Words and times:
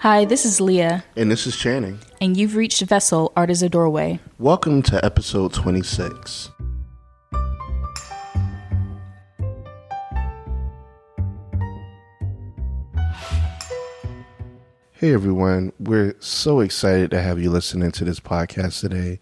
Hi, 0.00 0.26
this 0.26 0.44
is 0.44 0.60
Leah. 0.60 1.04
And 1.16 1.30
this 1.30 1.46
is 1.46 1.56
Channing. 1.56 1.98
And 2.20 2.36
you've 2.36 2.54
reached 2.54 2.82
Vessel 2.82 3.32
Art 3.34 3.50
is 3.50 3.62
a 3.62 3.68
Doorway. 3.70 4.20
Welcome 4.38 4.82
to 4.82 5.02
episode 5.02 5.54
26. 5.54 6.50
Hey 14.92 15.12
everyone, 15.12 15.72
we're 15.78 16.14
so 16.20 16.60
excited 16.60 17.10
to 17.12 17.22
have 17.22 17.40
you 17.40 17.50
listening 17.50 17.90
to 17.92 18.04
this 18.04 18.20
podcast 18.20 18.80
today. 18.80 19.18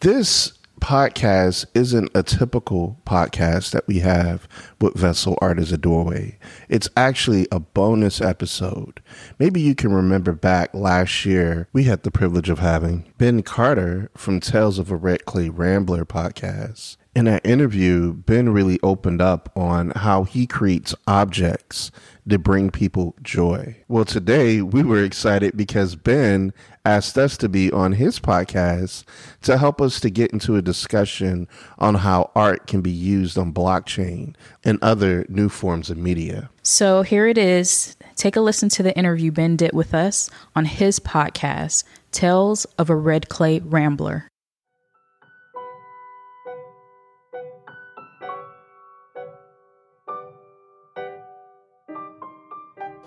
This 0.00 0.54
podcast 0.80 1.66
isn't 1.74 2.10
a 2.14 2.22
typical 2.22 2.98
podcast 3.06 3.70
that 3.70 3.86
we 3.86 4.00
have 4.00 4.48
with 4.80 4.94
Vessel 4.94 5.38
Art 5.40 5.58
as 5.58 5.72
a 5.72 5.78
Doorway. 5.78 6.38
It's 6.68 6.88
actually 6.96 7.46
a 7.52 7.60
bonus 7.60 8.20
episode. 8.20 9.00
Maybe 9.38 9.60
you 9.60 9.74
can 9.74 9.92
remember 9.92 10.32
back 10.32 10.74
last 10.74 11.24
year, 11.24 11.68
we 11.72 11.84
had 11.84 12.02
the 12.02 12.10
privilege 12.10 12.48
of 12.48 12.58
having 12.58 13.12
Ben 13.18 13.42
Carter 13.42 14.10
from 14.16 14.40
Tales 14.40 14.78
of 14.78 14.90
a 14.90 14.96
Red 14.96 15.26
Clay 15.26 15.48
Rambler 15.48 16.04
podcast. 16.04 16.96
In 17.12 17.24
that 17.24 17.44
interview, 17.44 18.12
Ben 18.12 18.50
really 18.50 18.78
opened 18.84 19.20
up 19.20 19.50
on 19.56 19.90
how 19.90 20.22
he 20.22 20.46
creates 20.46 20.94
objects 21.08 21.90
to 22.28 22.38
bring 22.38 22.70
people 22.70 23.16
joy. 23.20 23.76
Well, 23.88 24.04
today 24.04 24.62
we 24.62 24.84
were 24.84 25.02
excited 25.02 25.56
because 25.56 25.96
Ben 25.96 26.52
asked 26.84 27.18
us 27.18 27.36
to 27.38 27.48
be 27.48 27.72
on 27.72 27.92
his 27.92 28.20
podcast 28.20 29.02
to 29.42 29.58
help 29.58 29.80
us 29.80 29.98
to 30.00 30.10
get 30.10 30.30
into 30.30 30.54
a 30.54 30.62
discussion 30.62 31.48
on 31.78 31.96
how 31.96 32.30
art 32.36 32.68
can 32.68 32.80
be 32.80 32.92
used 32.92 33.36
on 33.36 33.52
blockchain 33.52 34.36
and 34.62 34.78
other 34.80 35.26
new 35.28 35.48
forms 35.48 35.90
of 35.90 35.98
media. 35.98 36.48
So 36.62 37.02
here 37.02 37.26
it 37.26 37.36
is. 37.36 37.96
Take 38.14 38.36
a 38.36 38.40
listen 38.40 38.68
to 38.70 38.84
the 38.84 38.96
interview 38.96 39.32
Ben 39.32 39.56
did 39.56 39.72
with 39.72 39.94
us 39.94 40.30
on 40.54 40.64
his 40.64 41.00
podcast, 41.00 41.82
Tales 42.12 42.66
of 42.78 42.88
a 42.88 42.94
Red 42.94 43.28
Clay 43.28 43.58
Rambler. 43.58 44.29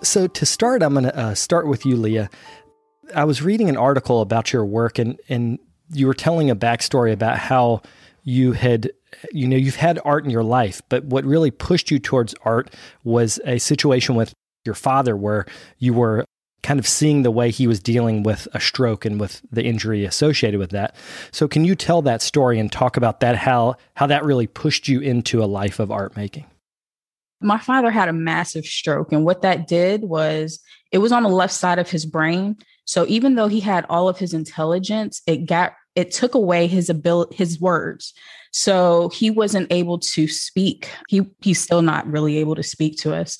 So 0.04 0.26
to 0.26 0.46
start, 0.46 0.82
I'm 0.82 0.92
going 0.92 1.04
to 1.04 1.16
uh, 1.16 1.34
start 1.34 1.66
with 1.66 1.84
you, 1.86 1.96
Leah. 1.96 2.30
I 3.14 3.24
was 3.24 3.42
reading 3.42 3.68
an 3.68 3.76
article 3.76 4.20
about 4.20 4.52
your 4.52 4.64
work, 4.64 4.98
and 4.98 5.18
and 5.28 5.58
you 5.92 6.06
were 6.06 6.14
telling 6.14 6.50
a 6.50 6.56
backstory 6.56 7.12
about 7.12 7.38
how 7.38 7.82
you 8.22 8.52
had 8.52 8.90
you 9.32 9.46
know 9.46 9.56
you've 9.56 9.76
had 9.76 10.00
art 10.04 10.24
in 10.24 10.30
your 10.30 10.42
life 10.42 10.82
but 10.88 11.04
what 11.04 11.24
really 11.24 11.50
pushed 11.50 11.90
you 11.90 11.98
towards 11.98 12.34
art 12.44 12.74
was 13.04 13.38
a 13.44 13.58
situation 13.58 14.14
with 14.14 14.32
your 14.64 14.74
father 14.74 15.16
where 15.16 15.46
you 15.78 15.92
were 15.92 16.24
kind 16.62 16.80
of 16.80 16.88
seeing 16.88 17.22
the 17.22 17.30
way 17.30 17.50
he 17.50 17.66
was 17.66 17.78
dealing 17.78 18.22
with 18.22 18.48
a 18.54 18.60
stroke 18.60 19.04
and 19.04 19.20
with 19.20 19.42
the 19.52 19.62
injury 19.62 20.04
associated 20.04 20.58
with 20.58 20.70
that 20.70 20.96
so 21.30 21.46
can 21.46 21.64
you 21.64 21.74
tell 21.74 22.02
that 22.02 22.22
story 22.22 22.58
and 22.58 22.72
talk 22.72 22.96
about 22.96 23.20
that 23.20 23.36
how 23.36 23.76
how 23.94 24.06
that 24.06 24.24
really 24.24 24.46
pushed 24.46 24.88
you 24.88 25.00
into 25.00 25.42
a 25.42 25.46
life 25.46 25.78
of 25.78 25.90
art 25.92 26.16
making 26.16 26.46
my 27.44 27.58
father 27.58 27.90
had 27.90 28.08
a 28.08 28.12
massive 28.12 28.64
stroke 28.64 29.12
and 29.12 29.24
what 29.24 29.42
that 29.42 29.68
did 29.68 30.04
was 30.04 30.60
it 30.90 30.98
was 30.98 31.12
on 31.12 31.22
the 31.22 31.28
left 31.28 31.52
side 31.52 31.78
of 31.78 31.90
his 31.90 32.06
brain. 32.06 32.56
So 32.86 33.04
even 33.06 33.34
though 33.34 33.48
he 33.48 33.60
had 33.60 33.86
all 33.88 34.08
of 34.08 34.18
his 34.18 34.32
intelligence 34.32 35.20
it 35.26 35.46
got 35.46 35.74
it 35.94 36.10
took 36.10 36.34
away 36.34 36.66
his 36.66 36.88
ability 36.88 37.36
his 37.36 37.60
words. 37.60 38.14
So 38.50 39.10
he 39.10 39.30
wasn't 39.30 39.70
able 39.70 39.98
to 39.98 40.26
speak. 40.26 40.90
He 41.08 41.22
he's 41.42 41.60
still 41.60 41.82
not 41.82 42.06
really 42.06 42.38
able 42.38 42.54
to 42.54 42.62
speak 42.62 42.98
to 43.00 43.14
us. 43.14 43.38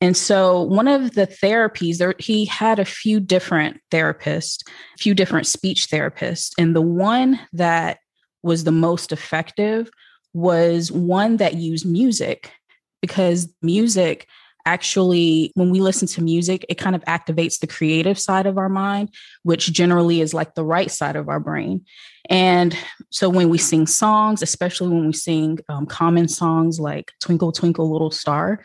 And 0.00 0.16
so 0.16 0.62
one 0.62 0.88
of 0.88 1.14
the 1.14 1.26
therapies 1.26 1.98
there 1.98 2.14
he 2.18 2.44
had 2.44 2.78
a 2.78 2.84
few 2.84 3.18
different 3.18 3.80
therapists 3.90 4.62
a 4.94 4.98
few 4.98 5.12
different 5.12 5.48
speech 5.48 5.88
therapists. 5.88 6.52
And 6.56 6.74
the 6.74 6.80
one 6.80 7.40
that 7.52 7.98
was 8.42 8.64
the 8.64 8.72
most 8.72 9.12
effective 9.12 9.90
was 10.32 10.92
one 10.92 11.38
that 11.38 11.54
used 11.54 11.84
music 11.84 12.52
because 13.00 13.52
music 13.62 14.26
actually 14.66 15.52
when 15.54 15.70
we 15.70 15.80
listen 15.80 16.06
to 16.06 16.22
music 16.22 16.64
it 16.68 16.76
kind 16.76 16.94
of 16.94 17.04
activates 17.04 17.60
the 17.60 17.66
creative 17.66 18.18
side 18.18 18.46
of 18.46 18.58
our 18.58 18.68
mind 18.68 19.08
which 19.42 19.72
generally 19.72 20.20
is 20.20 20.34
like 20.34 20.54
the 20.54 20.64
right 20.64 20.90
side 20.90 21.16
of 21.16 21.28
our 21.28 21.40
brain. 21.40 21.84
And 22.28 22.76
so 23.08 23.28
when 23.28 23.48
we 23.48 23.58
sing 23.58 23.86
songs 23.86 24.42
especially 24.42 24.88
when 24.88 25.06
we 25.06 25.12
sing 25.12 25.58
um, 25.68 25.86
common 25.86 26.28
songs 26.28 26.78
like 26.78 27.12
twinkle 27.20 27.52
twinkle 27.52 27.90
little 27.90 28.10
star 28.10 28.62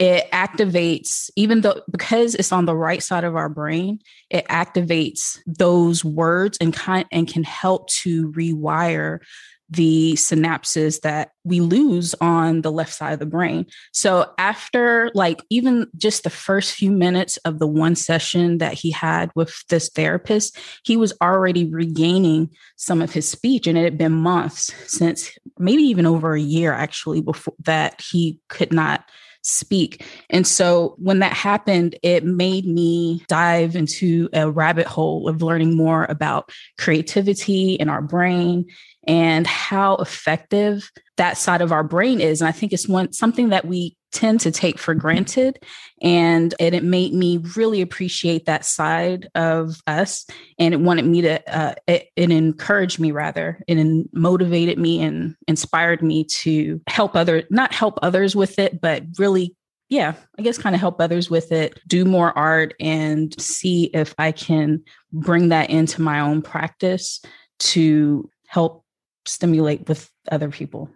it 0.00 0.28
activates 0.32 1.30
even 1.36 1.60
though 1.60 1.80
because 1.90 2.34
it's 2.34 2.50
on 2.50 2.64
the 2.64 2.74
right 2.74 3.02
side 3.02 3.22
of 3.22 3.36
our 3.36 3.48
brain 3.48 4.00
it 4.30 4.46
activates 4.48 5.38
those 5.46 6.04
words 6.04 6.58
and 6.60 6.74
kind 6.74 7.06
and 7.12 7.28
can 7.28 7.44
help 7.44 7.88
to 7.88 8.32
rewire 8.32 9.20
the 9.70 10.12
synapses 10.14 11.00
that 11.00 11.30
we 11.44 11.60
lose 11.60 12.14
on 12.20 12.62
the 12.62 12.72
left 12.72 12.92
side 12.92 13.12
of 13.14 13.18
the 13.18 13.26
brain. 13.26 13.66
So 13.92 14.32
after 14.38 15.10
like 15.14 15.42
even 15.50 15.86
just 15.96 16.24
the 16.24 16.30
first 16.30 16.74
few 16.74 16.90
minutes 16.90 17.36
of 17.38 17.58
the 17.58 17.66
one 17.66 17.96
session 17.96 18.58
that 18.58 18.74
he 18.74 18.90
had 18.90 19.30
with 19.34 19.54
this 19.68 19.88
therapist, 19.90 20.58
he 20.84 20.96
was 20.96 21.12
already 21.22 21.64
regaining 21.64 22.50
some 22.76 23.02
of 23.02 23.12
his 23.12 23.28
speech 23.28 23.66
and 23.66 23.78
it 23.78 23.84
had 23.84 23.98
been 23.98 24.12
months 24.12 24.72
since 24.86 25.30
maybe 25.58 25.82
even 25.82 26.06
over 26.06 26.34
a 26.34 26.40
year 26.40 26.72
actually 26.72 27.20
before 27.20 27.54
that 27.64 28.00
he 28.10 28.38
could 28.48 28.72
not 28.72 29.04
speak. 29.44 30.04
And 30.30 30.46
so 30.46 30.96
when 30.98 31.18
that 31.20 31.34
happened, 31.34 31.96
it 32.02 32.24
made 32.24 32.66
me 32.66 33.22
dive 33.28 33.76
into 33.76 34.28
a 34.32 34.50
rabbit 34.50 34.86
hole 34.86 35.28
of 35.28 35.42
learning 35.42 35.76
more 35.76 36.06
about 36.08 36.50
creativity 36.78 37.74
in 37.74 37.88
our 37.88 38.02
brain 38.02 38.66
and 39.06 39.46
how 39.46 39.96
effective 39.96 40.90
that 41.18 41.36
side 41.36 41.60
of 41.60 41.72
our 41.72 41.84
brain 41.84 42.20
is. 42.20 42.40
And 42.40 42.48
I 42.48 42.52
think 42.52 42.72
it's 42.72 42.88
one 42.88 43.12
something 43.12 43.50
that 43.50 43.66
we 43.66 43.96
tend 44.14 44.40
to 44.40 44.50
take 44.50 44.78
for 44.78 44.94
granted. 44.94 45.58
And, 46.00 46.54
and 46.58 46.74
it 46.74 46.84
made 46.84 47.12
me 47.12 47.38
really 47.56 47.82
appreciate 47.82 48.46
that 48.46 48.64
side 48.64 49.28
of 49.34 49.82
us. 49.86 50.26
And 50.58 50.72
it 50.72 50.80
wanted 50.80 51.04
me 51.04 51.20
to, 51.22 51.54
uh, 51.54 51.74
it, 51.86 52.08
it 52.16 52.30
encouraged 52.30 52.98
me 52.98 53.10
rather, 53.10 53.62
it 53.66 54.06
motivated 54.12 54.78
me 54.78 55.02
and 55.02 55.36
inspired 55.48 56.02
me 56.02 56.24
to 56.24 56.80
help 56.88 57.16
other, 57.16 57.42
not 57.50 57.74
help 57.74 57.98
others 58.02 58.34
with 58.34 58.58
it, 58.58 58.80
but 58.80 59.02
really 59.18 59.54
yeah, 59.90 60.14
I 60.38 60.42
guess 60.42 60.56
kind 60.56 60.74
of 60.74 60.80
help 60.80 61.00
others 61.00 61.28
with 61.28 61.52
it, 61.52 61.78
do 61.86 62.04
more 62.04 62.36
art 62.36 62.74
and 62.80 63.38
see 63.40 63.84
if 63.94 64.14
I 64.18 64.32
can 64.32 64.82
bring 65.12 65.50
that 65.50 65.70
into 65.70 66.00
my 66.00 66.20
own 66.20 66.42
practice 66.42 67.20
to 67.58 68.28
help 68.46 68.84
stimulate 69.26 69.86
with 69.88 70.10
other 70.32 70.48
people. 70.48 70.90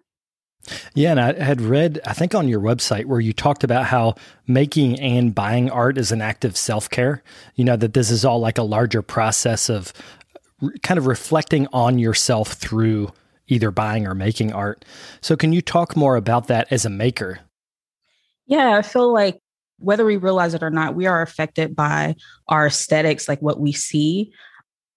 Yeah, 0.95 1.11
and 1.11 1.21
I 1.21 1.43
had 1.43 1.61
read, 1.61 2.01
I 2.05 2.13
think, 2.13 2.35
on 2.35 2.49
your 2.49 2.61
website 2.61 3.07
where 3.07 3.21
you 3.21 3.33
talked 3.33 3.65
about 3.65 3.87
how 3.87 4.15
making 4.47 4.99
and 5.01 5.35
buying 5.35 5.71
art 5.71 5.99
is 5.99 6.13
an 6.13 6.23
act 6.23 6.45
of 6.45 6.57
self 6.57 6.89
care. 6.91 7.23
You 7.55 7.65
know, 7.65 7.77
that 7.77 7.95
this 7.95 8.11
is 8.11 8.25
all 8.25 8.41
like 8.41 8.59
a 8.59 8.63
larger 8.63 9.03
process 9.03 9.69
of 9.69 9.93
kind 10.83 10.99
of 10.99 11.07
reflecting 11.07 11.69
on 11.73 11.99
yourself 11.99 12.53
through 12.53 13.13
either 13.47 13.71
buying 13.71 14.07
or 14.07 14.15
making 14.15 14.53
art. 14.53 14.85
So, 15.21 15.37
can 15.37 15.53
you 15.53 15.63
talk 15.63 15.97
more 15.97 16.17
about 16.17 16.49
that 16.49 16.71
as 16.71 16.85
a 16.85 16.91
maker? 16.91 17.41
Yeah, 18.47 18.77
I 18.77 18.83
feel 18.83 19.13
like 19.13 19.41
whether 19.79 20.05
we 20.05 20.17
realize 20.17 20.55
it 20.55 20.63
or 20.63 20.71
not, 20.71 20.95
we 20.95 21.07
are 21.07 21.23
affected 21.23 21.77
by 21.77 22.17
our 22.49 22.67
aesthetics, 22.67 23.29
like 23.29 23.41
what 23.41 23.61
we 23.61 23.73
see. 23.73 24.33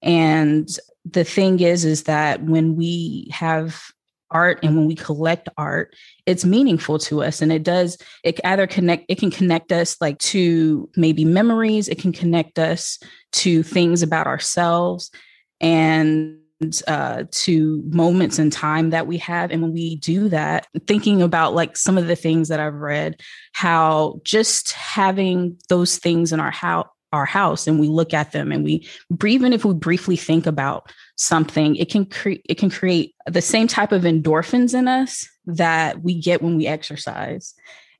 And 0.01 0.67
the 1.05 1.23
thing 1.23 1.59
is, 1.59 1.85
is 1.85 2.03
that 2.03 2.43
when 2.43 2.75
we 2.75 3.27
have 3.31 3.91
art 4.31 4.59
and 4.63 4.75
when 4.75 4.85
we 4.85 4.95
collect 4.95 5.49
art 5.57 5.95
it's 6.25 6.45
meaningful 6.45 6.97
to 6.97 7.21
us 7.21 7.41
and 7.41 7.51
it 7.51 7.63
does 7.63 7.97
it 8.23 8.39
either 8.43 8.67
connect 8.67 9.05
it 9.09 9.19
can 9.19 9.31
connect 9.31 9.71
us 9.71 9.97
like 10.01 10.17
to 10.19 10.89
maybe 10.95 11.25
memories 11.25 11.87
it 11.87 11.99
can 11.99 12.11
connect 12.11 12.57
us 12.57 12.99
to 13.31 13.63
things 13.63 14.01
about 14.01 14.27
ourselves 14.27 15.11
and 15.59 16.37
uh, 16.87 17.23
to 17.31 17.81
moments 17.87 18.37
in 18.37 18.51
time 18.51 18.91
that 18.91 19.07
we 19.07 19.17
have 19.17 19.49
and 19.49 19.63
when 19.63 19.73
we 19.73 19.95
do 19.95 20.29
that 20.29 20.67
thinking 20.85 21.21
about 21.21 21.55
like 21.55 21.75
some 21.75 21.97
of 21.97 22.07
the 22.07 22.15
things 22.15 22.49
that 22.49 22.59
i've 22.59 22.75
read 22.75 23.19
how 23.53 24.19
just 24.23 24.71
having 24.73 25.57
those 25.69 25.97
things 25.97 26.31
in 26.31 26.39
our 26.39 26.51
house 26.51 26.87
our 27.13 27.25
house 27.25 27.67
and 27.67 27.79
we 27.79 27.87
look 27.87 28.13
at 28.13 28.31
them 28.31 28.51
and 28.51 28.63
we 28.63 28.87
even 29.25 29.53
if 29.53 29.65
we 29.65 29.73
briefly 29.73 30.15
think 30.15 30.45
about 30.45 30.91
something 31.21 31.75
it 31.75 31.87
can 31.87 32.03
create 32.03 32.41
it 32.49 32.57
can 32.57 32.69
create 32.69 33.13
the 33.27 33.43
same 33.43 33.67
type 33.67 33.91
of 33.91 34.01
endorphins 34.01 34.73
in 34.73 34.87
us 34.87 35.27
that 35.45 36.01
we 36.01 36.19
get 36.19 36.41
when 36.41 36.57
we 36.57 36.65
exercise. 36.65 37.53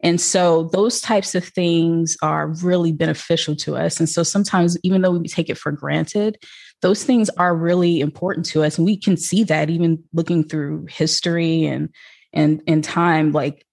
And 0.03 0.19
so 0.19 0.63
those 0.73 0.99
types 0.99 1.35
of 1.35 1.45
things 1.45 2.17
are 2.23 2.47
really 2.63 2.91
beneficial 2.91 3.55
to 3.57 3.75
us. 3.75 3.99
And 3.99 4.09
so 4.09 4.23
sometimes 4.23 4.75
even 4.83 5.03
though 5.03 5.11
we 5.11 5.27
take 5.27 5.49
it 5.49 5.57
for 5.57 5.71
granted 5.71 6.39
those 6.81 7.03
things 7.03 7.29
are 7.37 7.55
really 7.55 7.99
important 7.99 8.43
to 8.47 8.63
us. 8.63 8.79
And 8.79 8.87
we 8.87 8.97
can 8.97 9.15
see 9.15 9.43
that 9.43 9.69
even 9.69 10.03
looking 10.13 10.43
through 10.43 10.87
history 10.89 11.65
and 11.65 11.89
and 12.33 12.63
and 12.65 12.83
time 12.83 13.33
like 13.33 13.67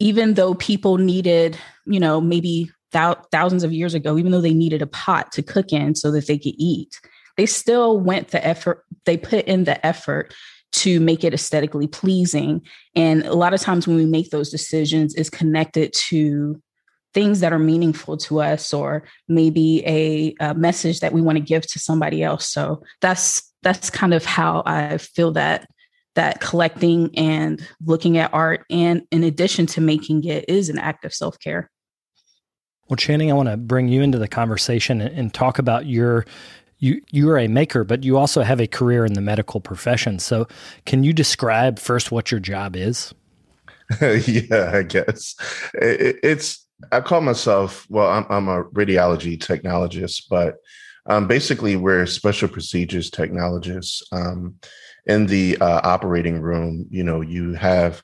even 0.00 0.34
though 0.34 0.54
people 0.54 0.98
needed 0.98 1.56
you 1.86 2.00
know 2.00 2.20
maybe 2.20 2.68
thousands 2.92 3.62
of 3.62 3.72
years 3.72 3.94
ago, 3.94 4.18
even 4.18 4.32
though 4.32 4.40
they 4.40 4.52
needed 4.52 4.82
a 4.82 4.86
pot 4.86 5.32
to 5.32 5.42
cook 5.42 5.72
in 5.72 5.94
so 5.94 6.10
that 6.10 6.26
they 6.26 6.36
could 6.36 6.54
eat, 6.58 7.00
they 7.36 7.46
still 7.46 7.98
went 7.98 8.28
the 8.28 8.44
effort, 8.46 8.84
they 9.04 9.16
put 9.16 9.46
in 9.46 9.64
the 9.64 9.84
effort 9.84 10.34
to 10.72 11.00
make 11.00 11.22
it 11.22 11.34
aesthetically 11.34 11.86
pleasing. 11.86 12.62
And 12.94 13.24
a 13.26 13.34
lot 13.34 13.54
of 13.54 13.60
times 13.60 13.86
when 13.86 13.96
we 13.96 14.06
make 14.06 14.30
those 14.30 14.50
decisions 14.50 15.14
is 15.14 15.28
connected 15.28 15.92
to 16.08 16.60
things 17.14 17.40
that 17.40 17.52
are 17.52 17.58
meaningful 17.58 18.16
to 18.16 18.40
us 18.40 18.72
or 18.72 19.04
maybe 19.28 19.82
a, 19.86 20.34
a 20.40 20.54
message 20.54 21.00
that 21.00 21.12
we 21.12 21.20
want 21.20 21.36
to 21.36 21.44
give 21.44 21.66
to 21.66 21.78
somebody 21.78 22.22
else. 22.22 22.48
So 22.48 22.82
that's 23.00 23.52
that's 23.62 23.90
kind 23.90 24.14
of 24.14 24.24
how 24.24 24.62
I 24.66 24.98
feel 24.98 25.32
that 25.32 25.68
that 26.14 26.40
collecting 26.40 27.10
and 27.16 27.66
looking 27.84 28.18
at 28.18 28.32
art 28.32 28.64
and 28.70 29.02
in 29.10 29.24
addition 29.24 29.66
to 29.66 29.80
making 29.80 30.24
it 30.24 30.46
is 30.48 30.68
an 30.68 30.78
act 30.78 31.04
of 31.04 31.14
self-care. 31.14 31.70
Well, 32.88 32.96
Channing, 32.96 33.30
I 33.30 33.34
want 33.34 33.48
to 33.48 33.56
bring 33.56 33.88
you 33.88 34.02
into 34.02 34.18
the 34.18 34.28
conversation 34.28 35.00
and, 35.00 35.16
and 35.16 35.32
talk 35.32 35.58
about 35.58 35.86
your 35.86 36.26
you 36.82 37.00
you 37.10 37.30
are 37.30 37.38
a 37.38 37.46
maker, 37.46 37.84
but 37.84 38.02
you 38.02 38.18
also 38.18 38.42
have 38.42 38.60
a 38.60 38.66
career 38.66 39.06
in 39.06 39.14
the 39.14 39.20
medical 39.20 39.60
profession. 39.60 40.18
So, 40.18 40.48
can 40.84 41.04
you 41.04 41.12
describe 41.12 41.78
first 41.78 42.10
what 42.10 42.30
your 42.30 42.40
job 42.40 42.74
is? 42.74 43.14
yeah, 44.00 44.72
I 44.74 44.82
guess 44.82 45.36
it, 45.74 46.18
it's. 46.22 46.66
I 46.90 47.00
call 47.00 47.20
myself 47.20 47.86
well. 47.88 48.08
I'm, 48.08 48.26
I'm 48.28 48.48
a 48.48 48.64
radiology 48.64 49.38
technologist, 49.38 50.24
but 50.28 50.56
um, 51.06 51.28
basically 51.28 51.76
we're 51.76 52.04
special 52.06 52.48
procedures 52.48 53.10
technologists. 53.10 54.02
Um, 54.10 54.56
in 55.06 55.26
the 55.26 55.58
uh, 55.58 55.80
operating 55.84 56.40
room, 56.40 56.86
you 56.90 57.02
know, 57.04 57.20
you 57.20 57.54
have 57.54 58.02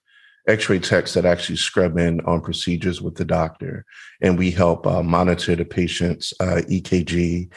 x-ray 0.48 0.78
techs 0.78 1.14
that 1.14 1.24
actually 1.24 1.56
scrub 1.56 1.98
in 1.98 2.20
on 2.22 2.40
procedures 2.40 3.02
with 3.02 3.14
the 3.16 3.24
doctor. 3.24 3.84
And 4.20 4.38
we 4.38 4.50
help 4.50 4.86
uh, 4.86 5.02
monitor 5.02 5.54
the 5.54 5.64
patient's 5.64 6.32
uh, 6.40 6.62
ekg 6.68 7.50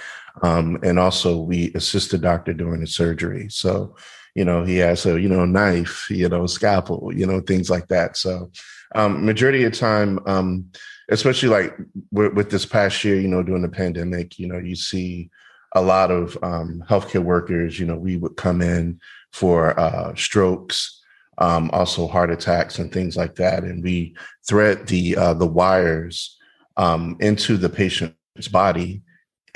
um, 0.43 0.79
and 0.83 0.99
also 0.99 1.37
we 1.37 1.71
assist 1.73 2.11
the 2.11 2.17
doctor 2.17 2.53
during 2.53 2.81
the 2.81 2.87
surgery. 2.87 3.47
So 3.49 3.95
you 4.35 4.45
know 4.45 4.63
he 4.63 4.77
has 4.77 5.05
a 5.05 5.19
you 5.19 5.27
know 5.27 5.43
knife 5.43 6.09
you 6.09 6.29
know 6.29 6.47
scalpel 6.47 7.11
you 7.13 7.25
know 7.25 7.41
things 7.41 7.69
like 7.69 7.87
that. 7.87 8.17
So 8.17 8.51
um, 8.95 9.25
majority 9.25 9.63
of 9.63 9.73
time 9.73 10.19
um, 10.25 10.69
especially 11.09 11.49
like 11.49 11.75
with, 12.11 12.33
with, 12.33 12.49
this 12.49 12.65
past 12.65 13.03
year 13.03 13.19
you 13.19 13.27
know 13.27 13.43
during 13.43 13.61
the 13.61 13.69
pandemic 13.69 14.39
you 14.39 14.47
know 14.47 14.57
you 14.57 14.75
see 14.75 15.29
a 15.73 15.81
lot 15.81 16.11
of 16.11 16.37
um, 16.43 16.83
healthcare 16.89 17.23
workers 17.23 17.79
you 17.79 17.85
know 17.85 17.95
we 17.95 18.17
would 18.17 18.37
come 18.37 18.61
in 18.61 18.99
for 19.31 19.77
uh, 19.79 20.13
strokes 20.15 21.00
um, 21.41 21.71
also 21.73 22.07
heart 22.07 22.31
attacks 22.31 22.79
and 22.79 22.91
things 22.91 23.17
like 23.17 23.35
that. 23.35 23.63
And 23.63 23.83
we 23.83 24.15
thread 24.47 24.87
the 24.87 25.17
uh, 25.17 25.33
the 25.33 25.47
wires 25.47 26.37
um, 26.77 27.17
into 27.19 27.57
the 27.57 27.69
patient's 27.69 28.47
body, 28.49 29.01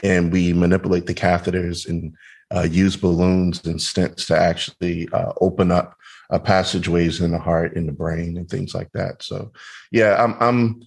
and 0.04 0.32
we 0.32 0.52
manipulate 0.52 1.06
the 1.06 1.14
catheters 1.14 1.88
and 1.88 2.16
uh, 2.54 2.64
use 2.64 2.96
balloons 2.98 3.66
and 3.66 3.80
stents 3.80 4.28
to 4.28 4.38
actually 4.38 5.08
uh, 5.14 5.32
open 5.40 5.72
up 5.72 5.96
uh, 6.32 6.40
passageways 6.40 7.22
in 7.22 7.32
the 7.32 7.40
heart, 7.40 7.76
in 7.76 7.86
the 7.86 7.92
brain, 7.92 8.38
and 8.38 8.50
things 8.50 8.74
like 8.74 8.92
that. 8.94 9.22
So, 9.22 9.52
yeah, 9.92 10.22
I'm 10.22 10.36
I'm 10.40 10.82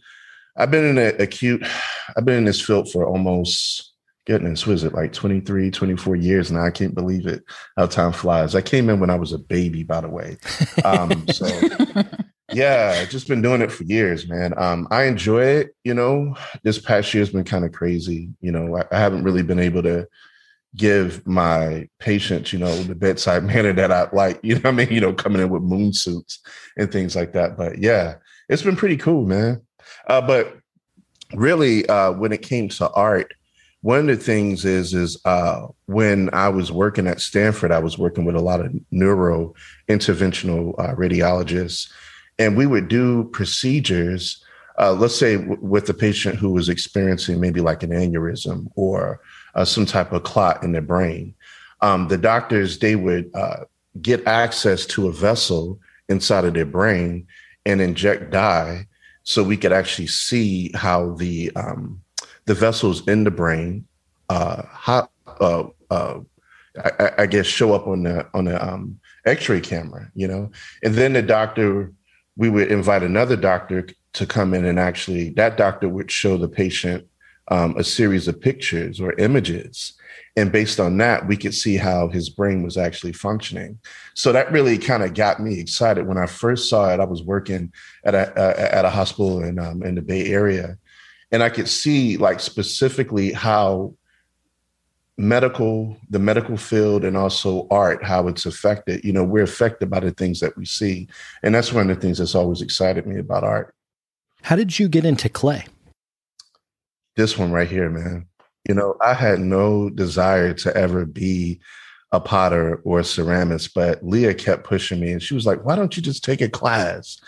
I've 0.56 0.70
been 0.70 0.84
in 0.84 0.98
a 0.98 1.08
acute. 1.22 1.64
I've 2.16 2.24
been 2.24 2.38
in 2.38 2.44
this 2.44 2.60
field 2.60 2.90
for 2.90 3.06
almost 3.06 3.92
goodness, 4.28 4.66
was 4.66 4.84
it 4.84 4.92
like 4.92 5.14
23, 5.14 5.70
24 5.70 6.14
years 6.16 6.52
now? 6.52 6.62
I 6.62 6.70
can't 6.70 6.94
believe 6.94 7.26
it 7.26 7.42
how 7.78 7.86
time 7.86 8.12
flies. 8.12 8.54
I 8.54 8.60
came 8.60 8.90
in 8.90 9.00
when 9.00 9.08
I 9.08 9.16
was 9.16 9.32
a 9.32 9.38
baby, 9.38 9.82
by 9.82 10.02
the 10.02 10.08
way. 10.08 10.36
Um, 10.84 11.26
so 11.28 11.46
yeah, 12.52 13.06
just 13.06 13.26
been 13.26 13.40
doing 13.40 13.62
it 13.62 13.72
for 13.72 13.84
years, 13.84 14.28
man. 14.28 14.52
Um, 14.58 14.86
I 14.90 15.04
enjoy 15.04 15.44
it. 15.44 15.74
You 15.82 15.94
know, 15.94 16.36
this 16.62 16.78
past 16.78 17.12
year 17.14 17.22
has 17.22 17.30
been 17.30 17.44
kind 17.44 17.64
of 17.64 17.72
crazy. 17.72 18.28
You 18.42 18.52
know, 18.52 18.76
I, 18.76 18.84
I, 18.92 18.98
haven't 18.98 19.24
really 19.24 19.42
been 19.42 19.58
able 19.58 19.82
to 19.84 20.06
give 20.76 21.26
my 21.26 21.88
patients, 21.98 22.52
you 22.52 22.58
know, 22.58 22.82
the 22.82 22.94
bedside 22.94 23.44
manner 23.44 23.72
that 23.72 23.90
I 23.90 24.08
like, 24.12 24.40
you 24.42 24.58
know 24.58 24.68
I 24.68 24.72
mean? 24.72 24.90
You 24.90 25.00
know, 25.00 25.14
coming 25.14 25.40
in 25.40 25.48
with 25.48 25.62
moon 25.62 25.94
suits 25.94 26.40
and 26.76 26.92
things 26.92 27.16
like 27.16 27.32
that. 27.32 27.56
But 27.56 27.78
yeah, 27.78 28.16
it's 28.50 28.62
been 28.62 28.76
pretty 28.76 28.98
cool, 28.98 29.24
man. 29.24 29.62
Uh, 30.06 30.20
but 30.20 30.58
really, 31.32 31.86
uh, 31.88 32.12
when 32.12 32.32
it 32.32 32.42
came 32.42 32.68
to 32.68 32.90
art, 32.90 33.32
one 33.80 34.00
of 34.00 34.06
the 34.06 34.16
things 34.16 34.64
is 34.64 34.92
is 34.92 35.20
uh, 35.24 35.66
when 35.86 36.30
I 36.32 36.48
was 36.48 36.72
working 36.72 37.06
at 37.06 37.20
Stanford, 37.20 37.70
I 37.70 37.78
was 37.78 37.96
working 37.96 38.24
with 38.24 38.34
a 38.34 38.40
lot 38.40 38.60
of 38.60 38.72
neuro 38.90 39.54
interventional 39.88 40.74
uh, 40.78 40.94
radiologists, 40.94 41.90
and 42.38 42.56
we 42.56 42.66
would 42.66 42.88
do 42.88 43.24
procedures. 43.32 44.42
Uh, 44.80 44.92
let's 44.92 45.16
say 45.16 45.36
w- 45.36 45.58
with 45.60 45.88
a 45.88 45.94
patient 45.94 46.36
who 46.36 46.50
was 46.50 46.68
experiencing 46.68 47.40
maybe 47.40 47.60
like 47.60 47.82
an 47.82 47.90
aneurysm 47.90 48.66
or 48.76 49.20
uh, 49.54 49.64
some 49.64 49.86
type 49.86 50.12
of 50.12 50.22
clot 50.22 50.62
in 50.62 50.72
their 50.72 50.82
brain. 50.82 51.34
Um, 51.80 52.08
the 52.08 52.18
doctors 52.18 52.78
they 52.78 52.96
would 52.96 53.30
uh, 53.34 53.64
get 54.02 54.26
access 54.26 54.86
to 54.86 55.08
a 55.08 55.12
vessel 55.12 55.78
inside 56.08 56.44
of 56.44 56.54
their 56.54 56.66
brain 56.66 57.26
and 57.64 57.80
inject 57.80 58.30
dye, 58.30 58.86
so 59.22 59.44
we 59.44 59.56
could 59.56 59.72
actually 59.72 60.08
see 60.08 60.72
how 60.74 61.14
the 61.14 61.52
um, 61.54 62.00
the 62.48 62.54
vessels 62.54 63.06
in 63.06 63.24
the 63.24 63.30
brain, 63.30 63.86
uh, 64.30 64.62
uh, 64.86 65.64
uh, 65.90 66.20
I, 66.82 67.10
I, 67.18 67.26
guess, 67.26 67.46
show 67.46 67.74
up 67.74 67.86
on 67.86 68.02
the 68.04 68.26
on 68.34 68.46
the 68.46 68.66
um, 68.66 68.98
X-ray 69.26 69.60
camera, 69.60 70.10
you 70.14 70.26
know, 70.26 70.50
and 70.82 70.94
then 70.94 71.12
the 71.12 71.22
doctor, 71.22 71.92
we 72.36 72.48
would 72.48 72.72
invite 72.72 73.02
another 73.02 73.36
doctor 73.36 73.86
to 74.14 74.26
come 74.26 74.54
in 74.54 74.64
and 74.64 74.80
actually 74.80 75.30
that 75.30 75.56
doctor 75.56 75.88
would 75.88 76.10
show 76.10 76.38
the 76.38 76.48
patient 76.48 77.06
um, 77.48 77.76
a 77.76 77.84
series 77.84 78.26
of 78.28 78.40
pictures 78.40 79.00
or 79.00 79.12
images. 79.18 79.92
And 80.36 80.52
based 80.52 80.80
on 80.80 80.96
that, 80.98 81.26
we 81.26 81.36
could 81.36 81.54
see 81.54 81.76
how 81.76 82.08
his 82.08 82.30
brain 82.30 82.62
was 82.62 82.76
actually 82.76 83.12
functioning. 83.12 83.78
So 84.14 84.32
that 84.32 84.52
really 84.52 84.78
kind 84.78 85.02
of 85.02 85.14
got 85.14 85.40
me 85.40 85.58
excited. 85.58 86.06
When 86.06 86.18
I 86.18 86.26
first 86.26 86.70
saw 86.70 86.92
it, 86.92 87.00
I 87.00 87.04
was 87.04 87.22
working 87.22 87.72
at 88.04 88.14
a, 88.14 88.74
at 88.74 88.84
a 88.84 88.90
hospital 88.90 89.42
in, 89.42 89.58
um, 89.58 89.82
in 89.82 89.96
the 89.96 90.02
Bay 90.02 90.26
Area 90.26 90.78
and 91.30 91.42
I 91.42 91.48
could 91.50 91.68
see 91.68 92.16
like 92.16 92.40
specifically 92.40 93.32
how 93.32 93.94
medical, 95.16 95.96
the 96.08 96.18
medical 96.18 96.56
field, 96.56 97.04
and 97.04 97.16
also 97.16 97.66
art, 97.70 98.04
how 98.04 98.28
it's 98.28 98.46
affected. 98.46 99.04
You 99.04 99.12
know, 99.12 99.24
we're 99.24 99.42
affected 99.42 99.90
by 99.90 100.00
the 100.00 100.12
things 100.12 100.40
that 100.40 100.56
we 100.56 100.64
see, 100.64 101.08
and 101.42 101.54
that's 101.54 101.72
one 101.72 101.90
of 101.90 101.96
the 101.96 102.00
things 102.00 102.18
that's 102.18 102.34
always 102.34 102.62
excited 102.62 103.06
me 103.06 103.18
about 103.18 103.44
art. 103.44 103.74
How 104.42 104.56
did 104.56 104.78
you 104.78 104.88
get 104.88 105.04
into 105.04 105.28
clay? 105.28 105.66
This 107.16 107.36
one 107.36 107.50
right 107.50 107.68
here, 107.68 107.90
man. 107.90 108.26
You 108.68 108.74
know, 108.74 108.96
I 109.02 109.14
had 109.14 109.40
no 109.40 109.90
desire 109.90 110.54
to 110.54 110.76
ever 110.76 111.04
be 111.04 111.60
a 112.12 112.20
potter 112.20 112.80
or 112.84 113.00
a 113.00 113.02
ceramist, 113.02 113.72
but 113.74 114.04
Leah 114.04 114.34
kept 114.34 114.64
pushing 114.64 115.00
me 115.00 115.12
and 115.12 115.22
she 115.22 115.34
was 115.34 115.44
like, 115.44 115.64
why 115.64 115.76
don't 115.76 115.96
you 115.96 116.02
just 116.02 116.24
take 116.24 116.40
a 116.40 116.48
class? 116.48 117.18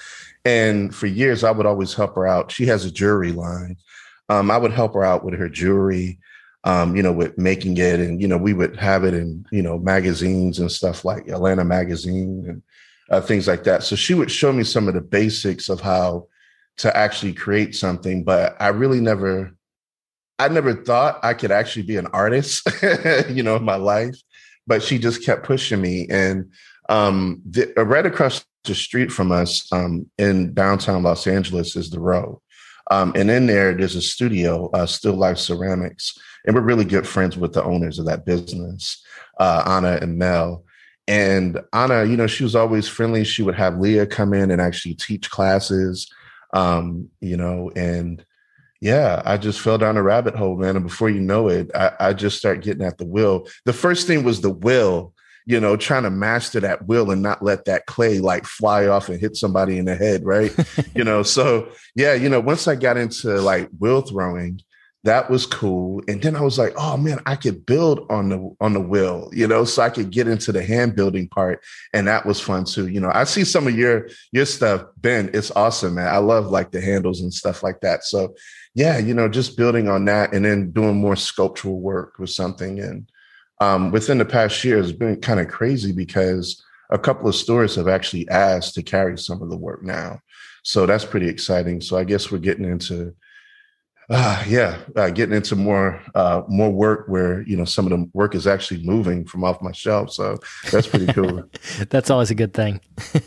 And 0.45 0.95
for 0.95 1.07
years, 1.07 1.45
I 1.45 1.51
would 1.51 1.67
always 1.67 1.93
help 1.93 2.15
her 2.15 2.27
out. 2.27 2.51
She 2.51 2.67
has 2.67 2.85
a 2.85 2.91
jewelry 2.91 3.33
line 3.33 3.77
um, 4.31 4.51
I 4.51 4.57
would 4.57 4.73
help 4.73 4.95
her 4.95 5.05
out 5.05 5.25
with 5.25 5.35
her 5.35 5.49
jewelry, 5.49 6.19
um, 6.63 6.95
you 6.95 7.03
know, 7.03 7.13
with 7.13 7.37
making 7.37 7.77
it. 7.79 7.99
And, 7.99 8.23
you 8.23 8.29
know, 8.29 8.39
we 8.39 8.55
would 8.55 8.77
have 8.77 9.03
it 9.05 9.13
in, 9.13 9.45
you 9.51 9.61
know, 9.61 9.77
magazines 9.77 10.61
and 10.61 10.71
stuff 10.71 11.05
like 11.05 11.27
Atlanta 11.29 11.65
Magazine 11.65 12.45
and 12.47 12.63
uh, 13.11 13.21
things 13.21 13.49
like 13.49 13.65
that. 13.65 13.83
So 13.83 13.97
she 13.97 14.15
would 14.15 14.31
show 14.31 14.53
me 14.53 14.63
some 14.63 14.87
of 14.87 14.95
the 14.95 15.01
basics 15.01 15.69
of 15.69 15.81
how 15.81 16.29
to 16.77 16.97
actually 16.97 17.33
create 17.33 17.75
something. 17.75 18.23
But 18.23 18.57
I 18.61 18.69
really 18.69 19.01
never, 19.01 19.53
I 20.39 20.47
never 20.47 20.75
thought 20.75 21.19
I 21.25 21.35
could 21.35 21.51
actually 21.51 21.83
be 21.83 21.97
an 21.97 22.07
artist, 22.07 22.71
you 23.29 23.43
know, 23.43 23.57
in 23.57 23.65
my 23.65 23.77
life. 23.77 24.17
But 24.65 24.85
she 24.85 25.01
just 25.01 25.27
kept 25.27 25.45
pushing 25.45 25.81
me. 25.81 26.07
And 26.09 26.53
um, 26.89 27.43
the, 27.51 27.73
right 27.77 28.07
across 28.07 28.45
the 28.63 28.77
street 28.77 29.11
from 29.11 29.33
us 29.33 29.67
um, 29.73 30.09
in 30.19 30.55
downtown 30.55 31.03
Los 31.03 31.27
Angeles 31.27 31.75
is 31.75 31.91
the 31.91 31.99
Row. 31.99 32.41
Um, 32.91 33.13
and 33.15 33.31
in 33.31 33.47
there, 33.47 33.73
there's 33.73 33.95
a 33.95 34.03
studio, 34.03 34.69
uh, 34.71 34.85
Still 34.85 35.15
Life 35.15 35.39
Ceramics, 35.39 36.19
and 36.45 36.55
we're 36.55 36.63
really 36.63 36.85
good 36.85 37.07
friends 37.07 37.37
with 37.37 37.53
the 37.53 37.63
owners 37.63 37.99
of 37.99 38.07
that 38.07 38.27
business, 38.27 39.03
uh, 39.39 39.63
Anna 39.67 39.99
and 40.03 40.19
Mel. 40.19 40.65
And 41.07 41.61
Anna, 41.73 42.05
you 42.05 42.17
know, 42.17 42.27
she 42.27 42.45
was 42.45 42.57
always 42.57 42.89
friendly. 42.89 43.25
She 43.25 43.43
would 43.43 43.55
have 43.55 43.79
Leah 43.79 44.07
come 44.07 44.35
in 44.35 44.51
and 44.51 44.61
actually 44.61 44.95
teach 44.95 45.31
classes, 45.31 46.09
um, 46.53 47.09
you 47.21 47.37
know, 47.37 47.71
and 47.77 48.25
yeah, 48.81 49.23
I 49.25 49.37
just 49.37 49.61
fell 49.61 49.77
down 49.77 49.97
a 49.97 50.03
rabbit 50.03 50.35
hole, 50.35 50.57
man. 50.57 50.77
And 50.77 50.87
before 50.87 51.11
you 51.11 51.21
know 51.21 51.49
it, 51.49 51.71
I, 51.75 51.93
I 52.01 52.13
just 52.13 52.39
start 52.39 52.63
getting 52.63 52.85
at 52.85 52.99
the 52.99 53.05
wheel. 53.05 53.47
The 53.67 53.73
first 53.73 54.07
thing 54.07 54.25
was 54.25 54.41
the 54.41 54.51
wheel 54.51 55.13
you 55.51 55.59
know, 55.59 55.77
trying 55.77 56.05
to 56.05 56.11
master 56.11 56.61
that 56.61 56.87
wheel 56.87 57.11
and 57.11 57.23
not 57.23 57.43
let 57.43 57.65
that 57.65 57.87
clay 57.87 58.21
like 58.21 58.47
fly 58.47 58.87
off 58.87 59.09
and 59.09 59.21
hit 59.21 59.35
somebody 59.35 59.79
in 59.79 59.85
the 59.85 59.97
head, 59.97 60.25
right? 60.25 60.55
you 60.95 61.03
know, 61.03 61.25
so 61.25 61.69
yeah, 61.97 62.15
you 62.15 62.29
know, 62.29 62.39
once 62.39 62.69
I 62.69 62.77
got 62.77 62.97
into 62.97 63.41
like 63.41 63.69
wheel 63.77 64.01
throwing, 64.01 64.61
that 65.03 65.29
was 65.29 65.47
cool. 65.47 66.03
And 66.07 66.23
then 66.23 66.37
I 66.37 66.43
was 66.43 66.57
like, 66.57 66.73
oh 66.77 66.97
man, 66.97 67.19
I 67.27 67.35
could 67.35 67.67
build 67.67 68.07
on 68.11 68.29
the 68.29 68.55
on 68.61 68.75
the 68.75 68.81
wheel, 68.81 69.29
you 69.33 69.49
know, 69.49 69.65
so 69.65 69.83
I 69.83 69.91
could 69.91 70.13
get 70.13 70.29
into 70.29 70.53
the 70.53 70.63
hand 70.63 70.95
building 70.95 71.27
part. 71.27 71.65
And 71.93 72.07
that 72.07 72.27
was 72.27 72.39
fun 72.39 72.65
too. 72.65 72.87
You 72.87 73.01
know, 73.01 73.11
I 73.13 73.25
see 73.25 73.43
some 73.43 73.67
of 73.67 73.77
your 73.77 74.09
your 74.31 74.47
stuff, 74.47 74.85
Ben. 74.99 75.31
It's 75.35 75.51
awesome, 75.51 75.97
man. 75.97 76.15
I 76.15 76.19
love 76.19 76.47
like 76.47 76.71
the 76.71 76.81
handles 76.81 77.23
and 77.23 77.35
stuff 77.35 77.65
like 77.65 77.81
that. 77.81 78.05
So 78.05 78.37
yeah, 78.77 78.99
you 78.99 79.15
know, 79.15 79.29
just 79.29 79.57
building 79.57 79.89
on 79.89 80.05
that 80.05 80.33
and 80.33 80.45
then 80.45 80.71
doing 80.71 80.95
more 80.95 81.17
sculptural 81.17 81.81
work 81.81 82.21
with 82.21 82.31
something. 82.31 82.79
And 82.79 83.11
um, 83.61 83.91
within 83.91 84.19
the 84.19 84.25
past 84.25 84.65
year, 84.65 84.79
it's 84.79 84.93
been 84.93 85.21
kind 85.21 85.41
of 85.41 85.49
crazy 85.49 85.93
because 85.93 86.63
a 86.91 86.99
couple 86.99 87.29
of 87.29 87.35
stores 87.35 87.77
have 87.77 87.89
actually 87.89 88.29
asked 88.29 88.75
to 88.75 88.83
carry 88.83 89.17
some 89.17 89.43
of 89.43 89.51
the 89.51 89.57
work 89.57 89.83
now. 89.83 90.21
So 90.63 90.87
that's 90.87 91.05
pretty 91.05 91.29
exciting. 91.29 91.81
So 91.81 91.97
I 91.97 92.05
guess 92.05 92.31
we're 92.31 92.39
getting 92.39 92.65
into 92.65 93.15
uh, 94.11 94.43
yeah, 94.49 94.77
uh, 94.97 95.09
getting 95.11 95.37
into 95.37 95.55
more 95.55 96.03
uh, 96.17 96.43
more 96.49 96.71
work 96.71 97.05
where 97.07 97.43
you 97.43 97.57
know 97.57 97.65
some 97.65 97.87
of 97.87 97.91
the 97.91 98.11
work 98.13 98.35
is 98.35 98.45
actually 98.45 98.83
moving 98.85 99.25
from 99.25 99.45
off 99.45 99.63
my 99.63 99.71
shelf. 99.71 100.13
So 100.13 100.37
that's 100.73 100.89
pretty 100.89 101.07
cool. 101.13 101.45
that's 101.91 102.11
always 102.11 102.31
a 102.31 102.35
good 102.35 102.53
thing. 102.53 102.81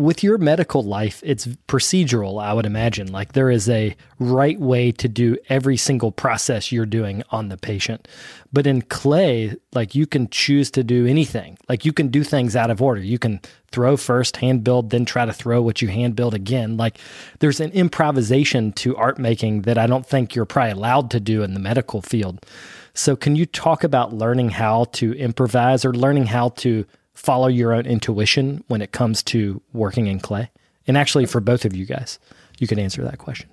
with 0.00 0.22
your 0.22 0.38
medical 0.38 0.82
life, 0.82 1.22
it's 1.24 1.46
procedural, 1.68 2.42
I 2.42 2.52
would 2.52 2.66
imagine. 2.66 3.12
Like 3.12 3.32
there 3.32 3.50
is 3.50 3.68
a 3.68 3.94
right 4.18 4.58
way 4.58 4.92
to 4.92 5.08
do 5.08 5.36
every 5.48 5.76
single 5.76 6.10
process 6.10 6.72
you're 6.72 6.86
doing 6.86 7.22
on 7.30 7.48
the 7.48 7.56
patient. 7.56 8.08
But 8.52 8.66
in 8.66 8.82
clay, 8.82 9.54
like 9.72 9.94
you 9.94 10.06
can 10.06 10.28
choose 10.28 10.70
to 10.72 10.82
do 10.82 11.06
anything. 11.06 11.58
Like 11.68 11.84
you 11.84 11.92
can 11.92 12.08
do 12.08 12.24
things 12.24 12.56
out 12.56 12.70
of 12.70 12.82
order. 12.82 13.00
You 13.00 13.18
can 13.18 13.40
throw 13.70 13.96
first, 13.96 14.38
hand 14.38 14.64
build, 14.64 14.90
then 14.90 15.04
try 15.04 15.24
to 15.24 15.32
throw 15.32 15.62
what 15.62 15.80
you 15.80 15.88
hand 15.88 16.16
build 16.16 16.34
again. 16.34 16.76
Like 16.76 16.98
there's 17.38 17.60
an 17.60 17.70
improvisation 17.72 18.72
to 18.72 18.96
art 18.96 19.18
making 19.18 19.62
that 19.62 19.78
I 19.78 19.86
don't 19.86 20.06
think 20.06 20.34
you're 20.34 20.46
probably 20.46 20.72
allowed 20.72 21.10
to 21.12 21.20
do 21.20 21.42
in 21.42 21.54
the 21.54 21.60
medical 21.60 22.02
field. 22.02 22.44
So, 22.92 23.14
can 23.14 23.36
you 23.36 23.46
talk 23.46 23.84
about 23.84 24.12
learning 24.12 24.50
how 24.50 24.84
to 24.94 25.12
improvise 25.14 25.84
or 25.84 25.94
learning 25.94 26.26
how 26.26 26.48
to 26.50 26.84
follow 27.20 27.48
your 27.48 27.74
own 27.74 27.84
intuition 27.86 28.64
when 28.68 28.80
it 28.80 28.92
comes 28.92 29.22
to 29.24 29.60
working 29.72 30.06
in 30.06 30.20
clay? 30.20 30.50
And 30.86 30.96
actually, 30.96 31.26
for 31.26 31.40
both 31.40 31.64
of 31.64 31.76
you 31.76 31.84
guys, 31.84 32.18
you 32.58 32.66
can 32.66 32.78
answer 32.78 33.02
that 33.04 33.18
question. 33.18 33.48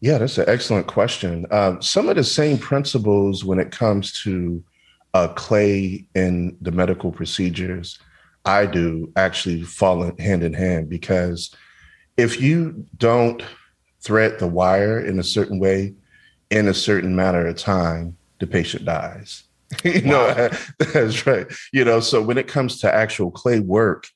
Yeah, 0.00 0.18
that's 0.18 0.38
an 0.38 0.44
excellent 0.48 0.86
question. 0.86 1.46
Um, 1.50 1.82
some 1.82 2.08
of 2.08 2.16
the 2.16 2.24
same 2.24 2.58
principles 2.58 3.44
when 3.44 3.58
it 3.58 3.72
comes 3.72 4.12
to 4.22 4.62
uh, 5.14 5.28
clay 5.28 6.06
in 6.14 6.56
the 6.60 6.70
medical 6.70 7.10
procedures 7.10 7.98
I 8.46 8.64
do 8.66 9.12
actually 9.16 9.64
fall 9.64 10.12
hand 10.20 10.44
in 10.44 10.54
hand 10.54 10.88
because 10.88 11.52
if 12.16 12.40
you 12.40 12.86
don't 12.96 13.42
thread 14.00 14.38
the 14.38 14.46
wire 14.46 15.00
in 15.00 15.18
a 15.18 15.24
certain 15.24 15.58
way 15.58 15.94
in 16.50 16.68
a 16.68 16.74
certain 16.74 17.16
matter 17.16 17.44
of 17.44 17.56
time, 17.56 18.16
the 18.38 18.46
patient 18.46 18.84
dies. 18.84 19.42
you 19.84 20.02
wow. 20.04 20.34
know, 20.34 20.50
that's 20.78 21.26
right. 21.26 21.46
You 21.72 21.84
know, 21.84 22.00
so 22.00 22.22
when 22.22 22.38
it 22.38 22.48
comes 22.48 22.80
to 22.80 22.94
actual 22.94 23.30
clay 23.30 23.60
work, 23.60 24.08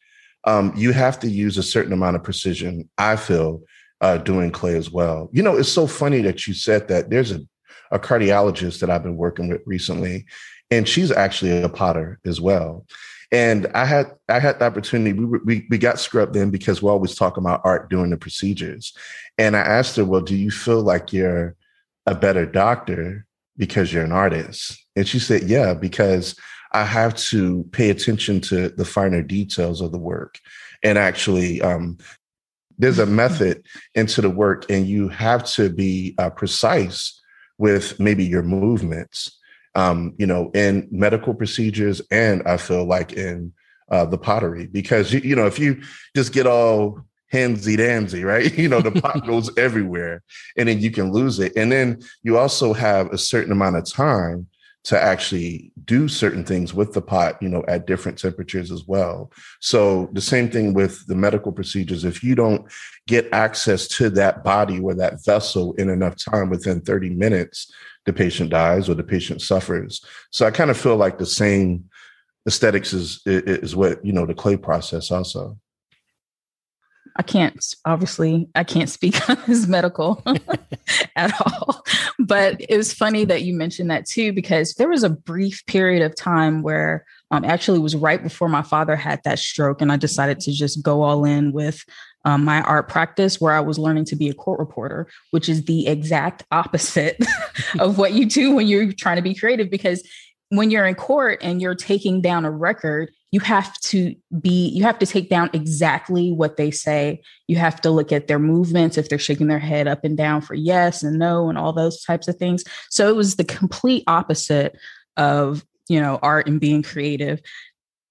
um, 0.44 0.72
you 0.76 0.92
have 0.92 1.18
to 1.20 1.28
use 1.28 1.58
a 1.58 1.62
certain 1.62 1.92
amount 1.92 2.16
of 2.16 2.22
precision, 2.22 2.88
I 2.96 3.16
feel, 3.16 3.62
uh, 4.00 4.18
doing 4.18 4.50
clay 4.50 4.76
as 4.76 4.90
well. 4.90 5.28
You 5.32 5.42
know, 5.42 5.56
it's 5.56 5.70
so 5.70 5.86
funny 5.86 6.22
that 6.22 6.46
you 6.46 6.54
said 6.54 6.88
that. 6.88 7.10
There's 7.10 7.32
a, 7.32 7.40
a 7.90 7.98
cardiologist 7.98 8.80
that 8.80 8.90
I've 8.90 9.02
been 9.02 9.16
working 9.16 9.48
with 9.48 9.60
recently, 9.66 10.24
and 10.70 10.88
she's 10.88 11.10
actually 11.10 11.62
a 11.62 11.68
potter 11.68 12.18
as 12.24 12.40
well. 12.40 12.86
And 13.32 13.66
I 13.74 13.84
had 13.84 14.12
I 14.28 14.40
had 14.40 14.58
the 14.58 14.64
opportunity. 14.66 15.12
We 15.12 15.38
we 15.44 15.66
we 15.70 15.78
got 15.78 16.00
scrubbed 16.00 16.36
in 16.36 16.50
because 16.50 16.82
we're 16.82 16.90
always 16.90 17.14
talk 17.14 17.36
about 17.36 17.60
art 17.62 17.90
doing 17.90 18.10
the 18.10 18.16
procedures, 18.16 18.92
and 19.38 19.56
I 19.56 19.60
asked 19.60 19.96
her, 19.96 20.04
"Well, 20.04 20.20
do 20.20 20.34
you 20.34 20.50
feel 20.50 20.80
like 20.80 21.12
you're 21.12 21.54
a 22.06 22.14
better 22.14 22.44
doctor 22.44 23.26
because 23.56 23.92
you're 23.92 24.04
an 24.04 24.12
artist?" 24.12 24.79
And 24.96 25.06
she 25.06 25.18
said, 25.18 25.44
Yeah, 25.44 25.74
because 25.74 26.36
I 26.72 26.84
have 26.84 27.16
to 27.16 27.64
pay 27.72 27.90
attention 27.90 28.40
to 28.42 28.68
the 28.68 28.84
finer 28.84 29.22
details 29.22 29.80
of 29.80 29.92
the 29.92 29.98
work. 29.98 30.38
And 30.82 30.98
actually, 30.98 31.60
um, 31.60 31.98
there's 32.78 32.98
a 32.98 33.06
method 33.06 33.64
into 33.94 34.22
the 34.22 34.30
work, 34.30 34.70
and 34.70 34.86
you 34.86 35.08
have 35.08 35.44
to 35.52 35.68
be 35.68 36.14
uh, 36.18 36.30
precise 36.30 37.20
with 37.58 38.00
maybe 38.00 38.24
your 38.24 38.42
movements, 38.42 39.38
um, 39.74 40.14
you 40.16 40.26
know, 40.26 40.50
in 40.54 40.88
medical 40.90 41.34
procedures, 41.34 42.00
and 42.10 42.42
I 42.46 42.56
feel 42.56 42.86
like 42.86 43.12
in 43.12 43.52
uh, 43.90 44.06
the 44.06 44.16
pottery, 44.16 44.66
because 44.66 45.12
you, 45.12 45.20
you 45.20 45.36
know, 45.36 45.46
if 45.46 45.58
you 45.58 45.82
just 46.16 46.32
get 46.32 46.46
all 46.46 47.04
handsy 47.32 47.76
danzy, 47.76 48.24
right? 48.24 48.52
You 48.58 48.68
know, 48.68 48.80
the 48.80 48.92
pot 48.92 49.26
goes 49.26 49.54
everywhere, 49.58 50.22
and 50.56 50.68
then 50.68 50.80
you 50.80 50.90
can 50.90 51.12
lose 51.12 51.38
it. 51.38 51.52
And 51.56 51.70
then 51.70 52.00
you 52.22 52.38
also 52.38 52.72
have 52.72 53.12
a 53.12 53.18
certain 53.18 53.52
amount 53.52 53.76
of 53.76 53.84
time 53.84 54.46
to 54.84 55.00
actually 55.00 55.72
do 55.84 56.08
certain 56.08 56.44
things 56.44 56.72
with 56.72 56.92
the 56.94 57.02
pot, 57.02 57.40
you 57.42 57.48
know, 57.48 57.62
at 57.68 57.86
different 57.86 58.18
temperatures 58.18 58.70
as 58.70 58.86
well. 58.86 59.30
So 59.60 60.08
the 60.12 60.20
same 60.22 60.50
thing 60.50 60.72
with 60.72 61.06
the 61.06 61.14
medical 61.14 61.52
procedures. 61.52 62.04
If 62.04 62.24
you 62.24 62.34
don't 62.34 62.70
get 63.06 63.28
access 63.32 63.86
to 63.88 64.08
that 64.10 64.42
body 64.42 64.80
or 64.80 64.94
that 64.94 65.24
vessel 65.24 65.74
in 65.74 65.90
enough 65.90 66.16
time 66.16 66.48
within 66.48 66.80
30 66.80 67.10
minutes, 67.10 67.70
the 68.06 68.12
patient 68.12 68.50
dies 68.50 68.88
or 68.88 68.94
the 68.94 69.02
patient 69.02 69.42
suffers. 69.42 70.02
So 70.30 70.46
I 70.46 70.50
kind 70.50 70.70
of 70.70 70.78
feel 70.78 70.96
like 70.96 71.18
the 71.18 71.26
same 71.26 71.84
aesthetics 72.46 72.94
is 72.94 73.20
is 73.26 73.76
what, 73.76 74.04
you 74.04 74.12
know, 74.12 74.24
the 74.24 74.34
clay 74.34 74.56
process 74.56 75.10
also. 75.10 75.58
I 77.16 77.22
can't 77.22 77.64
obviously 77.84 78.48
I 78.54 78.64
can't 78.64 78.88
speak 78.88 79.28
on 79.28 79.36
his 79.38 79.66
medical 79.66 80.22
at 81.16 81.32
all. 81.40 81.82
But 82.18 82.60
it 82.68 82.76
was 82.76 82.92
funny 82.92 83.24
that 83.24 83.42
you 83.42 83.54
mentioned 83.54 83.90
that 83.90 84.06
too, 84.06 84.32
because 84.32 84.74
there 84.74 84.88
was 84.88 85.02
a 85.02 85.10
brief 85.10 85.64
period 85.66 86.02
of 86.02 86.16
time 86.16 86.62
where 86.62 87.04
um 87.30 87.44
actually 87.44 87.78
was 87.78 87.96
right 87.96 88.22
before 88.22 88.48
my 88.48 88.62
father 88.62 88.96
had 88.96 89.20
that 89.24 89.38
stroke, 89.38 89.80
and 89.80 89.92
I 89.92 89.96
decided 89.96 90.40
to 90.40 90.52
just 90.52 90.82
go 90.82 91.02
all 91.02 91.24
in 91.24 91.52
with 91.52 91.84
um, 92.24 92.44
my 92.44 92.60
art 92.62 92.88
practice 92.88 93.40
where 93.40 93.54
I 93.54 93.60
was 93.60 93.78
learning 93.78 94.04
to 94.06 94.16
be 94.16 94.28
a 94.28 94.34
court 94.34 94.58
reporter, 94.58 95.08
which 95.30 95.48
is 95.48 95.64
the 95.64 95.86
exact 95.86 96.44
opposite 96.50 97.18
of 97.78 97.96
what 97.96 98.12
you 98.12 98.26
do 98.26 98.54
when 98.54 98.66
you're 98.66 98.92
trying 98.92 99.16
to 99.16 99.22
be 99.22 99.34
creative. 99.34 99.70
Because 99.70 100.06
when 100.50 100.70
you're 100.70 100.86
in 100.86 100.96
court 100.96 101.38
and 101.42 101.62
you're 101.62 101.74
taking 101.74 102.20
down 102.20 102.44
a 102.44 102.50
record, 102.50 103.10
you 103.32 103.40
have 103.40 103.78
to 103.80 104.14
be 104.40 104.68
you 104.68 104.82
have 104.82 104.98
to 104.98 105.06
take 105.06 105.30
down 105.30 105.50
exactly 105.52 106.32
what 106.32 106.56
they 106.56 106.70
say. 106.70 107.22
You 107.46 107.56
have 107.56 107.80
to 107.82 107.90
look 107.90 108.10
at 108.12 108.26
their 108.26 108.40
movements 108.40 108.98
if 108.98 109.08
they're 109.08 109.18
shaking 109.18 109.46
their 109.46 109.60
head 109.60 109.86
up 109.86 110.04
and 110.04 110.16
down 110.16 110.40
for 110.40 110.54
yes 110.54 111.02
and 111.02 111.18
no 111.18 111.48
and 111.48 111.56
all 111.56 111.72
those 111.72 112.02
types 112.02 112.26
of 112.26 112.36
things. 112.36 112.64
So 112.90 113.08
it 113.08 113.16
was 113.16 113.36
the 113.36 113.44
complete 113.44 114.04
opposite 114.06 114.76
of 115.16 115.64
you 115.88 116.00
know 116.00 116.18
art 116.22 116.48
and 116.48 116.60
being 116.60 116.82
creative. 116.82 117.40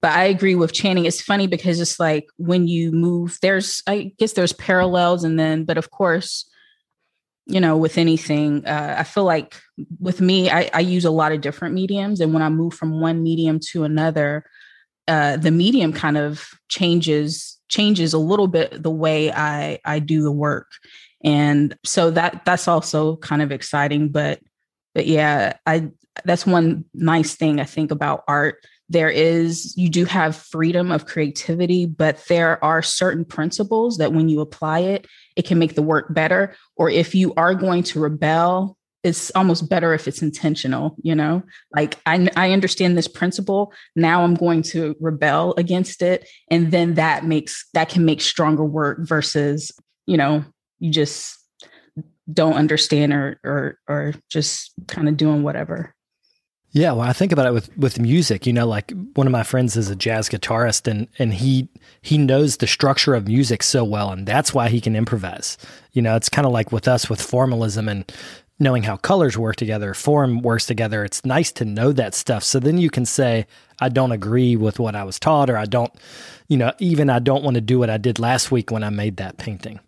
But 0.01 0.13
i 0.13 0.23
agree 0.23 0.55
with 0.55 0.71
channing. 0.71 1.05
It's 1.05 1.21
funny 1.21 1.47
because 1.47 1.81
it's 1.81 1.99
like 1.99 2.27
when 2.37 2.67
you 2.67 2.91
move 2.91 3.37
there's 3.41 3.83
i 3.87 4.13
guess 4.17 4.33
there's 4.33 4.53
parallels 4.53 5.25
and 5.25 5.37
then 5.37 5.65
but 5.65 5.77
of 5.77 5.91
course 5.91 6.49
you 7.45 7.59
know 7.59 7.75
with 7.75 7.97
anything 7.97 8.65
uh, 8.65 8.95
i 8.99 9.03
feel 9.03 9.23
like 9.23 9.59
with 9.99 10.21
me 10.21 10.49
I, 10.49 10.69
I 10.73 10.81
use 10.81 11.03
a 11.03 11.11
lot 11.11 11.31
of 11.31 11.41
different 11.41 11.75
mediums. 11.75 12.21
And 12.21 12.33
when 12.33 12.43
i 12.43 12.47
move 12.47 12.73
from 12.73 13.01
one 13.01 13.21
medium 13.21 13.59
to 13.71 13.83
another 13.83 14.45
uh, 15.09 15.37
the 15.37 15.51
medium 15.51 15.91
kind 15.91 16.17
of 16.17 16.47
changes 16.69 17.57
changes 17.67 18.13
a 18.13 18.19
little 18.19 18.47
bit 18.47 18.81
the 18.81 18.91
way 18.91 19.31
I 19.31 19.79
I 19.83 19.99
do 19.99 20.21
the 20.21 20.31
work, 20.31 20.67
and 21.23 21.75
so 21.83 22.11
that 22.11 22.45
that's 22.45 22.67
also 22.67 23.17
kind 23.17 23.41
of 23.41 23.51
exciting. 23.51 24.09
But 24.09 24.39
but 24.93 25.07
yeah, 25.07 25.53
I 25.65 25.89
that's 26.25 26.45
one 26.45 26.85
nice 26.93 27.35
thing 27.35 27.59
I 27.59 27.65
think 27.65 27.91
about 27.91 28.23
art. 28.27 28.63
There 28.87 29.09
is 29.09 29.75
you 29.75 29.89
do 29.89 30.05
have 30.05 30.35
freedom 30.35 30.91
of 30.91 31.05
creativity, 31.05 31.85
but 31.85 32.23
there 32.27 32.63
are 32.63 32.81
certain 32.81 33.25
principles 33.25 33.97
that 33.97 34.13
when 34.13 34.29
you 34.29 34.41
apply 34.41 34.79
it, 34.79 35.07
it 35.35 35.45
can 35.45 35.59
make 35.59 35.75
the 35.75 35.81
work 35.81 36.13
better. 36.13 36.55
Or 36.75 36.89
if 36.89 37.15
you 37.15 37.33
are 37.35 37.55
going 37.55 37.83
to 37.83 37.99
rebel 37.99 38.77
it's 39.03 39.31
almost 39.31 39.69
better 39.69 39.93
if 39.93 40.07
it's 40.07 40.21
intentional 40.21 40.95
you 41.01 41.15
know 41.15 41.41
like 41.75 41.97
I, 42.05 42.29
I 42.35 42.51
understand 42.51 42.97
this 42.97 43.07
principle 43.07 43.73
now 43.95 44.23
i'm 44.23 44.35
going 44.35 44.61
to 44.63 44.95
rebel 44.99 45.53
against 45.57 46.01
it 46.01 46.27
and 46.49 46.71
then 46.71 46.95
that 46.95 47.25
makes 47.25 47.67
that 47.73 47.89
can 47.89 48.05
make 48.05 48.21
stronger 48.21 48.63
work 48.63 48.99
versus 49.01 49.71
you 50.05 50.17
know 50.17 50.43
you 50.79 50.91
just 50.91 51.37
don't 52.31 52.53
understand 52.53 53.13
or 53.13 53.39
or 53.43 53.79
or 53.87 54.13
just 54.29 54.73
kind 54.87 55.07
of 55.07 55.17
doing 55.17 55.43
whatever 55.43 55.95
yeah, 56.71 56.91
well, 56.91 57.07
I 57.07 57.13
think 57.13 57.31
about 57.31 57.47
it 57.47 57.53
with 57.53 57.75
with 57.77 57.99
music. 57.99 58.45
You 58.45 58.53
know, 58.53 58.67
like 58.67 58.93
one 59.15 59.25
of 59.25 59.31
my 59.31 59.41
friends 59.41 59.75
is 59.75 59.89
a 59.89 59.95
jazz 59.95 60.29
guitarist, 60.29 60.87
and 60.87 61.07
and 61.17 61.33
he 61.33 61.67
he 62.01 62.17
knows 62.17 62.57
the 62.57 62.67
structure 62.67 63.15
of 63.15 63.27
music 63.27 63.63
so 63.63 63.83
well, 63.83 64.11
and 64.11 64.27
that's 64.27 64.53
why 64.53 64.69
he 64.69 64.79
can 64.79 64.95
improvise. 64.95 65.57
You 65.93 66.03
know, 66.03 66.15
it's 66.15 66.29
kind 66.29 66.45
of 66.45 66.53
like 66.53 66.71
with 66.71 66.87
us 66.87 67.09
with 67.09 67.21
formalism 67.21 67.89
and 67.89 68.11
knowing 68.59 68.83
how 68.83 68.97
colors 68.97 69.37
work 69.37 69.55
together, 69.55 69.93
form 69.93 70.41
works 70.41 70.65
together. 70.65 71.05
It's 71.05 71.23
nice 71.25 71.51
to 71.53 71.65
know 71.65 71.93
that 71.93 72.13
stuff. 72.13 72.43
So 72.43 72.59
then 72.59 72.77
you 72.77 72.89
can 72.89 73.05
say, 73.05 73.47
I 73.79 73.89
don't 73.89 74.11
agree 74.11 74.55
with 74.57 74.79
what 74.79 74.95
I 74.95 75.03
was 75.03 75.19
taught, 75.19 75.49
or 75.49 75.57
I 75.57 75.65
don't, 75.65 75.93
you 76.47 76.57
know, 76.57 76.73
even 76.79 77.09
I 77.09 77.19
don't 77.19 77.43
want 77.43 77.55
to 77.55 77.61
do 77.61 77.79
what 77.79 77.89
I 77.89 77.97
did 77.97 78.19
last 78.19 78.51
week 78.51 78.69
when 78.69 78.83
I 78.83 78.89
made 78.89 79.17
that 79.17 79.37
painting. 79.37 79.79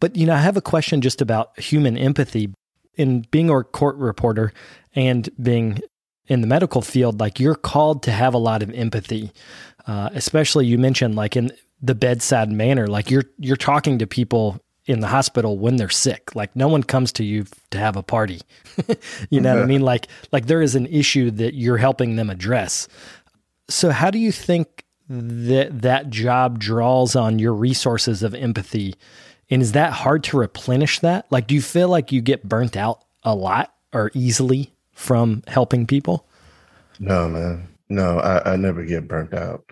But, 0.00 0.16
you 0.16 0.26
know, 0.26 0.34
I 0.34 0.38
have 0.38 0.56
a 0.56 0.62
question 0.62 1.00
just 1.02 1.20
about 1.20 1.58
human 1.60 1.98
empathy. 1.98 2.52
in 2.96 3.26
being 3.30 3.50
a 3.50 3.62
court 3.62 3.96
reporter 3.96 4.52
and 4.94 5.28
being 5.42 5.80
in 6.26 6.40
the 6.40 6.46
medical 6.46 6.80
field, 6.80 7.20
like 7.20 7.38
you're 7.38 7.54
called 7.54 8.02
to 8.04 8.12
have 8.12 8.34
a 8.34 8.38
lot 8.38 8.62
of 8.62 8.70
empathy. 8.70 9.32
Uh, 9.86 10.08
especially 10.14 10.66
you 10.66 10.78
mentioned 10.78 11.14
like 11.14 11.36
in 11.36 11.52
the 11.82 11.94
bedside 11.94 12.50
manner, 12.50 12.86
like 12.86 13.10
you're 13.10 13.24
you're 13.38 13.56
talking 13.56 13.98
to 13.98 14.06
people 14.06 14.58
in 14.86 15.00
the 15.00 15.06
hospital 15.06 15.58
when 15.58 15.76
they're 15.76 15.88
sick. 15.88 16.34
Like 16.34 16.54
no 16.54 16.68
one 16.68 16.82
comes 16.82 17.12
to 17.12 17.24
you 17.24 17.46
to 17.70 17.78
have 17.78 17.96
a 17.96 18.02
party. 18.02 18.42
you 19.30 19.40
know 19.40 19.54
what 19.54 19.62
I 19.62 19.66
mean? 19.66 19.80
Like 19.80 20.08
like 20.32 20.46
there 20.46 20.62
is 20.62 20.74
an 20.74 20.86
issue 20.86 21.30
that 21.32 21.54
you're 21.54 21.78
helping 21.78 22.16
them 22.16 22.30
address. 22.30 22.88
So 23.68 23.90
how 23.90 24.10
do 24.10 24.18
you 24.18 24.32
think 24.32 24.84
that 25.08 25.82
that 25.82 26.10
job 26.10 26.58
draws 26.58 27.16
on 27.16 27.38
your 27.38 27.54
resources 27.54 28.22
of 28.22 28.34
empathy? 28.34 28.94
And 29.50 29.62
is 29.62 29.72
that 29.72 29.92
hard 29.92 30.24
to 30.24 30.36
replenish 30.36 31.00
that? 31.00 31.26
Like 31.30 31.46
do 31.46 31.54
you 31.54 31.62
feel 31.62 31.88
like 31.88 32.12
you 32.12 32.20
get 32.20 32.48
burnt 32.48 32.76
out 32.76 33.04
a 33.22 33.34
lot 33.34 33.74
or 33.92 34.10
easily 34.14 34.72
from 34.92 35.42
helping 35.46 35.86
people? 35.86 36.26
No, 36.98 37.28
man. 37.28 37.68
No, 37.88 38.18
I, 38.18 38.52
I 38.52 38.56
never 38.56 38.84
get 38.84 39.08
burnt 39.08 39.34
out 39.34 39.64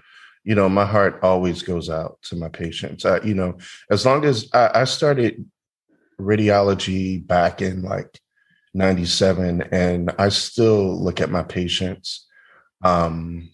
you 0.45 0.55
know, 0.55 0.69
my 0.69 0.85
heart 0.85 1.21
always 1.23 1.63
goes 1.63 1.89
out 1.89 2.19
to 2.23 2.37
my 2.37 2.49
patients. 2.49 3.05
I, 3.05 3.21
you 3.21 3.35
know, 3.35 3.59
as 3.91 4.05
long 4.05 4.25
as 4.25 4.49
I, 4.53 4.71
I 4.75 4.85
started 4.85 5.45
radiology 6.21 7.25
back 7.25 7.63
in 7.63 7.83
like 7.83 8.21
97 8.75 9.63
and 9.73 10.13
I 10.19 10.29
still 10.31 11.03
look 11.03 11.21
at 11.21 11.31
my 11.31 11.43
patients. 11.43 12.27
Um, 12.83 13.51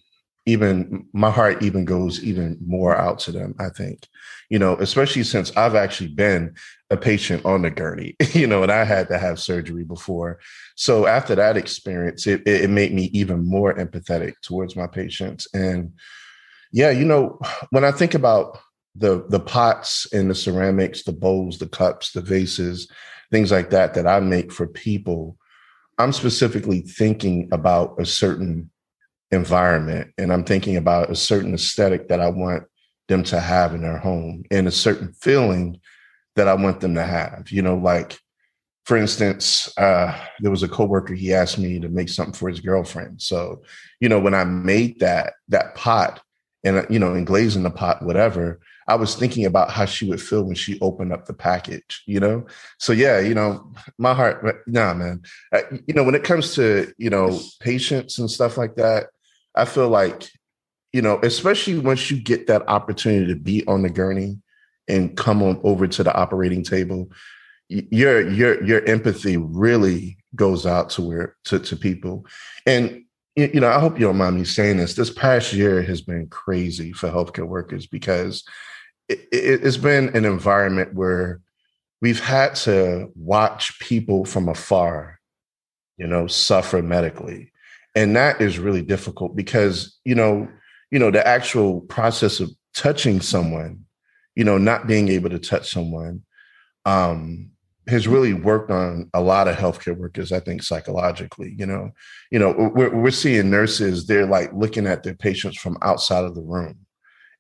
even 0.47 1.07
my 1.13 1.31
heart 1.31 1.63
even 1.63 1.85
goes 1.85 2.25
even 2.25 2.57
more 2.65 2.97
out 2.97 3.19
to 3.19 3.33
them, 3.33 3.55
I 3.59 3.69
think, 3.69 4.07
you 4.49 4.59
know, 4.59 4.77
especially 4.77 5.25
since 5.25 5.55
I've 5.59 5.75
actually 5.75 6.09
been 6.09 6.55
a 6.89 6.97
patient 6.97 7.45
on 7.45 7.61
the 7.61 7.71
gurney, 7.71 8.17
you 8.33 8.47
know, 8.47 8.63
and 8.63 8.73
I 8.73 8.85
had 8.85 9.09
to 9.09 9.19
have 9.19 9.39
surgery 9.39 9.85
before. 9.85 10.39
So 10.75 11.07
after 11.07 11.35
that 11.35 11.59
experience, 11.59 12.27
it, 12.27 12.47
it 12.47 12.71
made 12.71 12.95
me 12.95 13.11
even 13.13 13.47
more 13.47 13.75
empathetic 13.75 14.41
towards 14.43 14.75
my 14.75 14.87
patients. 14.87 15.47
And, 15.53 15.93
yeah, 16.73 16.91
you 16.91 17.05
know, 17.05 17.39
when 17.71 17.85
I 17.85 17.93
think 17.93 18.15
about 18.15 18.59
the 18.95 19.25
the 19.29 19.41
pots 19.41 20.07
and 20.13 20.31
the 20.31 20.35
ceramics, 20.35 21.05
the 21.05 21.13
bowls, 21.13 21.59
the 21.59 21.69
cups, 21.69 22.13
the 22.13 22.21
vases, 22.21 22.91
things 23.31 23.53
like 23.53 23.71
that 23.71 23.95
that 23.95 24.07
I 24.07 24.21
make 24.21 24.53
for 24.53 24.67
people, 24.67 25.37
I'm 25.99 26.13
specifically 26.13 26.81
thinking 26.81 27.49
about 27.53 28.01
a 28.01 28.07
certain 28.07 28.71
environment 29.31 30.13
and 30.17 30.33
I'm 30.33 30.45
thinking 30.45 30.77
about 30.77 31.11
a 31.11 31.17
certain 31.17 31.55
aesthetic 31.55 32.09
that 32.09 32.21
I 32.21 32.29
want 32.31 32.65
them 33.09 33.23
to 33.25 33.41
have 33.41 33.75
in 33.75 33.83
their 33.83 33.99
home 33.99 34.45
and 34.51 34.67
a 34.67 34.73
certain 34.73 35.13
feeling 35.13 35.81
that 36.37 36.49
I 36.49 36.55
want 36.55 36.81
them 36.81 36.95
to 36.95 37.03
have. 37.03 37.51
You 37.51 37.63
know, 37.63 37.77
like 37.77 38.19
for 38.89 38.97
instance, 38.97 39.71
uh, 39.77 40.19
there 40.41 40.51
was 40.51 40.63
a 40.63 40.69
coworker. 40.69 41.13
He 41.13 41.35
asked 41.35 41.59
me 41.59 41.79
to 41.79 41.91
make 41.91 42.09
something 42.09 42.33
for 42.33 42.49
his 42.49 42.61
girlfriend. 42.61 43.21
So, 43.21 43.63
you 44.01 44.09
know, 44.09 44.19
when 44.19 44.33
I 44.33 44.45
made 44.45 45.01
that 45.01 45.35
that 45.49 45.75
pot, 45.75 46.23
and 46.65 46.79
uh, 46.79 46.87
you 46.91 46.99
know, 46.99 47.13
and 47.13 47.27
glazing 47.27 47.63
the 47.63 47.71
pot, 47.71 48.03
whatever. 48.03 48.61
I 48.89 48.95
was 48.95 49.15
thinking 49.15 49.45
about 49.45 49.71
how 49.71 49.85
she 49.85 50.09
would 50.09 50.21
feel 50.21 50.45
when 50.45 50.55
she 50.55 50.81
opened 50.81 51.13
up 51.13 51.27
the 51.27 51.35
package, 51.35 52.03
you 52.07 52.21
know? 52.21 52.47
So 52.79 52.93
yeah, 52.93 53.21
you 53.21 53.35
know, 53.35 53.71
my 53.99 54.15
heart, 54.15 54.65
nah, 54.67 54.95
man. 54.95 55.23
Uh, 55.53 55.61
you 55.87 55.93
know, 55.93 56.03
when 56.03 56.15
it 56.15 56.25
comes 56.25 56.55
to, 56.55 56.93
you 56.97 57.11
know, 57.11 57.39
patience 57.61 58.19
and 58.19 58.31
stuff 58.31 58.57
like 58.57 58.77
that, 58.77 59.09
I 59.55 59.67
feel 59.67 59.91
like, 59.91 60.31
you 60.95 61.03
know, 61.03 61.21
especially 61.23 61.79
once 61.79 62.11
you 62.11 62.19
get 62.19 62.47
that 62.47 62.67
opportunity 62.67 63.27
to 63.27 63.39
be 63.39 63.67
on 63.67 63.83
the 63.83 63.91
gurney 63.91 64.39
and 64.89 65.15
come 65.17 65.43
on 65.43 65.61
over 65.65 65.87
to 65.87 66.03
the 66.03 66.15
operating 66.15 66.65
table, 66.65 67.13
your 67.69 68.27
your 68.27 68.65
your 68.65 68.83
empathy 68.87 69.37
really 69.37 70.17
goes 70.35 70.65
out 70.65 70.89
to 70.91 71.03
where 71.03 71.37
to, 71.45 71.59
to 71.59 71.77
people. 71.77 72.25
And 72.65 73.05
you 73.39 73.61
know, 73.61 73.69
I 73.69 73.79
hope 73.79 73.99
you 73.99 74.07
don't 74.07 74.17
mind 74.17 74.37
me 74.37 74.45
saying 74.45 74.79
this. 74.79 74.95
This 74.95 75.11
past 75.11 75.53
year 75.53 75.83
has 75.83 76.01
been 76.03 76.27
crazy 76.29 76.93
for 76.93 77.09
healthcare 77.09 77.47
workers 77.47 77.87
because 77.87 78.45
it, 79.09 79.29
it's 79.33 79.77
been 79.77 80.15
an 80.17 80.25
environment 80.25 80.95
where 80.95 81.41
we've 82.01 82.21
had 82.21 82.55
to 82.57 83.11
watch 83.15 83.79
people 83.81 84.25
from 84.25 84.49
afar, 84.49 85.21
you 85.97 86.07
know, 86.07 86.27
suffer 86.27 86.83
medically. 86.83 87.53
And 87.95 88.17
that 88.17 88.41
is 88.41 88.59
really 88.59 88.83
difficult 88.83 89.37
because, 89.37 89.99
you 90.05 90.15
know, 90.15 90.49
you 90.91 90.99
know, 90.99 91.11
the 91.11 91.27
actual 91.27 91.81
process 91.83 92.41
of 92.41 92.51
touching 92.75 93.21
someone, 93.21 93.85
you 94.35 94.45
know, 94.45 94.59
not 94.59 94.87
being 94.87 95.09
able 95.09 95.31
to 95.31 95.39
touch 95.39 95.71
someone, 95.71 96.23
um, 96.85 97.51
has 97.89 98.07
really 98.07 98.35
worked 98.35 98.71
on 98.71 99.09
a 99.15 99.21
lot 99.21 99.49
of 99.49 99.57
healthcare 99.57 99.97
workers, 99.97 100.31
I 100.31 100.41
think, 100.41 100.63
psychologically. 100.63 101.55
You 101.59 101.67
know, 101.67 101.91
you 102.31 102.39
know, 102.39 102.71
we're, 102.75 102.95
we're 102.95 103.11
seeing 103.11 103.51
nurses, 103.51 104.07
they're 104.07 104.27
like 104.27 104.53
looking 104.53 104.87
at 104.87 105.03
their 105.03 105.15
patients 105.15 105.59
from 105.59 105.79
outside 105.83 106.25
of 106.25 106.35
the 106.35 106.43
room 106.43 106.87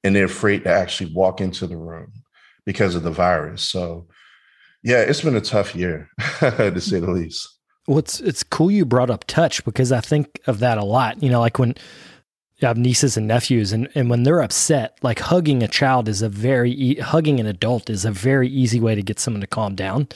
and 0.05 0.15
they're 0.15 0.25
afraid 0.25 0.65
to 0.65 0.73
actually 0.73 1.13
walk 1.13 1.41
into 1.41 1.67
the 1.67 1.77
room 1.77 2.13
because 2.65 2.95
of 2.95 3.03
the 3.03 3.11
virus. 3.11 3.63
So 3.63 4.07
yeah, 4.83 5.01
it's 5.01 5.21
been 5.21 5.37
a 5.37 5.41
tough 5.41 5.75
year 5.75 6.09
to 6.41 6.81
say 6.81 7.01
the 7.01 7.11
least. 7.11 7.57
Well, 7.87 7.99
it's 7.99 8.21
it's 8.21 8.43
cool 8.43 8.71
you 8.71 8.85
brought 8.85 9.11
up 9.11 9.25
touch 9.27 9.65
because 9.65 9.93
I 9.93 10.01
think 10.01 10.41
of 10.47 10.59
that 10.59 10.77
a 10.79 10.85
lot. 10.85 11.23
You 11.23 11.31
know, 11.31 11.41
like 11.41 11.59
when 11.59 11.75
I 12.61 12.67
have 12.67 12.77
nieces 12.77 13.17
and 13.17 13.29
nephews, 13.29 13.73
and, 13.73 13.89
and 13.95 14.11
when 14.11 14.25
they're 14.25 14.43
upset, 14.43 14.99
like 15.01 15.21
hugging 15.21 15.63
a 15.63 15.69
child 15.69 16.09
is 16.09 16.23
a 16.23 16.29
very 16.29 16.73
e- 16.73 16.99
hugging 16.99 17.39
an 17.39 17.47
adult 17.47 17.89
is 17.89 18.05
a 18.05 18.11
very 18.11 18.49
easy 18.49 18.81
way 18.81 18.97
to 18.97 19.03
get 19.03 19.21
someone 19.21 19.41
to 19.43 19.47
calm 19.47 19.77
down. 19.77 20.09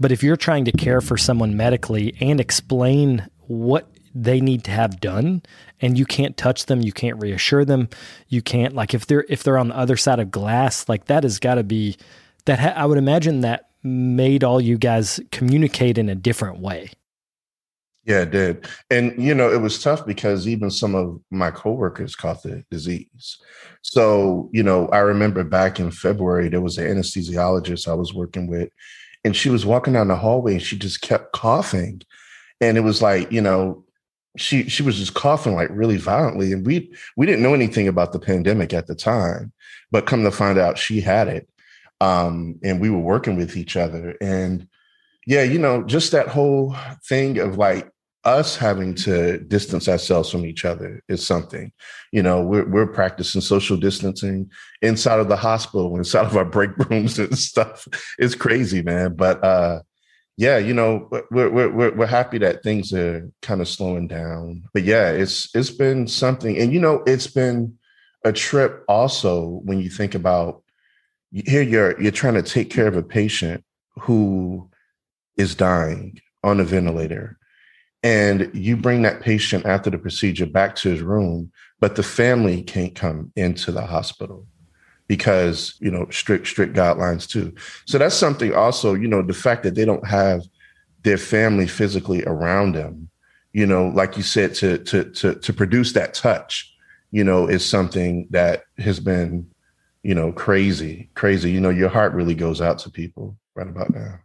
But 0.00 0.10
if 0.10 0.22
you're 0.22 0.36
trying 0.36 0.64
to 0.64 0.72
care 0.72 1.00
for 1.00 1.16
someone 1.16 1.56
medically 1.56 2.16
and 2.20 2.40
explain 2.40 3.28
what 3.46 3.88
they 4.12 4.40
need 4.40 4.64
to 4.64 4.70
have 4.72 5.00
done, 5.00 5.42
and 5.80 5.96
you 5.96 6.04
can't 6.04 6.36
touch 6.36 6.66
them, 6.66 6.80
you 6.80 6.92
can't 6.92 7.20
reassure 7.20 7.64
them, 7.64 7.88
you 8.28 8.42
can't 8.42 8.74
like 8.74 8.92
if 8.94 9.06
they're 9.06 9.26
if 9.28 9.44
they're 9.44 9.58
on 9.58 9.68
the 9.68 9.76
other 9.76 9.96
side 9.96 10.18
of 10.18 10.32
glass, 10.32 10.88
like 10.88 11.06
that 11.06 11.22
has 11.22 11.38
got 11.38 11.56
to 11.56 11.64
be 11.64 11.96
that. 12.46 12.58
Ha- 12.58 12.74
I 12.76 12.86
would 12.86 12.98
imagine 12.98 13.42
that 13.42 13.70
made 13.84 14.42
all 14.42 14.60
you 14.60 14.78
guys 14.78 15.20
communicate 15.30 15.98
in 15.98 16.08
a 16.08 16.14
different 16.14 16.58
way. 16.58 16.90
Yeah, 18.06 18.20
it 18.22 18.30
did. 18.32 18.66
And 18.90 19.14
you 19.22 19.34
know, 19.34 19.50
it 19.50 19.62
was 19.62 19.82
tough 19.82 20.04
because 20.04 20.46
even 20.46 20.70
some 20.70 20.94
of 20.94 21.20
my 21.30 21.50
coworkers 21.50 22.14
caught 22.14 22.42
the 22.42 22.62
disease. 22.70 23.38
So, 23.82 24.50
you 24.52 24.62
know, 24.62 24.88
I 24.88 24.98
remember 24.98 25.42
back 25.42 25.80
in 25.80 25.90
February, 25.90 26.48
there 26.50 26.60
was 26.60 26.76
an 26.76 26.86
anesthesiologist 26.86 27.88
I 27.88 27.94
was 27.94 28.12
working 28.12 28.46
with, 28.46 28.68
and 29.24 29.34
she 29.34 29.48
was 29.48 29.64
walking 29.64 29.94
down 29.94 30.08
the 30.08 30.16
hallway 30.16 30.52
and 30.54 30.62
she 30.62 30.76
just 30.78 31.00
kept 31.00 31.32
coughing. 31.32 32.02
And 32.60 32.76
it 32.76 32.82
was 32.82 33.00
like, 33.00 33.32
you 33.32 33.40
know, 33.40 33.84
she 34.36 34.68
she 34.68 34.82
was 34.82 34.98
just 34.98 35.14
coughing 35.14 35.54
like 35.54 35.70
really 35.70 35.96
violently. 35.96 36.52
And 36.52 36.66
we 36.66 36.92
we 37.16 37.24
didn't 37.24 37.42
know 37.42 37.54
anything 37.54 37.88
about 37.88 38.12
the 38.12 38.20
pandemic 38.20 38.74
at 38.74 38.86
the 38.86 38.94
time, 38.94 39.52
but 39.90 40.06
come 40.06 40.24
to 40.24 40.30
find 40.30 40.58
out 40.58 40.76
she 40.78 41.00
had 41.00 41.28
it. 41.28 41.48
Um, 42.02 42.58
and 42.62 42.80
we 42.80 42.90
were 42.90 42.98
working 42.98 43.36
with 43.36 43.56
each 43.56 43.76
other. 43.76 44.14
And 44.20 44.68
yeah, 45.26 45.42
you 45.42 45.58
know, 45.58 45.82
just 45.84 46.12
that 46.12 46.28
whole 46.28 46.76
thing 47.08 47.38
of 47.38 47.56
like 47.56 47.90
us 48.24 48.56
having 48.56 48.94
to 48.94 49.38
distance 49.38 49.88
ourselves 49.88 50.30
from 50.30 50.46
each 50.46 50.64
other 50.64 51.02
is 51.08 51.24
something. 51.24 51.72
You 52.12 52.22
know, 52.22 52.42
we're 52.42 52.68
we're 52.68 52.86
practicing 52.86 53.40
social 53.40 53.76
distancing 53.76 54.50
inside 54.82 55.20
of 55.20 55.28
the 55.28 55.36
hospital, 55.36 55.96
inside 55.96 56.26
of 56.26 56.36
our 56.36 56.44
break 56.44 56.76
rooms 56.90 57.18
and 57.18 57.36
stuff. 57.38 57.86
It's 58.18 58.34
crazy, 58.34 58.82
man. 58.82 59.14
But 59.14 59.42
uh 59.44 59.80
yeah, 60.36 60.58
you 60.58 60.74
know, 60.74 61.08
we're 61.30 61.50
we're 61.50 61.94
we're 61.94 62.06
happy 62.06 62.38
that 62.38 62.62
things 62.62 62.92
are 62.92 63.30
kind 63.42 63.60
of 63.60 63.68
slowing 63.68 64.08
down. 64.08 64.64
But 64.72 64.82
yeah, 64.82 65.10
it's 65.10 65.54
it's 65.54 65.70
been 65.70 66.08
something, 66.08 66.58
and 66.58 66.72
you 66.72 66.80
know, 66.80 67.04
it's 67.06 67.28
been 67.28 67.78
a 68.24 68.32
trip 68.32 68.84
also 68.88 69.60
when 69.64 69.80
you 69.80 69.90
think 69.90 70.14
about 70.14 70.62
here 71.30 71.62
you're 71.62 72.00
you're 72.00 72.12
trying 72.12 72.34
to 72.34 72.42
take 72.42 72.70
care 72.70 72.86
of 72.86 72.96
a 72.96 73.02
patient 73.02 73.64
who 73.96 74.68
is 75.36 75.54
dying 75.54 76.18
on 76.42 76.58
a 76.58 76.64
ventilator 76.64 77.38
and 78.04 78.50
you 78.54 78.76
bring 78.76 79.02
that 79.02 79.20
patient 79.20 79.66
after 79.66 79.90
the 79.90 79.98
procedure 79.98 80.46
back 80.46 80.76
to 80.76 80.90
his 80.90 81.02
room 81.02 81.50
but 81.80 81.96
the 81.96 82.02
family 82.02 82.62
can't 82.62 82.94
come 82.94 83.32
into 83.34 83.72
the 83.72 83.84
hospital 83.84 84.46
because 85.08 85.74
you 85.80 85.90
know 85.90 86.08
strict 86.10 86.46
strict 86.46 86.74
guidelines 86.74 87.28
too. 87.28 87.52
So 87.86 87.98
that's 87.98 88.14
something 88.14 88.54
also 88.54 88.94
you 88.94 89.08
know 89.08 89.22
the 89.22 89.34
fact 89.34 89.62
that 89.64 89.74
they 89.74 89.84
don't 89.84 90.06
have 90.06 90.42
their 91.02 91.18
family 91.18 91.66
physically 91.66 92.24
around 92.24 92.74
them 92.74 93.10
you 93.52 93.66
know 93.66 93.88
like 93.88 94.16
you 94.16 94.22
said 94.22 94.54
to 94.54 94.78
to 94.78 95.10
to, 95.10 95.34
to 95.34 95.52
produce 95.52 95.92
that 95.92 96.14
touch 96.14 96.74
you 97.10 97.22
know 97.22 97.46
is 97.46 97.64
something 97.64 98.26
that 98.30 98.64
has 98.78 99.00
been 99.00 99.46
you 100.02 100.14
know 100.14 100.32
crazy 100.32 101.10
crazy. 101.14 101.50
You 101.50 101.60
know 101.60 101.70
your 101.70 101.90
heart 101.90 102.14
really 102.14 102.34
goes 102.34 102.60
out 102.60 102.78
to 102.80 102.90
people 102.90 103.36
right 103.54 103.68
about 103.68 103.92
now 103.92 104.20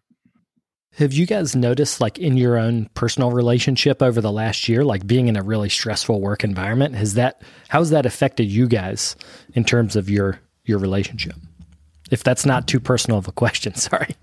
have 0.99 1.13
you 1.13 1.25
guys 1.25 1.55
noticed, 1.55 2.01
like 2.01 2.19
in 2.19 2.35
your 2.35 2.57
own 2.57 2.89
personal 2.93 3.31
relationship 3.31 4.01
over 4.01 4.19
the 4.19 4.33
last 4.33 4.67
year, 4.67 4.83
like 4.83 5.07
being 5.07 5.29
in 5.29 5.37
a 5.37 5.41
really 5.41 5.69
stressful 5.69 6.19
work 6.19 6.43
environment, 6.43 6.93
has 6.93 7.13
that 7.13 7.41
how's 7.69 7.89
that 7.91 8.05
affected 8.05 8.45
you 8.45 8.67
guys 8.67 9.15
in 9.53 9.63
terms 9.63 9.95
of 9.95 10.09
your 10.09 10.39
your 10.65 10.77
relationship? 10.77 11.35
If 12.11 12.23
that's 12.23 12.45
not 12.45 12.67
too 12.67 12.81
personal 12.81 13.17
of 13.17 13.29
a 13.29 13.31
question, 13.31 13.75
sorry. 13.75 14.13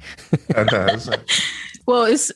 well, 1.87 2.05
it's 2.05 2.31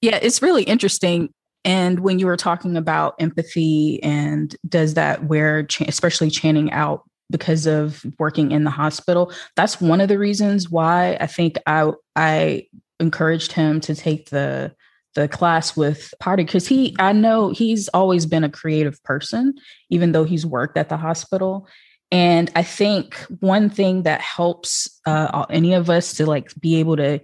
yeah, 0.00 0.20
it's 0.22 0.40
really 0.40 0.62
interesting. 0.62 1.30
And 1.64 1.98
when 1.98 2.20
you 2.20 2.26
were 2.26 2.36
talking 2.36 2.76
about 2.76 3.14
empathy 3.18 4.00
and 4.04 4.54
does 4.68 4.94
that 4.94 5.24
where, 5.24 5.66
especially 5.88 6.30
Channing 6.30 6.70
out 6.70 7.02
because 7.28 7.66
of 7.66 8.06
working 8.20 8.52
in 8.52 8.62
the 8.62 8.70
hospital, 8.70 9.32
that's 9.56 9.80
one 9.80 10.00
of 10.00 10.08
the 10.08 10.18
reasons 10.18 10.70
why 10.70 11.16
I 11.20 11.26
think 11.26 11.56
I 11.66 11.90
I 12.14 12.66
encouraged 13.00 13.52
him 13.52 13.80
to 13.80 13.94
take 13.94 14.30
the 14.30 14.74
the 15.14 15.28
class 15.28 15.76
with 15.76 16.12
Party 16.18 16.44
because 16.44 16.66
he 16.66 16.94
I 16.98 17.12
know 17.12 17.50
he's 17.50 17.88
always 17.88 18.26
been 18.26 18.44
a 18.44 18.50
creative 18.50 19.02
person, 19.04 19.54
even 19.90 20.12
though 20.12 20.24
he's 20.24 20.44
worked 20.44 20.76
at 20.76 20.88
the 20.88 20.96
hospital. 20.96 21.68
And 22.10 22.50
I 22.54 22.62
think 22.62 23.16
one 23.40 23.70
thing 23.70 24.02
that 24.02 24.20
helps 24.20 25.00
uh, 25.06 25.46
any 25.50 25.72
of 25.74 25.90
us 25.90 26.14
to 26.14 26.26
like 26.26 26.52
be 26.60 26.76
able 26.76 26.96
to 26.96 27.20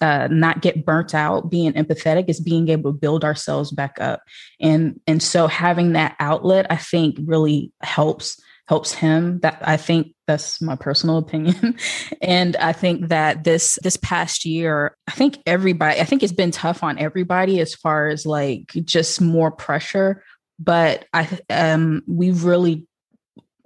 uh, 0.00 0.28
not 0.30 0.62
get 0.62 0.84
burnt 0.84 1.14
out 1.14 1.50
being 1.50 1.72
empathetic 1.72 2.28
is 2.28 2.40
being 2.40 2.68
able 2.68 2.92
to 2.92 2.98
build 2.98 3.24
ourselves 3.24 3.72
back 3.72 4.00
up 4.00 4.22
and 4.60 5.00
and 5.08 5.20
so 5.20 5.48
having 5.48 5.92
that 5.92 6.14
outlet 6.20 6.66
i 6.70 6.76
think 6.76 7.16
really 7.24 7.72
helps 7.82 8.40
helps 8.68 8.92
him 8.92 9.38
that 9.40 9.58
i 9.62 9.76
think 9.76 10.12
that's 10.26 10.60
my 10.60 10.74
personal 10.74 11.18
opinion. 11.26 11.78
And 12.20 12.56
i 12.56 12.72
think 12.72 13.08
that 13.08 13.44
this 13.44 13.78
this 13.82 13.96
past 13.96 14.44
year 14.44 14.96
i 15.08 15.12
think 15.12 15.38
everybody 15.46 16.00
i 16.00 16.04
think 16.04 16.22
it's 16.22 16.32
been 16.32 16.50
tough 16.50 16.82
on 16.82 16.98
everybody 16.98 17.60
as 17.60 17.74
far 17.74 18.08
as 18.08 18.26
like 18.26 18.72
just 18.84 19.20
more 19.20 19.50
pressure 19.50 20.22
but 20.58 21.04
i 21.12 21.28
um 21.50 22.02
we've 22.06 22.44
really 22.44 22.86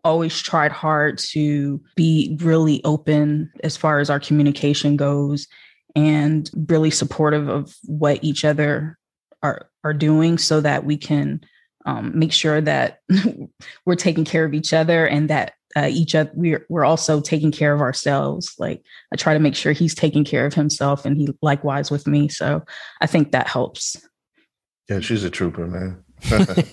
always 0.04 0.40
tried 0.40 0.72
hard 0.72 1.18
to 1.18 1.80
be 1.94 2.36
really 2.40 2.82
open 2.84 3.52
as 3.62 3.76
far 3.76 4.00
as 4.00 4.10
our 4.10 4.20
communication 4.20 4.96
goes 4.96 5.46
and 5.94 6.50
really 6.68 6.90
supportive 6.90 7.48
of 7.48 7.74
what 7.84 8.22
each 8.22 8.44
other 8.44 8.98
are 9.42 9.68
are 9.84 9.94
doing 9.94 10.38
so 10.38 10.60
that 10.60 10.84
we 10.84 10.96
can 10.96 11.40
um, 11.86 12.18
make 12.18 12.32
sure 12.32 12.60
that 12.60 13.00
we're 13.86 13.94
taking 13.94 14.24
care 14.24 14.44
of 14.44 14.54
each 14.54 14.72
other 14.72 15.06
and 15.06 15.30
that 15.30 15.54
uh, 15.76 15.88
each 15.88 16.14
other 16.14 16.30
we're 16.34 16.66
we're 16.68 16.84
also 16.84 17.20
taking 17.20 17.52
care 17.52 17.72
of 17.72 17.80
ourselves 17.80 18.54
like 18.58 18.82
i 19.12 19.16
try 19.16 19.34
to 19.34 19.38
make 19.38 19.54
sure 19.54 19.72
he's 19.72 19.94
taking 19.94 20.24
care 20.24 20.44
of 20.44 20.52
himself 20.52 21.04
and 21.04 21.16
he 21.16 21.28
likewise 21.42 21.92
with 21.92 22.08
me 22.08 22.28
so 22.28 22.60
i 23.00 23.06
think 23.06 23.30
that 23.30 23.46
helps 23.46 23.96
yeah 24.88 24.98
she's 24.98 25.22
a 25.22 25.30
trooper 25.30 25.68
man 25.68 26.02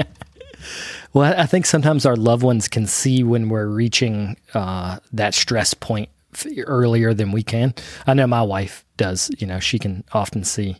well 1.12 1.34
i 1.38 1.44
think 1.44 1.66
sometimes 1.66 2.06
our 2.06 2.16
loved 2.16 2.42
ones 2.42 2.66
can 2.66 2.86
see 2.86 3.22
when 3.22 3.50
we're 3.50 3.66
reaching 3.66 4.38
uh, 4.54 4.98
that 5.12 5.34
stress 5.34 5.74
point 5.74 6.08
earlier 6.66 7.14
than 7.14 7.32
we 7.32 7.42
can. 7.42 7.74
I 8.06 8.14
know 8.14 8.26
my 8.26 8.42
wife 8.42 8.84
does, 8.96 9.30
you 9.38 9.46
know, 9.46 9.60
she 9.60 9.78
can 9.78 10.04
often 10.12 10.44
see. 10.44 10.76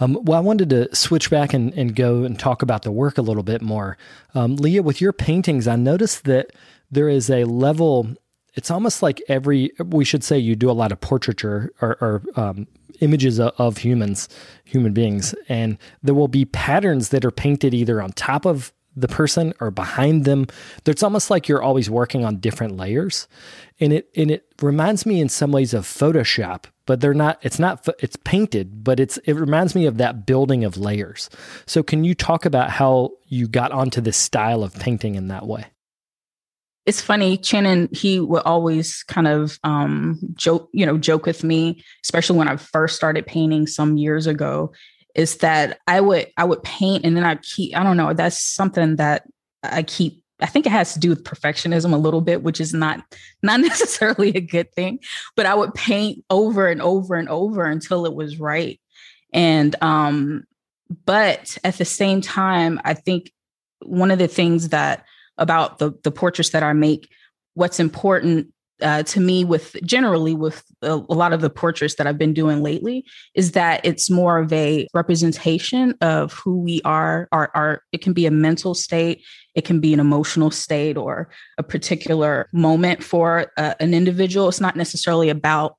Um, 0.00 0.18
well, 0.22 0.38
I 0.38 0.42
wanted 0.42 0.70
to 0.70 0.94
switch 0.94 1.30
back 1.30 1.54
and, 1.54 1.72
and 1.74 1.94
go 1.94 2.24
and 2.24 2.38
talk 2.38 2.62
about 2.62 2.82
the 2.82 2.92
work 2.92 3.18
a 3.18 3.22
little 3.22 3.42
bit 3.42 3.62
more. 3.62 3.96
Um, 4.34 4.56
Leah, 4.56 4.82
with 4.82 5.00
your 5.00 5.12
paintings, 5.12 5.68
I 5.68 5.76
noticed 5.76 6.24
that 6.24 6.50
there 6.90 7.08
is 7.08 7.30
a 7.30 7.44
level, 7.44 8.08
it's 8.54 8.70
almost 8.70 9.02
like 9.02 9.22
every, 9.28 9.70
we 9.84 10.04
should 10.04 10.24
say 10.24 10.38
you 10.38 10.56
do 10.56 10.70
a 10.70 10.72
lot 10.72 10.92
of 10.92 11.00
portraiture 11.00 11.72
or, 11.80 11.96
or 12.00 12.22
um, 12.36 12.66
images 13.00 13.38
of, 13.40 13.78
humans, 13.78 14.28
human 14.64 14.92
beings, 14.92 15.34
and 15.48 15.78
there 16.02 16.14
will 16.14 16.28
be 16.28 16.44
patterns 16.44 17.10
that 17.10 17.24
are 17.24 17.30
painted 17.30 17.74
either 17.74 18.00
on 18.02 18.12
top 18.12 18.44
of 18.44 18.72
the 18.96 19.08
person 19.08 19.52
or 19.60 19.70
behind 19.70 20.24
them. 20.24 20.46
It's 20.86 21.02
almost 21.02 21.30
like 21.30 21.48
you're 21.48 21.62
always 21.62 21.90
working 21.90 22.24
on 22.24 22.36
different 22.36 22.76
layers. 22.76 23.26
And 23.80 23.92
it 23.92 24.08
and 24.16 24.30
it 24.30 24.46
reminds 24.62 25.04
me 25.04 25.20
in 25.20 25.28
some 25.28 25.50
ways 25.50 25.74
of 25.74 25.84
Photoshop, 25.84 26.66
but 26.86 27.00
they're 27.00 27.14
not 27.14 27.38
it's 27.42 27.58
not 27.58 27.86
it's 28.00 28.16
painted, 28.16 28.84
but 28.84 29.00
it's 29.00 29.16
it 29.18 29.34
reminds 29.34 29.74
me 29.74 29.86
of 29.86 29.98
that 29.98 30.26
building 30.26 30.64
of 30.64 30.76
layers. 30.76 31.30
So 31.66 31.82
can 31.82 32.04
you 32.04 32.14
talk 32.14 32.44
about 32.44 32.70
how 32.70 33.12
you 33.26 33.48
got 33.48 33.72
onto 33.72 34.00
this 34.00 34.16
style 34.16 34.62
of 34.62 34.74
painting 34.74 35.14
in 35.14 35.28
that 35.28 35.46
way? 35.46 35.66
It's 36.86 37.00
funny, 37.00 37.38
Channing, 37.38 37.88
he 37.92 38.20
would 38.20 38.42
always 38.42 39.02
kind 39.04 39.26
of 39.26 39.58
um, 39.64 40.18
joke, 40.34 40.68
you 40.74 40.84
know, 40.84 40.98
joke 40.98 41.24
with 41.24 41.42
me, 41.42 41.82
especially 42.04 42.36
when 42.36 42.48
I 42.48 42.56
first 42.56 42.94
started 42.94 43.26
painting 43.26 43.66
some 43.66 43.96
years 43.96 44.26
ago 44.26 44.72
is 45.14 45.36
that 45.38 45.78
I 45.86 46.00
would 46.00 46.26
I 46.36 46.44
would 46.44 46.62
paint 46.62 47.04
and 47.04 47.16
then 47.16 47.24
I 47.24 47.36
keep 47.36 47.76
I 47.76 47.82
don't 47.82 47.96
know 47.96 48.12
that's 48.12 48.40
something 48.40 48.96
that 48.96 49.24
I 49.62 49.82
keep 49.82 50.23
I 50.40 50.46
think 50.46 50.66
it 50.66 50.72
has 50.72 50.92
to 50.94 50.98
do 50.98 51.08
with 51.08 51.24
perfectionism 51.24 51.92
a 51.92 51.98
little 51.98 52.20
bit 52.20 52.42
which 52.42 52.60
is 52.60 52.74
not 52.74 53.02
not 53.42 53.60
necessarily 53.60 54.30
a 54.30 54.40
good 54.40 54.72
thing 54.72 54.98
but 55.36 55.46
I 55.46 55.54
would 55.54 55.74
paint 55.74 56.24
over 56.30 56.68
and 56.68 56.82
over 56.82 57.16
and 57.16 57.28
over 57.28 57.64
until 57.64 58.06
it 58.06 58.14
was 58.14 58.38
right 58.38 58.80
and 59.32 59.74
um 59.82 60.44
but 61.04 61.56
at 61.64 61.78
the 61.78 61.84
same 61.84 62.20
time 62.20 62.80
I 62.84 62.94
think 62.94 63.32
one 63.80 64.10
of 64.10 64.18
the 64.18 64.28
things 64.28 64.70
that 64.70 65.04
about 65.38 65.78
the 65.78 65.92
the 66.02 66.10
portraits 66.10 66.50
that 66.50 66.62
I 66.62 66.72
make 66.72 67.08
what's 67.54 67.80
important 67.80 68.48
uh, 68.82 69.02
to 69.04 69.20
me 69.20 69.44
with 69.44 69.76
generally 69.84 70.34
with 70.34 70.64
a, 70.82 70.92
a, 70.92 71.14
lot 71.14 71.32
of 71.32 71.40
the 71.40 71.50
portraits 71.50 71.94
that 71.94 72.06
I've 72.06 72.18
been 72.18 72.34
doing 72.34 72.62
lately 72.62 73.04
is 73.34 73.52
that 73.52 73.80
it's 73.84 74.10
more 74.10 74.38
of 74.38 74.52
a 74.52 74.88
representation 74.92 75.94
of 76.00 76.32
who 76.32 76.60
we 76.60 76.82
are. 76.84 77.28
Our, 77.30 77.50
our 77.54 77.82
it 77.92 78.02
can 78.02 78.12
be 78.12 78.26
a 78.26 78.32
mental 78.32 78.74
state, 78.74 79.22
it 79.54 79.64
can 79.64 79.80
be 79.80 79.92
an 79.92 80.00
emotional 80.00 80.50
state, 80.50 80.96
or 80.96 81.28
a 81.58 81.62
particular 81.62 82.48
moment 82.52 83.02
for 83.02 83.52
uh, 83.56 83.74
an 83.80 83.94
individual. 83.94 84.48
It's 84.48 84.60
not 84.60 84.76
necessarily 84.76 85.30
about 85.30 85.76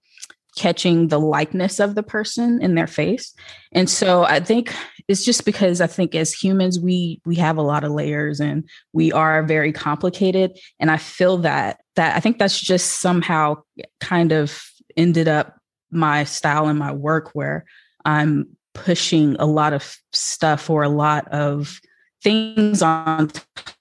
catching 0.55 1.09
the 1.09 1.19
likeness 1.19 1.79
of 1.79 1.95
the 1.95 2.03
person 2.03 2.61
in 2.61 2.75
their 2.75 2.87
face 2.87 3.33
and 3.73 3.89
so 3.89 4.23
i 4.23 4.39
think 4.39 4.73
it's 5.09 5.25
just 5.25 5.43
because 5.43 5.81
i 5.81 5.87
think 5.87 6.15
as 6.15 6.33
humans 6.33 6.79
we 6.79 7.19
we 7.25 7.35
have 7.35 7.57
a 7.57 7.61
lot 7.61 7.83
of 7.83 7.91
layers 7.91 8.39
and 8.39 8.67
we 8.93 9.11
are 9.11 9.43
very 9.43 9.73
complicated 9.73 10.57
and 10.79 10.89
i 10.89 10.95
feel 10.95 11.37
that 11.37 11.81
that 11.95 12.15
i 12.15 12.21
think 12.21 12.39
that's 12.39 12.59
just 12.59 13.01
somehow 13.01 13.55
kind 13.99 14.31
of 14.31 14.63
ended 14.95 15.27
up 15.27 15.57
my 15.91 16.23
style 16.23 16.67
and 16.67 16.79
my 16.79 16.91
work 16.91 17.31
where 17.33 17.65
i'm 18.05 18.47
pushing 18.73 19.35
a 19.39 19.45
lot 19.45 19.73
of 19.73 19.97
stuff 20.13 20.69
or 20.69 20.83
a 20.83 20.89
lot 20.89 21.27
of 21.29 21.81
things 22.25 22.81
on 22.81 23.31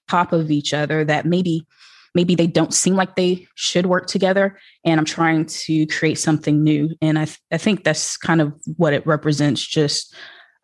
top 0.07 0.31
of 0.31 0.51
each 0.51 0.71
other 0.71 1.03
that 1.03 1.25
maybe 1.25 1.65
maybe 2.13 2.35
they 2.35 2.47
don't 2.47 2.73
seem 2.73 2.95
like 2.95 3.15
they 3.15 3.47
should 3.55 3.87
work 3.87 4.05
together 4.05 4.57
and 4.85 4.99
i'm 4.99 5.05
trying 5.05 5.45
to 5.47 5.85
create 5.87 6.19
something 6.19 6.63
new. 6.63 6.89
And 7.01 7.17
i, 7.17 7.25
th- 7.25 7.39
I 7.51 7.57
think 7.57 7.83
that's 7.83 8.15
kind 8.15 8.39
of 8.39 8.53
what 8.77 8.93
it 8.93 9.05
represents 9.07 9.65
just 9.65 10.13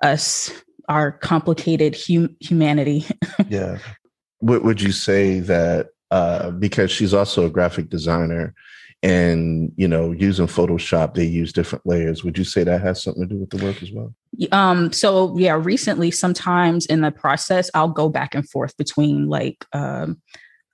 us 0.04 0.52
our 0.88 1.12
complicated 1.12 1.98
hum- 2.08 2.36
humanity. 2.40 3.06
Yeah. 3.50 3.80
What 4.40 4.64
would 4.64 4.82
you 4.82 4.92
say 4.92 5.40
that 5.42 5.88
uh, 6.10 6.52
because 6.52 6.92
she's 6.92 7.14
also 7.14 7.46
a 7.46 7.50
graphic 7.50 7.90
designer 7.90 8.54
and 9.04 9.72
you 9.78 9.88
know 9.88 10.12
using 10.12 10.46
photoshop 10.46 11.16
they 11.16 11.26
use 11.26 11.52
different 11.52 11.86
layers 11.88 12.24
would 12.24 12.38
you 12.38 12.44
say 12.44 12.64
that 12.64 12.82
has 12.82 13.02
something 13.02 13.28
to 13.28 13.34
do 13.34 13.40
with 13.40 13.50
the 13.50 13.66
work 13.66 13.82
as 13.82 13.92
well 13.92 14.14
um 14.52 14.94
so 14.94 15.36
yeah 15.38 15.60
recently 15.60 16.12
sometimes 16.12 16.86
in 16.86 17.02
the 17.02 17.12
process 17.12 17.72
i'll 17.74 17.88
go 17.90 18.10
back 18.10 18.36
and 18.36 18.48
forth 18.48 18.78
between 18.78 19.28
like 19.28 19.66
um 19.74 20.22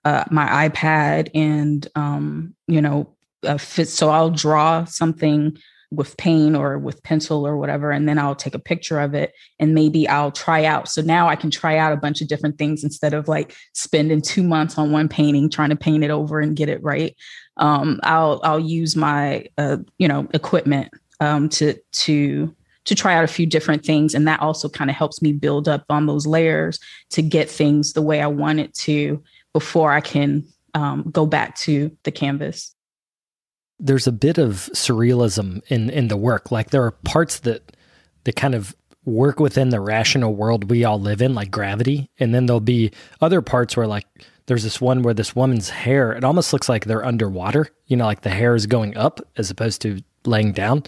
uh, 0.04 0.24
my 0.30 0.68
iPad 0.68 1.28
and 1.34 1.86
um, 1.94 2.54
you 2.66 2.80
know 2.80 3.14
uh. 3.44 3.58
So 3.58 4.08
I'll 4.10 4.30
draw 4.30 4.84
something 4.84 5.58
with 5.90 6.16
paint 6.16 6.54
or 6.54 6.78
with 6.78 7.02
pencil 7.02 7.46
or 7.46 7.56
whatever, 7.56 7.90
and 7.90 8.08
then 8.08 8.18
I'll 8.18 8.34
take 8.34 8.54
a 8.54 8.58
picture 8.58 9.00
of 9.00 9.14
it 9.14 9.32
and 9.58 9.74
maybe 9.74 10.06
I'll 10.08 10.30
try 10.30 10.64
out. 10.64 10.88
So 10.88 11.00
now 11.00 11.28
I 11.28 11.36
can 11.36 11.50
try 11.50 11.78
out 11.78 11.92
a 11.92 11.96
bunch 11.96 12.20
of 12.20 12.28
different 12.28 12.58
things 12.58 12.84
instead 12.84 13.14
of 13.14 13.28
like 13.28 13.54
spending 13.74 14.20
two 14.20 14.42
months 14.42 14.76
on 14.76 14.92
one 14.92 15.08
painting 15.08 15.48
trying 15.48 15.70
to 15.70 15.76
paint 15.76 16.04
it 16.04 16.10
over 16.10 16.40
and 16.40 16.56
get 16.56 16.68
it 16.68 16.82
right. 16.82 17.16
Um, 17.56 18.00
I'll 18.02 18.40
I'll 18.44 18.60
use 18.60 18.96
my 18.96 19.46
uh, 19.56 19.78
you 19.98 20.08
know 20.08 20.28
equipment 20.34 20.92
um, 21.20 21.48
to 21.50 21.74
to 21.92 22.54
to 22.84 22.94
try 22.94 23.14
out 23.14 23.24
a 23.24 23.28
few 23.28 23.44
different 23.44 23.84
things 23.84 24.14
and 24.14 24.26
that 24.26 24.40
also 24.40 24.66
kind 24.68 24.88
of 24.88 24.96
helps 24.96 25.20
me 25.20 25.32
build 25.32 25.68
up 25.68 25.84
on 25.90 26.06
those 26.06 26.26
layers 26.26 26.80
to 27.10 27.20
get 27.20 27.50
things 27.50 27.92
the 27.92 28.00
way 28.00 28.22
I 28.22 28.28
want 28.28 28.60
it 28.60 28.72
to 28.74 29.22
before 29.52 29.92
I 29.92 30.00
can 30.00 30.46
um, 30.72 31.04
go 31.10 31.26
back 31.26 31.56
to 31.58 31.94
the 32.04 32.10
canvas. 32.10 32.74
There's 33.80 34.06
a 34.06 34.12
bit 34.12 34.38
of 34.38 34.70
surrealism 34.74 35.62
in 35.68 35.90
in 35.90 36.08
the 36.08 36.16
work. 36.16 36.50
Like 36.50 36.70
there 36.70 36.84
are 36.84 36.90
parts 36.90 37.40
that 37.40 37.76
that 38.24 38.36
kind 38.36 38.54
of 38.54 38.74
work 39.04 39.40
within 39.40 39.70
the 39.70 39.80
rational 39.80 40.34
world 40.34 40.70
we 40.70 40.84
all 40.84 41.00
live 41.00 41.22
in, 41.22 41.34
like 41.34 41.50
gravity, 41.50 42.10
and 42.18 42.34
then 42.34 42.46
there'll 42.46 42.60
be 42.60 42.92
other 43.20 43.40
parts 43.40 43.76
where 43.76 43.86
like 43.86 44.06
there's 44.46 44.62
this 44.62 44.80
one 44.80 45.02
where 45.02 45.14
this 45.14 45.36
woman's 45.36 45.70
hair 45.70 46.12
it 46.12 46.24
almost 46.24 46.52
looks 46.52 46.68
like 46.68 46.84
they're 46.84 47.04
underwater. 47.04 47.68
You 47.86 47.96
know, 47.96 48.06
like 48.06 48.22
the 48.22 48.30
hair 48.30 48.54
is 48.54 48.66
going 48.66 48.96
up 48.96 49.20
as 49.36 49.50
opposed 49.50 49.82
to 49.82 50.02
laying 50.24 50.52
down, 50.52 50.84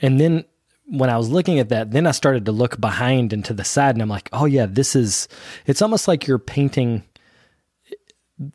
and 0.00 0.20
then 0.20 0.44
when 0.88 1.10
I 1.10 1.18
was 1.18 1.28
looking 1.28 1.58
at 1.58 1.70
that, 1.70 1.90
then 1.90 2.06
I 2.06 2.12
started 2.12 2.44
to 2.44 2.52
look 2.52 2.80
behind 2.80 3.32
and 3.32 3.44
to 3.46 3.52
the 3.52 3.64
side, 3.64 3.96
and 3.96 4.02
I'm 4.02 4.08
like, 4.08 4.28
oh 4.32 4.44
yeah, 4.44 4.66
this 4.66 4.94
is. 4.94 5.28
It's 5.66 5.82
almost 5.82 6.06
like 6.06 6.26
you're 6.26 6.38
painting 6.38 7.02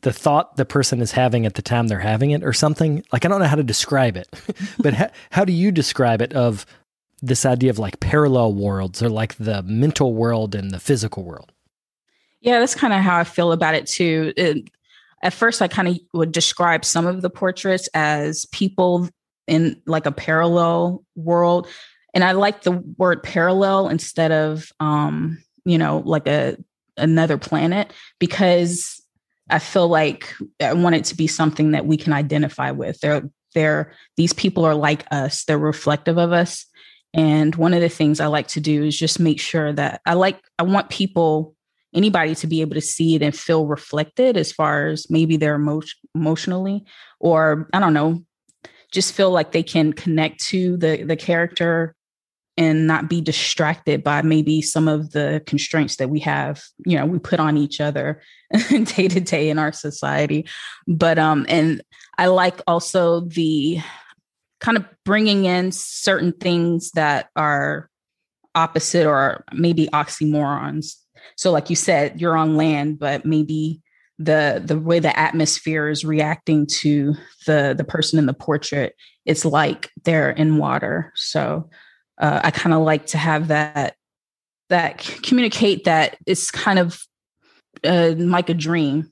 the 0.00 0.12
thought 0.12 0.56
the 0.56 0.64
person 0.64 1.00
is 1.00 1.12
having 1.12 1.44
at 1.44 1.54
the 1.54 1.62
time 1.62 1.88
they're 1.88 1.98
having 1.98 2.30
it 2.30 2.44
or 2.44 2.52
something 2.52 3.04
like 3.12 3.24
i 3.24 3.28
don't 3.28 3.40
know 3.40 3.46
how 3.46 3.56
to 3.56 3.64
describe 3.64 4.16
it 4.16 4.28
but 4.78 4.94
how, 4.94 5.08
how 5.30 5.44
do 5.44 5.52
you 5.52 5.72
describe 5.72 6.22
it 6.22 6.32
of 6.34 6.64
this 7.22 7.46
idea 7.46 7.70
of 7.70 7.78
like 7.78 8.00
parallel 8.00 8.52
worlds 8.52 9.00
or 9.00 9.08
like 9.08 9.36
the 9.36 9.62
mental 9.62 10.12
world 10.12 10.54
and 10.54 10.72
the 10.72 10.80
physical 10.80 11.22
world. 11.22 11.52
Yeah, 12.40 12.58
that's 12.58 12.74
kind 12.74 12.92
of 12.92 13.00
how 13.00 13.16
I 13.16 13.24
feel 13.24 13.52
about 13.52 13.76
it 13.76 13.86
too. 13.86 14.32
It, 14.36 14.68
at 15.22 15.32
first, 15.32 15.62
I 15.62 15.68
kind 15.68 15.86
of 15.86 15.98
would 16.12 16.32
describe 16.32 16.84
some 16.84 17.06
of 17.06 17.22
the 17.22 17.30
portraits 17.30 17.88
as 17.94 18.44
people 18.46 19.08
in 19.46 19.80
like 19.86 20.04
a 20.04 20.12
parallel 20.12 21.04
world. 21.14 21.68
And 22.12 22.24
I 22.24 22.32
like 22.32 22.62
the 22.62 22.72
word 22.98 23.22
parallel 23.22 23.88
instead 23.88 24.32
of, 24.32 24.72
um, 24.80 25.38
you 25.64 25.78
know, 25.78 26.02
like 26.04 26.26
a 26.26 26.56
another 26.96 27.38
planet 27.38 27.92
because 28.18 29.01
I 29.50 29.58
feel 29.58 29.88
like 29.88 30.34
I 30.60 30.72
want 30.72 30.94
it 30.94 31.04
to 31.06 31.16
be 31.16 31.26
something 31.26 31.72
that 31.72 31.86
we 31.86 31.96
can 31.96 32.12
identify 32.12 32.70
with. 32.70 33.00
They're 33.00 33.28
they're 33.54 33.92
these 34.16 34.32
people 34.32 34.64
are 34.64 34.74
like 34.74 35.04
us. 35.10 35.44
They're 35.44 35.58
reflective 35.58 36.18
of 36.18 36.32
us. 36.32 36.66
And 37.14 37.54
one 37.56 37.74
of 37.74 37.82
the 37.82 37.90
things 37.90 38.20
I 38.20 38.26
like 38.26 38.48
to 38.48 38.60
do 38.60 38.84
is 38.84 38.98
just 38.98 39.20
make 39.20 39.38
sure 39.38 39.72
that 39.72 40.00
I 40.06 40.14
like 40.14 40.40
I 40.58 40.62
want 40.62 40.90
people 40.90 41.54
anybody 41.94 42.34
to 42.34 42.46
be 42.46 42.62
able 42.62 42.74
to 42.74 42.80
see 42.80 43.14
it 43.14 43.22
and 43.22 43.36
feel 43.36 43.66
reflected 43.66 44.36
as 44.36 44.50
far 44.50 44.86
as 44.86 45.10
maybe 45.10 45.36
they're 45.36 45.56
emo- 45.56 45.82
emotionally 46.14 46.84
or 47.20 47.68
I 47.74 47.80
don't 47.80 47.92
know, 47.92 48.24
just 48.90 49.12
feel 49.12 49.30
like 49.30 49.52
they 49.52 49.62
can 49.62 49.92
connect 49.92 50.40
to 50.46 50.76
the 50.78 51.02
the 51.02 51.16
character 51.16 51.94
and 52.56 52.86
not 52.86 53.08
be 53.08 53.20
distracted 53.20 54.04
by 54.04 54.22
maybe 54.22 54.60
some 54.60 54.88
of 54.88 55.12
the 55.12 55.42
constraints 55.46 55.96
that 55.96 56.10
we 56.10 56.20
have 56.20 56.62
you 56.84 56.96
know 56.96 57.06
we 57.06 57.18
put 57.18 57.40
on 57.40 57.56
each 57.56 57.80
other 57.80 58.20
day 58.70 59.08
to 59.08 59.20
day 59.20 59.48
in 59.48 59.58
our 59.58 59.72
society. 59.72 60.46
But 60.86 61.18
um 61.18 61.46
and 61.48 61.82
i 62.18 62.26
like 62.26 62.60
also 62.66 63.20
the 63.20 63.80
kind 64.60 64.76
of 64.76 64.84
bringing 65.04 65.44
in 65.46 65.72
certain 65.72 66.32
things 66.32 66.90
that 66.92 67.30
are 67.36 67.88
opposite 68.54 69.06
or 69.06 69.44
maybe 69.52 69.88
oxymorons. 69.88 70.94
So 71.36 71.50
like 71.50 71.70
you 71.70 71.76
said 71.76 72.20
you're 72.20 72.36
on 72.36 72.56
land 72.56 72.98
but 72.98 73.24
maybe 73.24 73.80
the 74.18 74.62
the 74.62 74.78
way 74.78 74.98
the 74.98 75.18
atmosphere 75.18 75.88
is 75.88 76.04
reacting 76.04 76.66
to 76.66 77.14
the 77.46 77.74
the 77.76 77.84
person 77.84 78.18
in 78.18 78.26
the 78.26 78.34
portrait 78.34 78.94
it's 79.24 79.44
like 79.44 79.90
they're 80.04 80.30
in 80.30 80.58
water. 80.58 81.12
So 81.14 81.68
uh, 82.18 82.40
i 82.44 82.50
kind 82.50 82.74
of 82.74 82.82
like 82.82 83.06
to 83.06 83.18
have 83.18 83.48
that 83.48 83.96
that 84.68 84.98
communicate 85.22 85.84
that 85.84 86.16
it's 86.26 86.50
kind 86.50 86.78
of 86.78 87.06
uh, 87.84 88.14
like 88.16 88.48
a 88.48 88.54
dream 88.54 89.10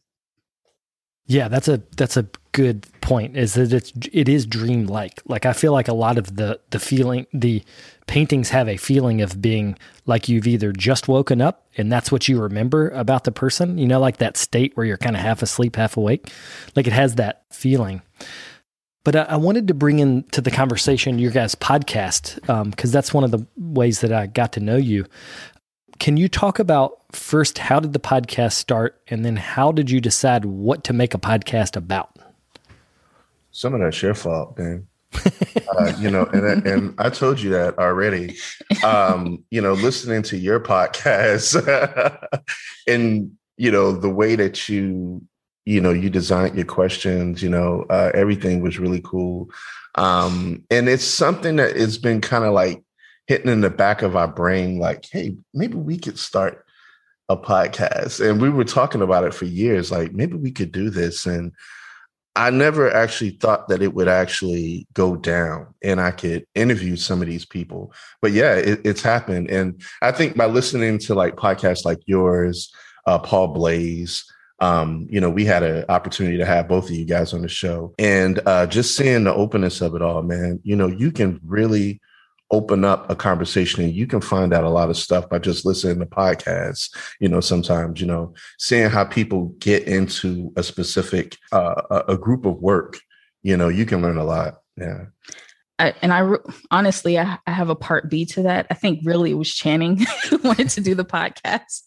yeah 1.27 1.49
that's 1.49 1.69
a 1.69 1.83
that's 1.97 2.17
a 2.17 2.27
good 2.53 2.87
point 3.01 3.37
is 3.37 3.55
that 3.55 3.73
it's 3.73 3.93
it 4.13 4.29
is 4.29 4.47
dreamlike 4.47 5.21
like 5.27 5.47
i 5.47 5.53
feel 5.53 5.73
like 5.73 5.89
a 5.89 5.95
lot 5.95 6.19
of 6.19 6.37
the 6.37 6.59
the 6.71 6.79
feeling 6.79 7.27
the 7.33 7.63
paintings 8.11 8.51
have 8.51 8.69
a 8.69 8.77
feeling 8.77 9.23
of 9.23 9.41
being 9.41 9.79
like 10.05 10.29
you've 10.29 10.49
either 10.49 10.73
just 10.73 11.07
woken 11.07 11.41
up 11.41 11.69
and 11.77 11.93
that's 11.93 12.11
what 12.11 12.27
you 12.27 12.41
remember 12.41 12.91
about 12.91 13.23
the 13.23 13.31
person, 13.31 13.79
you 13.79 13.87
know, 13.87 14.01
like 14.01 14.17
that 14.17 14.37
state 14.37 14.77
where 14.77 14.85
you're 14.85 14.97
kind 14.97 15.15
of 15.15 15.23
half 15.23 15.43
asleep, 15.43 15.77
half 15.77 15.97
awake. 15.97 16.33
Like 16.75 16.89
it 16.89 16.93
has 16.93 17.15
that 17.15 17.45
feeling. 17.53 18.03
But 19.05 19.17
I, 19.17 19.23
I 19.23 19.37
wanted 19.37 19.69
to 19.69 19.75
bring 19.75 19.99
into 19.99 20.41
the 20.41 20.51
conversation 20.51 21.19
your 21.19 21.31
guys' 21.31 21.55
podcast 21.55 22.35
because 22.71 22.91
um, 22.91 22.93
that's 22.93 23.15
one 23.15 23.25
of 23.25 23.31
the 23.31 23.47
ways 23.57 24.01
that 24.01 24.13
I 24.13 24.27
got 24.27 24.53
to 24.55 24.61
know 24.61 24.77
you. 24.77 25.07
Can 25.99 26.17
you 26.17 26.29
talk 26.29 26.59
about 26.59 26.99
first 27.13 27.59
how 27.59 27.81
did 27.81 27.93
the 27.93 27.99
podcast 27.99 28.53
start, 28.53 29.01
and 29.09 29.25
then 29.25 29.37
how 29.37 29.73
did 29.73 29.91
you 29.91 30.01
decide 30.01 30.45
what 30.45 30.85
to 30.85 30.93
make 30.93 31.15
a 31.15 31.19
podcast 31.19 31.77
about? 31.77 32.17
Some 33.51 33.75
of 33.75 33.81
that's 33.81 34.01
your 34.01 34.15
fault, 34.15 34.57
Dan 34.57 34.87
uh, 35.15 35.93
you 35.99 36.11
know, 36.11 36.25
and 36.33 36.67
and 36.67 36.95
I 36.99 37.11
told 37.11 37.41
you 37.41 37.51
that 37.51 37.79
already. 37.79 38.37
Um, 38.85 39.45
you 39.51 39.61
know, 39.61 39.73
listening 39.73 40.23
to 40.25 40.37
your 40.37 40.61
podcast 40.61 41.57
and 42.87 43.33
you 43.57 43.71
know 43.71 43.93
the 43.93 44.11
way 44.11 44.37
that 44.37 44.69
you 44.69 45.23
you 45.71 45.81
know 45.81 45.93
you 45.93 46.11
designed 46.11 46.57
your 46.57 46.65
questions, 46.65 47.43
you 47.43 47.49
know, 47.49 47.87
uh, 47.91 48.11
everything 48.13 48.61
was 48.61 48.81
really 48.81 49.01
cool. 49.03 49.49
Um, 49.95 50.65
and 50.69 50.89
it's 50.89 51.05
something 51.05 51.57
that 51.57 51.77
has 51.77 51.97
been 51.97 52.21
kind 52.21 52.45
of 52.45 52.53
like 52.53 52.83
hitting 53.29 53.51
in 53.51 53.61
the 53.61 53.71
back 53.71 54.03
of 54.03 54.17
our 54.17 54.27
brain, 54.27 54.81
like, 54.81 55.07
hey, 55.11 55.37
maybe 55.55 55.77
we 55.77 55.97
could 55.97 56.19
start 56.19 56.65
a 57.29 57.37
podcast. 57.37 58.19
And 58.29 58.43
we 58.43 58.51
were 58.51 58.65
talking 58.65 59.01
about 59.01 59.23
it 59.23 59.33
for 59.33 59.45
years, 59.45 59.93
like 59.93 60.13
maybe 60.13 60.35
we 60.35 60.51
could 60.51 60.73
do 60.73 60.91
this 60.91 61.25
and 61.25 61.53
I 62.35 62.51
never 62.51 62.93
actually 62.93 63.31
thought 63.31 63.69
that 63.69 63.83
it 63.83 63.95
would 63.95 64.09
actually 64.09 64.87
go 64.93 65.15
down 65.15 65.75
and 65.83 66.01
I 66.01 66.11
could 66.11 66.47
interview 66.55 66.97
some 66.97 67.21
of 67.23 67.29
these 67.29 67.45
people. 67.45 67.93
But 68.23 68.33
yeah, 68.33 68.55
it, 68.55 68.81
it's 68.85 69.03
happened. 69.03 69.51
And 69.51 69.83
I 70.01 70.11
think 70.13 70.37
by 70.37 70.47
listening 70.47 70.99
to 71.01 71.15
like 71.15 71.37
podcasts 71.37 71.85
like 71.85 71.99
yours, 72.07 72.73
uh, 73.07 73.19
Paul 73.19 73.49
Blaze, 73.49 74.25
um, 74.61 75.07
you 75.11 75.21
know, 75.21 75.31
we 75.31 75.45
had 75.45 75.63
an 75.63 75.85
opportunity 75.89 76.37
to 76.37 76.47
have 76.47 76.69
both 76.69 76.85
of 76.85 76.95
you 76.95 77.05
guys 77.05 77.33
on 77.33 77.43
the 77.43 77.49
show. 77.49 77.95
And 77.99 78.41
uh, 78.47 78.67
just 78.67 78.97
seeing 78.97 79.25
the 79.25 79.35
openness 79.35 79.81
of 79.81 79.95
it 79.95 80.03
all, 80.03 80.23
man, 80.23 80.61
you 80.63 80.77
know, 80.77 80.87
you 80.87 81.11
can 81.13 81.41
really 81.45 82.01
open 82.51 82.85
up 82.85 83.09
a 83.09 83.15
conversation 83.15 83.85
and 83.85 83.95
you 83.95 84.07
can 84.07 84.21
find 84.21 84.53
out 84.53 84.65
a 84.65 84.69
lot 84.69 84.91
of 84.91 84.97
stuff 84.97 85.29
by 85.29 85.39
just 85.39 85.65
listening 85.65 86.01
to 86.01 86.07
podcasts 86.07 86.91
you 87.21 87.29
know 87.29 87.39
sometimes 87.39 88.01
you 88.01 88.07
know 88.09 88.35
seeing 88.59 88.91
how 88.91 89.05
people 89.05 89.55
get 89.61 89.85
into 89.85 90.53
a 90.57 90.63
specific 90.65 91.37
uh, 91.53 92.03
a, 92.09 92.17
group 92.17 92.45
of 92.45 92.59
work 92.59 92.99
you 93.45 93.57
know 93.57 93.69
you 93.69 93.87
can 93.87 94.03
learn 94.03 94.17
a 94.17 94.25
lot. 94.25 94.63
Yeah 94.77 95.05
I, 95.81 95.95
and 96.03 96.13
I 96.13 96.37
honestly, 96.71 97.19
I, 97.19 97.39
I, 97.47 97.53
have 97.53 97.71
a 97.71 97.75
part 97.75 98.11
B 98.11 98.27
to 98.27 98.43
that. 98.43 98.67
I 98.71 98.75
think 98.75 99.01
really 99.03 99.31
it 99.31 99.35
was 99.35 99.53
Channing 99.53 100.05
who 100.29 100.37
wanted 100.39 100.69
to 100.71 100.81
do 100.83 100.95
the 100.95 101.07
podcast, 101.07 101.83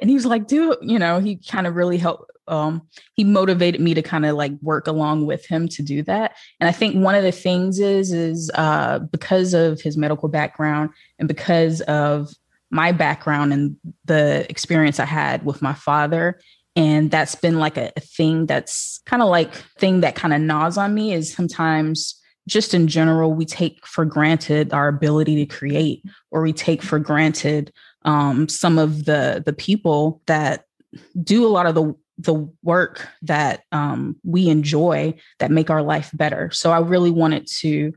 and 0.00 0.10
he 0.10 0.14
was 0.14 0.26
like, 0.26 0.48
"Do 0.48 0.76
you 0.82 0.98
know?" 0.98 1.20
He 1.20 1.36
kind 1.36 1.66
of 1.66 1.76
really 1.76 1.96
helped. 1.96 2.30
Um, 2.48 2.82
he 3.14 3.22
motivated 3.22 3.80
me 3.80 3.94
to 3.94 4.02
kind 4.02 4.26
of 4.26 4.36
like 4.36 4.52
work 4.62 4.88
along 4.88 5.26
with 5.26 5.46
him 5.46 5.68
to 5.68 5.82
do 5.82 6.02
that. 6.04 6.36
And 6.60 6.68
I 6.68 6.72
think 6.72 6.96
one 6.96 7.14
of 7.14 7.22
the 7.22 7.32
things 7.32 7.78
is 7.78 8.12
is 8.12 8.50
uh, 8.54 8.98
because 8.98 9.54
of 9.54 9.80
his 9.80 9.96
medical 9.96 10.28
background 10.28 10.90
and 11.18 11.28
because 11.28 11.80
of 11.82 12.28
my 12.70 12.90
background 12.90 13.52
and 13.52 13.76
the 14.04 14.44
experience 14.50 14.98
I 14.98 15.04
had 15.04 15.44
with 15.44 15.62
my 15.62 15.72
father 15.72 16.40
and 16.74 17.10
that's 17.10 17.34
been 17.34 17.58
like 17.58 17.76
a, 17.76 17.90
a 17.96 18.00
thing 18.00 18.46
that's 18.46 19.00
kind 19.06 19.22
of 19.22 19.28
like 19.28 19.54
thing 19.78 20.00
that 20.00 20.14
kind 20.14 20.34
of 20.34 20.40
gnaws 20.40 20.76
on 20.76 20.94
me 20.94 21.12
is 21.12 21.32
sometimes 21.32 22.20
just 22.46 22.74
in 22.74 22.86
general, 22.86 23.32
we 23.32 23.44
take 23.44 23.84
for 23.86 24.04
granted 24.04 24.72
our 24.72 24.88
ability 24.88 25.44
to 25.44 25.54
create, 25.54 26.04
or 26.30 26.42
we 26.42 26.52
take 26.52 26.82
for 26.82 26.98
granted 26.98 27.72
um, 28.02 28.48
some 28.48 28.78
of 28.78 29.04
the 29.04 29.42
the 29.44 29.52
people 29.52 30.22
that 30.26 30.64
do 31.22 31.44
a 31.44 31.48
lot 31.48 31.66
of 31.66 31.74
the 31.74 31.94
the 32.18 32.48
work 32.62 33.06
that 33.22 33.64
um, 33.72 34.16
we 34.24 34.48
enjoy 34.48 35.14
that 35.38 35.50
make 35.50 35.70
our 35.70 35.82
life 35.82 36.10
better. 36.14 36.50
So 36.50 36.70
I 36.70 36.78
really 36.78 37.10
wanted 37.10 37.46
to, 37.58 37.92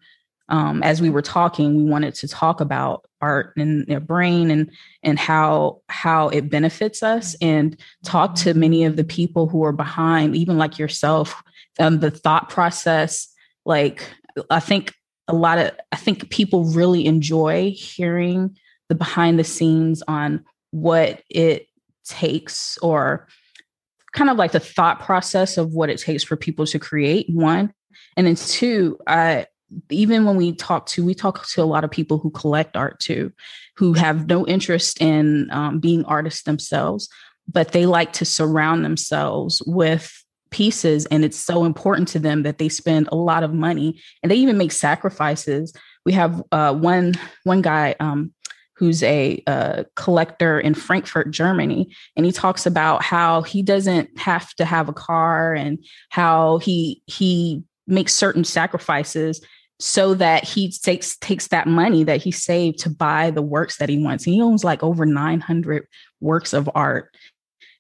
um, 0.50 0.84
as 0.84 1.02
we 1.02 1.10
were 1.10 1.22
talking, 1.22 1.86
we 1.86 1.90
wanted 1.90 2.16
to 2.16 2.28
talk 2.28 2.60
about 2.60 3.06
art 3.22 3.54
and 3.56 3.86
their 3.88 4.00
brain 4.00 4.52
and 4.52 4.72
and 5.04 5.20
how 5.20 5.82
how 5.90 6.30
it 6.30 6.50
benefits 6.50 7.04
us, 7.04 7.36
and 7.40 7.80
talk 8.04 8.36
to 8.36 8.54
many 8.54 8.84
of 8.84 8.96
the 8.96 9.04
people 9.04 9.48
who 9.48 9.64
are 9.64 9.72
behind, 9.72 10.36
even 10.36 10.58
like 10.58 10.80
yourself, 10.80 11.42
um, 11.80 12.00
the 12.00 12.12
thought 12.12 12.50
process, 12.50 13.28
like 13.64 14.10
I 14.50 14.60
think 14.60 14.94
a 15.28 15.34
lot 15.34 15.58
of 15.58 15.72
I 15.92 15.96
think 15.96 16.30
people 16.30 16.66
really 16.66 17.06
enjoy 17.06 17.72
hearing 17.76 18.58
the 18.90 18.96
behind 18.96 19.38
the 19.38 19.44
scenes 19.44 20.02
on 20.08 20.44
what 20.72 21.24
it 21.30 21.68
takes 22.06 22.78
or 22.80 23.28
kind 24.14 24.30
of 24.30 24.38
like 24.38 24.52
the 24.52 24.60
thought 24.60 25.00
process 25.00 25.58
of 25.58 25.74
what 25.74 25.90
it 25.90 26.00
takes 26.00 26.24
for 26.24 26.36
people 26.36 26.66
to 26.66 26.80
create 26.80 27.28
one. 27.30 27.74
And 28.18 28.26
then 28.26 28.36
two 28.36 28.98
i 29.08 29.46
even 29.90 30.26
when 30.26 30.36
we 30.36 30.54
talk 30.54 30.86
to 30.88 31.06
we 31.06 31.14
talk 31.14 31.46
to 31.48 31.62
a 31.62 31.66
lot 31.66 31.84
of 31.84 31.92
people 31.92 32.18
who 32.18 32.32
collect 32.32 32.76
art 32.76 33.00
too 33.00 33.32
who 33.78 33.94
have 33.94 34.28
no 34.28 34.46
interest 34.48 35.00
in 35.02 35.50
um, 35.52 35.80
being 35.80 36.04
artists 36.06 36.44
themselves 36.44 37.08
but 37.48 37.72
they 37.72 37.86
like 37.86 38.14
to 38.14 38.26
surround 38.26 38.84
themselves 38.84 39.62
with 39.66 40.24
pieces 40.52 41.06
and 41.08 41.24
it's 41.24 41.38
so 41.38 41.66
important 41.66 42.08
to 42.08 42.20
them 42.20 42.44
that 42.44 42.58
they 42.58 42.70
spend 42.70 43.08
a 43.12 43.16
lot 43.16 43.44
of 43.44 43.54
money 43.54 44.00
and 44.22 44.32
they 44.32 44.36
even 44.36 44.58
make 44.58 44.72
sacrifices 44.72 45.74
we 46.06 46.14
have 46.14 46.42
uh, 46.52 46.74
one 46.74 47.14
one 47.44 47.62
guy 47.62 47.96
um, 48.00 48.34
who's 48.76 49.04
a, 49.04 49.42
a 49.48 49.86
collector 49.96 50.60
in 50.60 50.74
frankfurt 50.74 51.32
germany 51.32 51.94
and 52.16 52.26
he 52.26 52.32
talks 52.32 52.66
about 52.66 53.04
how 53.04 53.42
he 53.42 53.62
doesn't 53.62 54.10
have 54.18 54.54
to 54.56 54.66
have 54.66 54.90
a 54.90 54.94
car 54.94 55.54
and 55.54 55.84
how 56.10 56.58
he 56.60 57.02
he 57.06 57.64
makes 57.88 58.14
certain 58.14 58.44
sacrifices 58.44 59.42
so 59.80 60.14
that 60.14 60.44
he 60.44 60.72
takes 60.72 61.18
takes 61.18 61.48
that 61.48 61.68
money 61.68 62.04
that 62.04 62.22
he 62.22 62.32
saved 62.32 62.80
to 62.80 62.90
buy 62.90 63.32
the 63.32 63.42
works 63.42 63.78
that 63.78 63.90
he 63.90 63.98
wants. 63.98 64.24
He 64.24 64.42
owns 64.42 64.64
like 64.64 64.84
over 64.84 65.06
900 65.06 65.88
works 66.20 66.54
of 66.54 66.70
art. 66.76 67.16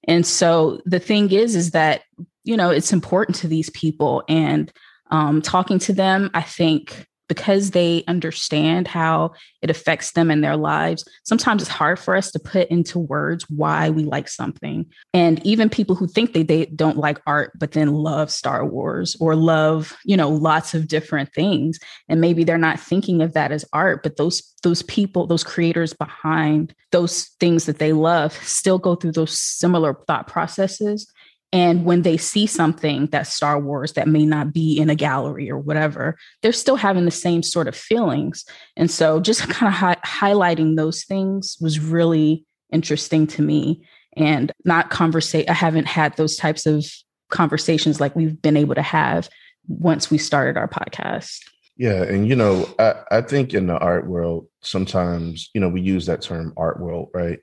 And 0.07 0.25
so 0.25 0.81
the 0.85 0.99
thing 0.99 1.31
is 1.31 1.55
is 1.55 1.71
that 1.71 2.03
you 2.43 2.57
know, 2.57 2.69
it's 2.69 2.93
important 2.93 3.35
to 3.37 3.47
these 3.47 3.69
people. 3.71 4.23
And 4.27 4.71
um, 5.11 5.41
talking 5.41 5.79
to 5.79 5.93
them, 5.93 6.29
I 6.33 6.41
think 6.41 7.07
because 7.29 7.71
they 7.71 8.03
understand 8.07 8.87
how 8.87 9.31
it 9.61 9.69
affects 9.69 10.11
them 10.11 10.31
in 10.31 10.41
their 10.41 10.57
lives, 10.57 11.05
sometimes 11.23 11.61
it's 11.61 11.69
hard 11.69 11.99
for 11.99 12.15
us 12.15 12.31
to 12.31 12.39
put 12.39 12.67
into 12.69 12.97
words 12.99 13.45
why 13.49 13.89
we 13.91 14.03
like 14.03 14.27
something. 14.27 14.85
And 15.13 15.45
even 15.45 15.69
people 15.69 15.95
who 15.95 16.07
think 16.07 16.33
they, 16.33 16.43
they 16.43 16.65
don't 16.65 16.97
like 16.97 17.21
art, 17.27 17.51
but 17.57 17.71
then 17.71 17.93
love 17.93 18.31
Star 18.31 18.65
Wars 18.65 19.15
or 19.21 19.35
love, 19.35 19.95
you 20.03 20.17
know, 20.17 20.27
lots 20.27 20.73
of 20.73 20.87
different 20.87 21.31
things. 21.33 21.79
And 22.09 22.19
maybe 22.19 22.43
they're 22.43 22.57
not 22.57 22.79
thinking 22.79 23.21
of 23.21 23.33
that 23.33 23.51
as 23.51 23.63
art, 23.71 24.03
but 24.03 24.17
those 24.17 24.43
those 24.61 24.81
people, 24.83 25.25
those 25.25 25.43
creators 25.43 25.93
behind 25.93 26.73
those 26.91 27.29
things 27.39 27.65
that 27.65 27.79
they 27.79 27.93
love 27.93 28.33
still 28.33 28.77
go 28.77 28.95
through 28.95 29.13
those 29.13 29.39
similar 29.39 29.93
thought 30.05 30.27
processes 30.27 31.09
and 31.51 31.83
when 31.83 32.03
they 32.03 32.17
see 32.17 32.45
something 32.45 33.07
that's 33.07 33.33
Star 33.33 33.59
Wars 33.59 33.93
that 33.93 34.07
may 34.07 34.25
not 34.25 34.53
be 34.53 34.77
in 34.77 34.89
a 34.89 34.95
gallery 34.95 35.49
or 35.49 35.57
whatever, 35.57 36.15
they're 36.41 36.51
still 36.51 36.75
having 36.75 37.05
the 37.05 37.11
same 37.11 37.41
sort 37.41 37.67
of 37.67 37.75
feelings. 37.75 38.45
And 38.77 38.89
so 38.91 39.19
just 39.19 39.41
kind 39.49 39.67
of 39.67 39.73
hi- 39.73 39.97
highlighting 40.05 40.75
those 40.75 41.03
things 41.03 41.57
was 41.59 41.79
really 41.79 42.45
interesting 42.71 43.25
to 43.27 43.41
me 43.41 43.83
and 44.15 44.51
not 44.63 44.91
conversate. 44.91 45.49
I 45.49 45.53
haven't 45.53 45.87
had 45.87 46.15
those 46.17 46.35
types 46.35 46.65
of 46.67 46.85
conversations 47.29 47.99
like 47.99 48.15
we've 48.15 48.39
been 48.39 48.57
able 48.57 48.75
to 48.75 48.81
have 48.81 49.29
once 49.67 50.11
we 50.11 50.17
started 50.17 50.57
our 50.57 50.67
podcast. 50.67 51.39
Yeah. 51.77 52.03
And, 52.03 52.27
you 52.27 52.35
know, 52.35 52.67
I, 52.77 52.95
I 53.09 53.21
think 53.21 53.53
in 53.53 53.67
the 53.67 53.77
art 53.77 54.05
world, 54.05 54.47
sometimes, 54.61 55.49
you 55.53 55.61
know, 55.61 55.69
we 55.69 55.81
use 55.81 56.05
that 56.07 56.21
term 56.21 56.53
art 56.57 56.79
world, 56.79 57.09
right? 57.13 57.39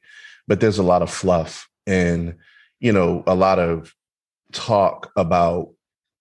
But 0.47 0.61
there's 0.61 0.79
a 0.79 0.85
lot 0.85 1.03
of 1.03 1.11
fluff 1.11 1.69
and, 1.87 2.37
you 2.81 2.93
know, 2.93 3.23
a 3.27 3.35
lot 3.35 3.59
of 3.59 3.95
talk 4.53 5.11
about 5.17 5.71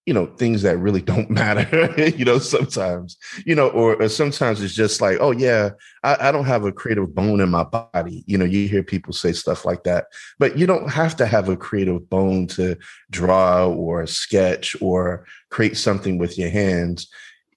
you 0.05 0.13
know 0.13 0.27
things 0.37 0.61
that 0.61 0.77
really 0.77 1.01
don't 1.13 1.29
matter 1.29 1.93
you 2.11 2.25
know 2.25 2.37
sometimes 2.37 3.17
you 3.45 3.55
know 3.55 3.69
or, 3.69 4.01
or, 4.01 4.09
sometimes 4.09 4.61
it's 4.61 4.73
just 4.73 5.01
like 5.01 5.17
oh 5.19 5.31
yeah 5.31 5.71
I, 6.03 6.29
I, 6.29 6.31
don't 6.31 6.45
have 6.45 6.63
a 6.63 6.71
creative 6.71 7.13
bone 7.13 7.41
in 7.41 7.49
my 7.49 7.63
body. 7.63 8.23
You 8.27 8.37
know 8.37 8.45
you 8.45 8.67
hear 8.67 8.83
people 8.83 9.13
say 9.13 9.31
stuff 9.33 9.65
like 9.65 9.83
that 9.83 10.05
but 10.37 10.57
you 10.57 10.67
don't 10.67 10.89
have 10.89 11.15
to 11.17 11.25
have 11.25 11.49
a 11.49 11.57
creative 11.57 12.09
bone 12.09 12.47
to 12.47 12.77
draw 13.09 13.67
or 13.67 14.05
sketch 14.05 14.75
or 14.81 15.25
create 15.49 15.77
something 15.77 16.17
with 16.17 16.37
your 16.37 16.49
hands. 16.49 17.07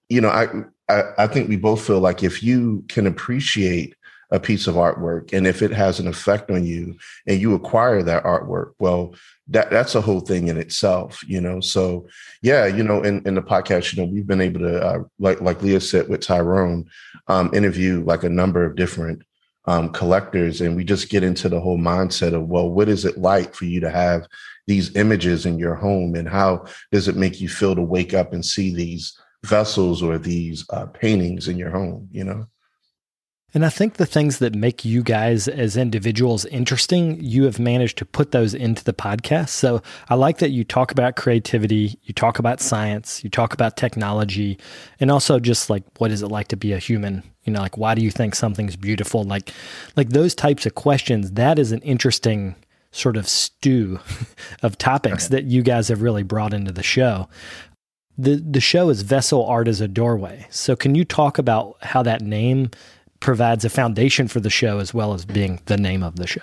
You 0.09 0.23
know 0.23 0.31
I, 0.31 0.49
I 0.89 1.03
i 1.19 1.27
think 1.27 1.49
we 1.49 1.57
both 1.57 1.87
feel 1.87 2.01
like 2.01 2.23
if 2.23 2.43
you 2.43 2.85
can 2.89 3.07
appreciate 3.07 3.95
a 4.31 4.39
piece 4.39 4.67
of 4.67 4.75
artwork 4.75 5.33
and 5.33 5.47
if 5.47 5.63
it 5.63 5.71
has 5.71 6.01
an 6.01 6.07
effect 6.07 6.51
on 6.51 6.65
you 6.65 6.97
and 7.27 7.41
you 7.41 7.55
acquire 7.55 8.03
that 8.03 8.25
artwork 8.25 8.73
well 8.79 9.15
that 9.47 9.71
that's 9.71 9.95
a 9.95 10.01
whole 10.01 10.21
thing 10.21 10.49
in 10.49 10.59
itself 10.59 11.21
you 11.27 11.41
know? 11.41 11.61
So 11.61 12.07
yeah 12.43 12.67
you 12.67 12.83
know 12.83 13.03
in, 13.03 13.23
in 13.27 13.35
the 13.35 13.43
podcast 13.43 13.95
you 13.95 14.03
know 14.03 14.11
we've 14.11 14.27
been 14.27 14.41
able 14.41 14.61
to 14.61 14.85
uh, 14.85 15.03
like 15.19 15.41
like 15.41 15.63
leah 15.63 15.81
said 15.81 16.09
with 16.09 16.21
tyrone 16.21 16.87
um, 17.29 17.51
interview 17.55 18.05
like 18.05 18.23
a 18.23 18.29
number 18.29 18.65
of 18.65 18.77
different 18.77 19.23
um, 19.67 19.91
collectors 19.91 20.61
and 20.61 20.77
we 20.77 20.85
just 20.85 21.11
get 21.11 21.23
into 21.23 21.49
the 21.49 21.61
whole 21.61 21.79
mindset 21.79 22.35
of 22.35 22.49
well 22.49 22.71
what 22.71 22.89
is 22.89 23.05
it 23.05 23.19
like 23.19 23.55
for 23.55 23.67
you 23.67 23.81
to 23.81 23.91
have 23.91 24.27
these 24.67 24.95
images 24.97 25.47
in 25.47 25.59
your 25.59 25.75
home 25.75 26.15
and 26.15 26.29
how 26.29 26.65
does 26.93 27.09
it 27.09 27.17
make 27.17 27.41
you 27.41 27.49
feel 27.49 27.75
to 27.75 27.83
wake 27.83 28.15
up 28.15 28.33
and 28.33 28.45
see 28.45 28.75
these 28.75 29.19
vessels 29.45 30.03
or 30.03 30.19
these 30.19 30.65
uh, 30.71 30.87
paintings 30.87 31.49
in 31.49 31.59
your 31.59 31.71
home 31.71 32.09
you 32.11 32.25
know 32.25 32.47
and 33.55 33.65
I 33.65 33.71
think 33.71 33.95
the 33.95 34.05
things 34.05 34.41
that 34.41 34.55
make 34.55 34.85
you 34.85 35.03
guys 35.03 35.49
as 35.49 35.77
individuals 35.77 36.45
interesting, 36.47 37.19
you 37.23 37.45
have 37.45 37.59
managed 37.59 37.97
to 37.99 38.05
put 38.05 38.31
those 38.31 38.53
into 38.53 38.85
the 38.85 38.93
podcast. 38.93 39.49
So 39.49 39.83
I 40.11 40.17
like 40.17 40.39
that 40.39 40.51
you 40.51 40.65
talk 40.65 40.93
about 40.93 41.17
creativity, 41.17 41.99
you 42.03 42.13
talk 42.13 42.39
about 42.39 42.61
science, 42.61 43.25
you 43.25 43.31
talk 43.31 43.55
about 43.55 43.79
technology, 43.79 44.59
and 45.01 45.11
also 45.11 45.41
just 45.41 45.71
like 45.71 45.83
what 45.97 46.11
is 46.11 46.23
it 46.23 46.29
like 46.29 46.49
to 46.49 46.57
be 46.57 46.75
a 46.75 46.79
human? 46.79 47.23
You 47.45 47.55
know, 47.55 47.61
like 47.61 47.79
why 47.79 47.95
do 47.95 48.03
you 48.03 48.11
think 48.11 48.35
something's 48.35 48.77
beautiful? 48.77 49.25
Like 49.25 49.51
like 49.97 50.11
those 50.11 50.35
types 50.35 50.67
of 50.67 50.75
questions, 50.75 51.33
that 51.33 51.59
is 51.59 51.73
an 51.73 51.81
interesting 51.81 52.55
sort 52.91 53.17
of 53.17 53.27
stew 53.27 53.99
of 54.63 54.77
topics 54.77 55.29
that 55.29 55.45
you 55.45 55.63
guys 55.63 55.89
have 55.89 56.03
really 56.03 56.23
brought 56.23 56.53
into 56.53 56.73
the 56.73 56.83
show. 56.83 57.29
The 58.19 58.37
the 58.37 58.61
show 58.61 58.91
is 58.91 59.01
Vessel 59.01 59.47
Art 59.47 59.69
as 59.69 59.81
a 59.81 59.89
Doorway. 59.89 60.47
So 60.51 60.77
can 60.77 60.95
you 60.95 61.07
talk 61.07 61.39
about 61.39 61.77
how 61.83 62.03
that 62.03 62.21
name 62.21 62.73
provides 63.21 63.65
a 63.65 63.71
foundation 63.71 64.29
for 64.29 64.41
the 64.41 64.51
show 64.51 64.79
as 64.79 64.95
well 64.95 65.15
as 65.15 65.25
being 65.25 65.61
the 65.67 65.77
name 65.77 66.03
of 66.03 66.17
the 66.17 66.27
show. 66.27 66.41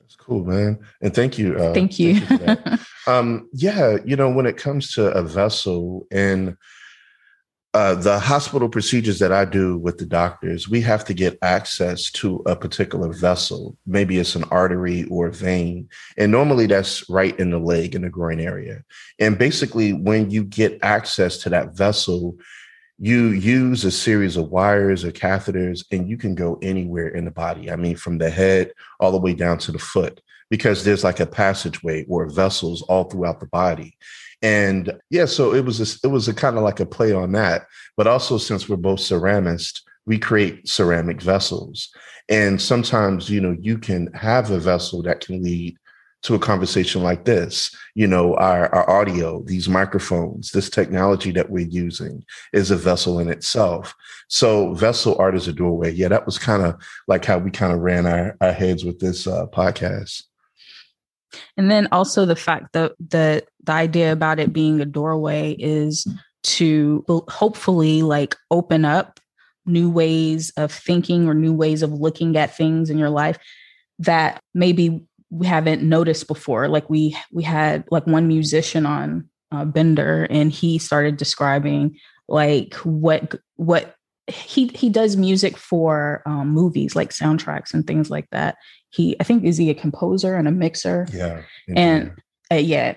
That's 0.00 0.16
cool, 0.16 0.44
man. 0.44 0.78
And 1.00 1.14
thank 1.14 1.38
you. 1.38 1.56
Uh, 1.56 1.74
thank 1.74 1.98
you. 1.98 2.20
Thank 2.20 2.66
you 2.66 2.78
um, 3.12 3.48
yeah, 3.52 3.98
you 4.04 4.16
know, 4.16 4.30
when 4.30 4.46
it 4.46 4.56
comes 4.56 4.92
to 4.94 5.10
a 5.12 5.22
vessel 5.22 6.06
and 6.10 6.56
uh, 7.74 7.94
the 7.94 8.18
hospital 8.18 8.68
procedures 8.68 9.18
that 9.18 9.30
I 9.30 9.44
do 9.44 9.76
with 9.76 9.98
the 9.98 10.06
doctors, 10.06 10.68
we 10.68 10.80
have 10.80 11.04
to 11.04 11.14
get 11.14 11.38
access 11.42 12.10
to 12.12 12.42
a 12.46 12.56
particular 12.56 13.12
vessel. 13.12 13.76
Maybe 13.86 14.18
it's 14.18 14.34
an 14.34 14.44
artery 14.44 15.04
or 15.04 15.28
vein. 15.28 15.88
And 16.16 16.32
normally 16.32 16.66
that's 16.66 17.08
right 17.10 17.38
in 17.38 17.50
the 17.50 17.58
leg, 17.58 17.94
in 17.94 18.02
the 18.02 18.08
groin 18.08 18.40
area. 18.40 18.82
And 19.18 19.38
basically, 19.38 19.92
when 19.92 20.30
you 20.30 20.44
get 20.44 20.78
access 20.82 21.36
to 21.38 21.50
that 21.50 21.76
vessel, 21.76 22.36
you 22.98 23.28
use 23.28 23.84
a 23.84 23.90
series 23.90 24.36
of 24.36 24.50
wires 24.50 25.04
or 25.04 25.12
catheters 25.12 25.84
and 25.92 26.08
you 26.08 26.16
can 26.16 26.34
go 26.34 26.58
anywhere 26.62 27.08
in 27.08 27.24
the 27.24 27.30
body. 27.30 27.70
I 27.70 27.76
mean, 27.76 27.96
from 27.96 28.18
the 28.18 28.28
head 28.28 28.72
all 28.98 29.12
the 29.12 29.18
way 29.18 29.34
down 29.34 29.58
to 29.58 29.72
the 29.72 29.78
foot, 29.78 30.20
because 30.50 30.82
there's 30.82 31.04
like 31.04 31.20
a 31.20 31.26
passageway 31.26 32.04
or 32.08 32.28
vessels 32.28 32.82
all 32.82 33.04
throughout 33.04 33.38
the 33.38 33.46
body. 33.46 33.96
And 34.42 34.92
yeah, 35.10 35.26
so 35.26 35.54
it 35.54 35.64
was 35.64 35.80
a, 35.80 36.06
it 36.06 36.10
was 36.10 36.28
a 36.28 36.34
kind 36.34 36.56
of 36.56 36.62
like 36.62 36.80
a 36.80 36.86
play 36.86 37.12
on 37.12 37.32
that. 37.32 37.66
But 37.96 38.06
also, 38.06 38.38
since 38.38 38.68
we're 38.68 38.76
both 38.76 39.00
ceramists, 39.00 39.82
we 40.06 40.18
create 40.18 40.68
ceramic 40.68 41.20
vessels. 41.20 41.90
And 42.28 42.60
sometimes, 42.60 43.30
you 43.30 43.40
know, 43.40 43.56
you 43.60 43.78
can 43.78 44.12
have 44.12 44.50
a 44.50 44.58
vessel 44.58 45.02
that 45.02 45.20
can 45.20 45.42
lead 45.42 45.76
to 46.22 46.34
a 46.34 46.38
conversation 46.38 47.02
like 47.02 47.24
this. 47.24 47.74
You 47.94 48.06
know, 48.06 48.34
our, 48.36 48.74
our 48.74 48.88
audio, 48.90 49.42
these 49.44 49.68
microphones, 49.68 50.50
this 50.50 50.68
technology 50.68 51.30
that 51.32 51.50
we're 51.50 51.68
using 51.68 52.24
is 52.52 52.70
a 52.70 52.76
vessel 52.76 53.18
in 53.18 53.28
itself. 53.28 53.94
So 54.28 54.74
vessel 54.74 55.16
art 55.18 55.36
is 55.36 55.48
a 55.48 55.52
doorway. 55.52 55.92
Yeah, 55.92 56.08
that 56.08 56.26
was 56.26 56.38
kind 56.38 56.62
of 56.62 56.74
like 57.06 57.24
how 57.24 57.38
we 57.38 57.50
kind 57.50 57.72
of 57.72 57.80
ran 57.80 58.06
our, 58.06 58.36
our 58.40 58.52
heads 58.52 58.84
with 58.84 58.98
this 58.98 59.26
uh, 59.26 59.46
podcast. 59.46 60.24
And 61.56 61.70
then 61.70 61.88
also 61.92 62.24
the 62.24 62.36
fact 62.36 62.72
that 62.72 62.92
the 62.98 63.44
the 63.62 63.72
idea 63.72 64.12
about 64.12 64.40
it 64.40 64.52
being 64.52 64.80
a 64.80 64.86
doorway 64.86 65.52
is 65.58 66.06
to 66.42 67.04
hopefully 67.28 68.02
like 68.02 68.34
open 68.50 68.86
up 68.86 69.20
new 69.66 69.90
ways 69.90 70.50
of 70.56 70.72
thinking 70.72 71.28
or 71.28 71.34
new 71.34 71.52
ways 71.52 71.82
of 71.82 71.92
looking 71.92 72.36
at 72.36 72.56
things 72.56 72.88
in 72.88 72.96
your 72.96 73.10
life 73.10 73.38
that 73.98 74.40
maybe 74.54 75.04
we 75.30 75.46
haven't 75.46 75.82
noticed 75.82 76.26
before. 76.26 76.68
Like 76.68 76.88
we 76.88 77.16
we 77.32 77.42
had 77.42 77.84
like 77.90 78.06
one 78.06 78.28
musician 78.28 78.86
on 78.86 79.28
uh, 79.52 79.64
Bender, 79.64 80.26
and 80.30 80.52
he 80.52 80.78
started 80.78 81.16
describing 81.16 81.98
like 82.28 82.74
what 82.74 83.34
what 83.56 83.94
he 84.26 84.68
he 84.68 84.90
does 84.90 85.16
music 85.16 85.56
for 85.56 86.22
um, 86.26 86.48
movies 86.48 86.94
like 86.94 87.10
soundtracks 87.10 87.72
and 87.72 87.86
things 87.86 88.10
like 88.10 88.28
that. 88.30 88.56
He 88.90 89.16
I 89.20 89.24
think 89.24 89.44
is 89.44 89.56
he 89.56 89.70
a 89.70 89.74
composer 89.74 90.34
and 90.36 90.48
a 90.48 90.52
mixer. 90.52 91.06
Yeah, 91.12 91.42
and 91.74 92.12
uh, 92.50 92.56
yeah, 92.56 92.94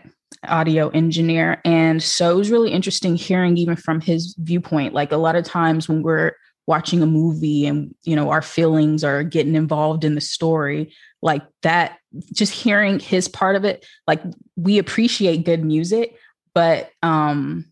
audio 0.47 0.89
engineer. 0.89 1.61
And 1.65 2.01
so 2.01 2.31
it 2.31 2.37
was 2.37 2.51
really 2.51 2.71
interesting 2.71 3.15
hearing 3.15 3.57
even 3.57 3.75
from 3.75 4.01
his 4.01 4.35
viewpoint. 4.39 4.93
Like 4.93 5.11
a 5.11 5.17
lot 5.17 5.35
of 5.35 5.43
times 5.43 5.87
when 5.87 6.01
we're 6.01 6.33
watching 6.67 7.01
a 7.01 7.07
movie 7.07 7.65
and 7.65 7.93
you 8.03 8.15
know 8.15 8.29
our 8.29 8.41
feelings 8.41 9.03
are 9.03 9.23
getting 9.23 9.55
involved 9.55 10.03
in 10.03 10.15
the 10.15 10.21
story 10.21 10.93
like 11.21 11.41
that 11.63 11.97
just 12.33 12.53
hearing 12.53 12.99
his 12.99 13.27
part 13.27 13.55
of 13.55 13.63
it 13.63 13.85
like 14.07 14.21
we 14.55 14.77
appreciate 14.77 15.45
good 15.45 15.63
music 15.63 16.15
but 16.53 16.89
um 17.03 17.65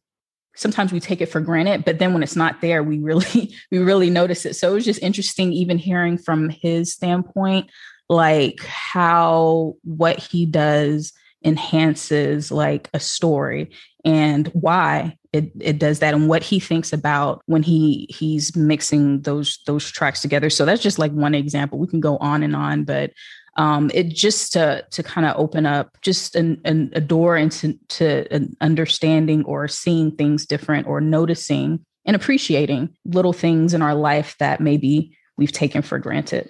sometimes 0.56 0.91
we 0.91 0.99
take 0.99 1.21
it 1.21 1.28
for 1.28 1.41
granted 1.41 1.86
but 1.86 1.99
then 1.99 2.13
when 2.13 2.23
it's 2.23 2.36
not 2.36 2.62
there 2.62 2.84
we 2.84 2.99
really 2.99 3.54
we 3.71 3.80
really 3.80 4.10
notice 4.10 4.46
it. 4.46 4.56
So 4.56 4.71
it 4.71 4.73
was 4.73 4.85
just 4.85 5.02
interesting 5.02 5.52
even 5.54 5.77
hearing 5.77 6.17
from 6.17 6.50
his 6.50 6.94
standpoint 6.94 7.69
like 8.10 8.60
how 8.65 9.75
what 9.83 10.17
he 10.17 10.46
does 10.46 11.13
enhances 11.46 12.52
like 12.52 12.90
a 12.94 13.00
story 13.00 13.71
and 14.04 14.48
why 14.48 15.15
it, 15.31 15.52
it 15.60 15.77
does 15.77 16.00
that 16.00 16.13
and 16.13 16.27
what 16.27 16.42
he 16.42 16.60
thinks 16.60 16.92
about 16.92 17.44
when 17.46 17.62
he 17.62 18.08
he's 18.10 18.56
mixing 18.56 19.21
those 19.21 19.60
those 19.67 19.90
tracks 19.90 20.21
together. 20.21 20.50
So 20.50 20.65
that's 20.65 20.81
just 20.81 20.98
like 20.98 21.12
one 21.12 21.35
example. 21.35 21.77
We 21.77 21.87
can 21.87 22.00
go 22.00 22.17
on 22.17 22.42
and 22.42 22.56
on 22.56 22.83
but 22.83 23.12
um, 23.60 23.92
it 23.94 24.08
just 24.08 24.54
to 24.54 24.86
to 24.90 25.04
kind 25.04 25.28
of 25.28 25.36
open 25.36 25.66
up 25.66 25.98
just 26.02 26.36
an, 26.36 26.62
an, 26.64 26.92
a 26.94 27.02
door 27.02 27.36
into 27.36 27.78
to 27.90 28.26
an 28.34 28.56
understanding 28.62 29.44
or 29.44 29.68
seeing 29.68 30.16
things 30.16 30.46
different 30.46 30.88
or 30.88 31.02
noticing 31.02 31.86
and 32.06 32.16
appreciating 32.16 32.96
little 33.04 33.34
things 33.34 33.74
in 33.74 33.82
our 33.82 33.94
life 33.94 34.36
that 34.40 34.62
maybe 34.62 35.12
we've 35.38 35.52
taken 35.52 35.82
for 35.82 36.00
granted. 36.00 36.50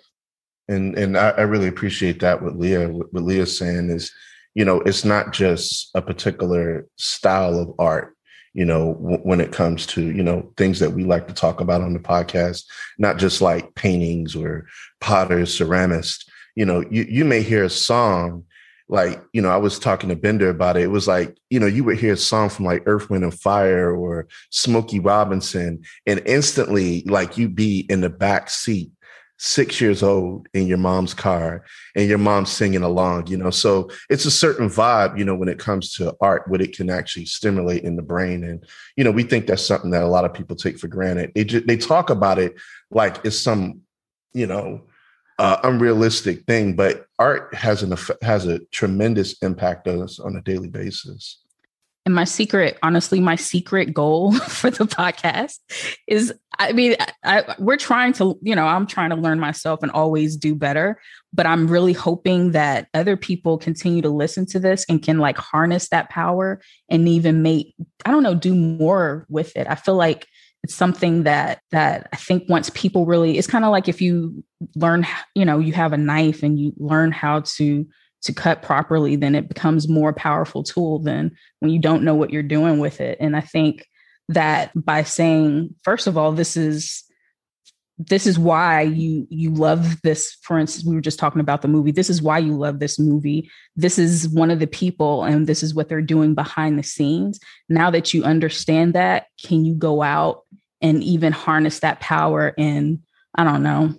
And 0.68 0.96
and 0.96 1.18
I, 1.18 1.30
I 1.30 1.42
really 1.42 1.68
appreciate 1.68 2.20
that. 2.20 2.44
What 2.44 2.60
Leah 2.60 2.90
what, 2.90 3.12
what 3.12 3.24
Leah's 3.24 3.58
saying 3.58 3.90
is, 3.90 4.12
you 4.54 4.64
know, 4.64 4.82
it's 4.82 5.04
not 5.04 5.34
just 5.34 5.90
a 5.96 6.02
particular 6.04 6.86
style 6.96 7.58
of 7.58 7.74
art. 7.80 8.14
you 8.54 8.66
know, 8.66 8.96
w- 8.96 9.20
when 9.20 9.42
it 9.42 9.52
comes 9.52 9.86
to, 9.88 10.02
you 10.02 10.24
know, 10.24 10.52
things 10.58 10.80
that 10.80 10.92
we 10.92 11.04
like 11.04 11.28
to 11.28 11.34
talk 11.34 11.62
about 11.62 11.82
on 11.82 11.94
the 11.94 12.00
podcast, 12.00 12.66
not 12.98 13.18
just 13.18 13.42
like 13.42 13.76
paintings 13.76 14.36
or 14.36 14.68
potters, 15.00 15.58
ceramists. 15.58 16.29
You 16.60 16.66
know, 16.66 16.84
you, 16.92 17.06
you 17.08 17.24
may 17.24 17.42
hear 17.42 17.64
a 17.64 17.70
song 17.70 18.44
like, 18.90 19.24
you 19.32 19.42
know, 19.42 19.50
I 19.50 19.56
was 19.56 19.80
talking 19.80 20.10
to 20.10 20.16
Bender 20.18 20.50
about 20.50 20.76
it. 20.76 20.84
It 20.84 20.92
was 20.92 21.08
like, 21.08 21.38
you 21.50 21.58
know, 21.58 21.68
you 21.68 21.86
would 21.86 21.98
hear 21.98 22.14
a 22.14 22.18
song 22.18 22.50
from 22.50 22.66
like 22.66 22.84
Earth, 22.86 23.10
Wind 23.10 23.24
and 23.24 23.34
Fire 23.34 23.96
or 23.96 24.28
Smokey 24.50 25.00
Robinson, 25.00 25.84
and 26.06 26.22
instantly, 26.26 27.04
like, 27.04 27.38
you'd 27.38 27.56
be 27.56 27.86
in 27.90 28.02
the 28.02 28.10
back 28.10 28.50
seat 28.50 28.92
six 29.38 29.80
years 29.80 30.04
old 30.04 30.50
in 30.54 30.68
your 30.68 30.80
mom's 30.80 31.14
car 31.14 31.64
and 31.96 32.10
your 32.10 32.18
mom's 32.18 32.52
singing 32.52 32.84
along, 32.84 33.28
you 33.28 33.38
know. 33.38 33.52
So 33.52 33.90
it's 34.10 34.26
a 34.26 34.32
certain 34.32 34.68
vibe, 34.68 35.18
you 35.18 35.24
know, 35.24 35.36
when 35.36 35.48
it 35.48 35.60
comes 35.60 35.94
to 35.94 36.14
art, 36.20 36.50
what 36.50 36.62
it 36.62 36.76
can 36.76 36.90
actually 36.90 37.26
stimulate 37.26 37.84
in 37.84 37.96
the 37.96 38.02
brain. 38.02 38.44
And, 38.44 38.66
you 38.98 39.06
know, 39.06 39.12
we 39.12 39.24
think 39.24 39.48
that's 39.48 39.66
something 39.66 39.92
that 39.92 40.04
a 40.04 40.08
lot 40.08 40.26
of 40.26 40.34
people 40.34 40.58
take 40.58 40.78
for 40.78 40.90
granted. 40.90 41.32
They, 41.36 41.46
just, 41.46 41.68
they 41.68 41.78
talk 41.78 42.10
about 42.10 42.38
it 42.38 42.56
like 42.92 43.24
it's 43.24 43.40
some, 43.40 43.82
you 44.34 44.46
know, 44.46 44.82
uh, 45.40 45.60
unrealistic 45.64 46.46
thing, 46.46 46.76
but 46.76 47.08
art 47.18 47.54
has 47.56 47.82
an 47.82 47.94
effect, 47.94 48.22
has 48.24 48.46
a 48.46 48.60
tremendous 48.72 49.42
impact 49.42 49.88
on 49.88 50.02
us 50.02 50.20
on 50.20 50.36
a 50.36 50.42
daily 50.42 50.68
basis. 50.68 51.42
And 52.06 52.14
my 52.14 52.26
secret, 52.26 52.78
honestly, 52.84 53.20
my 53.20 53.36
secret 53.36 53.94
goal 53.94 54.34
for 54.40 54.70
the 54.70 54.86
podcast 54.86 55.60
is 56.08 56.34
I 56.62 56.74
mean, 56.74 56.98
I, 57.24 57.56
we're 57.58 57.78
trying 57.78 58.12
to, 58.14 58.38
you 58.42 58.54
know, 58.54 58.68
I'm 58.68 58.86
trying 58.86 59.12
to 59.12 59.16
learn 59.16 59.40
myself 59.40 59.82
and 59.82 59.92
always 59.92 60.36
do 60.36 60.54
better. 60.54 61.00
But 61.32 61.46
I'm 61.46 61.68
really 61.68 61.94
hoping 61.94 62.52
that 62.52 62.90
other 62.94 63.16
people 63.16 63.58
continue 63.58 64.02
to 64.02 64.10
listen 64.10 64.46
to 64.48 64.60
this 64.60 64.86
and 64.90 65.02
can 65.02 65.20
like 65.20 65.38
harness 65.38 65.88
that 65.90 66.10
power 66.10 66.60
and 66.90 67.08
even 67.08 67.42
make, 67.42 67.76
I 68.06 68.12
don't 68.12 68.24
know, 68.24 68.36
do 68.36 68.54
more 68.54 69.26
with 69.30 69.56
it. 69.56 69.68
I 69.70 69.76
feel 69.76 69.96
like 69.96 70.28
it's 70.64 70.76
something 70.76 71.24
that 71.24 71.62
that 71.72 72.10
I 72.12 72.18
think 72.18 72.50
once 72.50 72.70
people 72.72 73.06
really, 73.06 73.38
it's 73.38 73.48
kind 73.48 73.66
of 73.66 73.72
like 73.72 73.88
if 73.88 74.02
you 74.02 74.44
learn, 74.76 75.06
you 75.36 75.46
know, 75.46 75.60
you 75.60 75.74
have 75.74 75.94
a 75.94 75.98
knife 75.98 76.44
and 76.44 76.60
you 76.60 76.74
learn 76.78 77.12
how 77.12 77.42
to 77.58 77.86
to 78.24 78.34
cut 78.34 78.62
properly, 78.62 79.16
then 79.16 79.36
it 79.36 79.48
becomes 79.48 79.88
more 79.88 80.14
powerful 80.14 80.64
tool 80.64 81.00
than 81.00 81.32
when 81.60 81.72
you 81.72 81.80
don't 81.80 82.04
know 82.04 82.16
what 82.16 82.32
you're 82.32 82.44
doing 82.44 82.80
with 82.80 83.00
it. 83.00 83.18
And 83.22 83.36
I 83.36 83.42
think 83.42 83.88
that 84.28 84.72
by 84.76 85.04
saying, 85.04 85.76
first 85.84 86.06
of 86.06 86.18
all, 86.18 86.34
this 86.34 86.58
is 86.58 87.04
this 88.08 88.26
is 88.26 88.40
why 88.40 88.82
you 88.82 89.28
you 89.30 89.54
love 89.54 90.02
this 90.04 90.38
for 90.42 90.58
instance 90.58 90.86
we 90.86 90.96
were 90.96 91.02
just 91.02 91.20
talking 91.20 91.42
about 91.42 91.62
the 91.62 91.68
movie. 91.68 91.92
This 91.92 92.10
is 92.10 92.22
why 92.22 92.38
you 92.38 92.58
love 92.58 92.80
this 92.80 92.98
movie. 92.98 93.50
This 93.76 94.00
is 94.00 94.30
one 94.30 94.52
of 94.52 94.60
the 94.60 94.68
people 94.68 95.24
and 95.24 95.48
this 95.48 95.62
is 95.62 95.76
what 95.76 95.90
they're 95.90 96.02
doing 96.02 96.34
behind 96.34 96.80
the 96.80 96.84
scenes. 96.84 97.40
Now 97.68 97.92
that 97.92 98.14
you 98.14 98.24
understand 98.24 98.94
that 98.94 99.26
can 99.44 99.66
you 99.66 99.76
go 99.76 100.02
out 100.02 100.44
and 100.82 101.04
even 101.04 101.32
harness 101.32 101.80
that 101.80 102.00
power 102.00 102.54
in 102.58 103.02
i 103.36 103.44
don't 103.44 103.64
know 103.64 103.94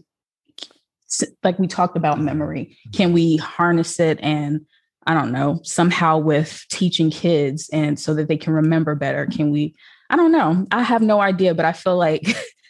like 1.43 1.59
we 1.59 1.66
talked 1.66 1.97
about 1.97 2.20
memory. 2.20 2.76
Can 2.93 3.12
we 3.12 3.37
harness 3.37 3.99
it 4.01 4.18
and 4.22 4.66
i 5.07 5.14
don't 5.14 5.33
know 5.33 5.61
somehow 5.64 6.18
with 6.18 6.64
teaching 6.70 7.11
kids 7.11 7.70
and 7.72 7.99
so 7.99 8.14
that 8.14 8.28
they 8.28 8.37
can 8.37 8.53
remember 8.53 8.95
better? 8.95 9.26
Can 9.26 9.51
we 9.51 9.74
i 10.09 10.16
don't 10.16 10.33
know. 10.33 10.66
I 10.70 10.83
have 10.83 11.03
no 11.03 11.20
idea 11.20 11.55
but 11.55 11.64
i 11.64 11.72
feel 11.72 11.97
like 11.97 12.26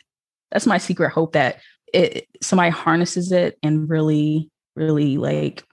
that's 0.50 0.66
my 0.66 0.78
secret 0.78 1.10
hope 1.10 1.32
that 1.32 1.60
it 1.92 2.28
somebody 2.40 2.70
harnesses 2.70 3.32
it 3.32 3.58
and 3.62 3.88
really 3.90 4.50
really 4.76 5.16
like 5.16 5.64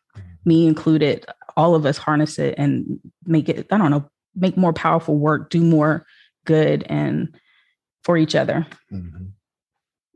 me 0.46 0.68
included 0.68 1.26
all 1.56 1.76
of 1.76 1.86
us 1.86 1.98
harness 1.98 2.40
it 2.40 2.56
and 2.58 3.00
make 3.26 3.50
it 3.50 3.68
i 3.72 3.78
don't 3.78 3.92
know 3.92 4.10
make 4.36 4.58
more 4.58 4.74
powerful 4.74 5.18
work 5.18 5.50
do 5.50 5.62
more 5.62 6.06
good 6.46 6.84
and 6.90 7.38
for 8.08 8.18
each 8.18 8.36
other 8.36 8.66
mm-hmm. 8.92 9.26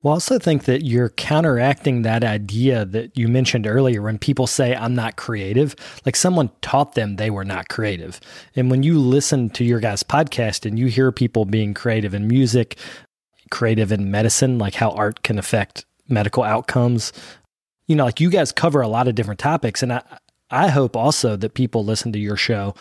Well, 0.03 0.13
I 0.13 0.15
also 0.15 0.39
think 0.39 0.63
that 0.63 0.83
you're 0.83 1.09
counteracting 1.09 2.01
that 2.01 2.23
idea 2.23 2.85
that 2.85 3.15
you 3.15 3.27
mentioned 3.27 3.67
earlier 3.67 4.01
when 4.01 4.17
people 4.17 4.47
say, 4.47 4.75
I'm 4.75 4.95
not 4.95 5.15
creative. 5.15 5.75
Like 6.07 6.15
someone 6.15 6.49
taught 6.63 6.95
them 6.95 7.17
they 7.17 7.29
were 7.29 7.45
not 7.45 7.69
creative. 7.69 8.19
And 8.55 8.71
when 8.71 8.81
you 8.81 8.97
listen 8.97 9.51
to 9.51 9.63
your 9.63 9.79
guys' 9.79 10.01
podcast 10.01 10.65
and 10.65 10.79
you 10.79 10.87
hear 10.87 11.11
people 11.11 11.45
being 11.45 11.75
creative 11.75 12.15
in 12.15 12.27
music, 12.27 12.79
creative 13.51 13.91
in 13.91 14.09
medicine, 14.09 14.57
like 14.57 14.73
how 14.73 14.89
art 14.89 15.21
can 15.21 15.37
affect 15.37 15.85
medical 16.09 16.41
outcomes, 16.41 17.13
you 17.85 17.95
know, 17.95 18.05
like 18.05 18.19
you 18.19 18.31
guys 18.31 18.51
cover 18.51 18.81
a 18.81 18.87
lot 18.87 19.07
of 19.07 19.13
different 19.13 19.39
topics. 19.39 19.83
And 19.83 19.93
I, 19.93 20.01
I 20.49 20.69
hope 20.69 20.95
also 20.97 21.35
that 21.35 21.53
people 21.53 21.85
listen 21.85 22.11
to 22.13 22.19
your 22.19 22.37
show 22.37 22.73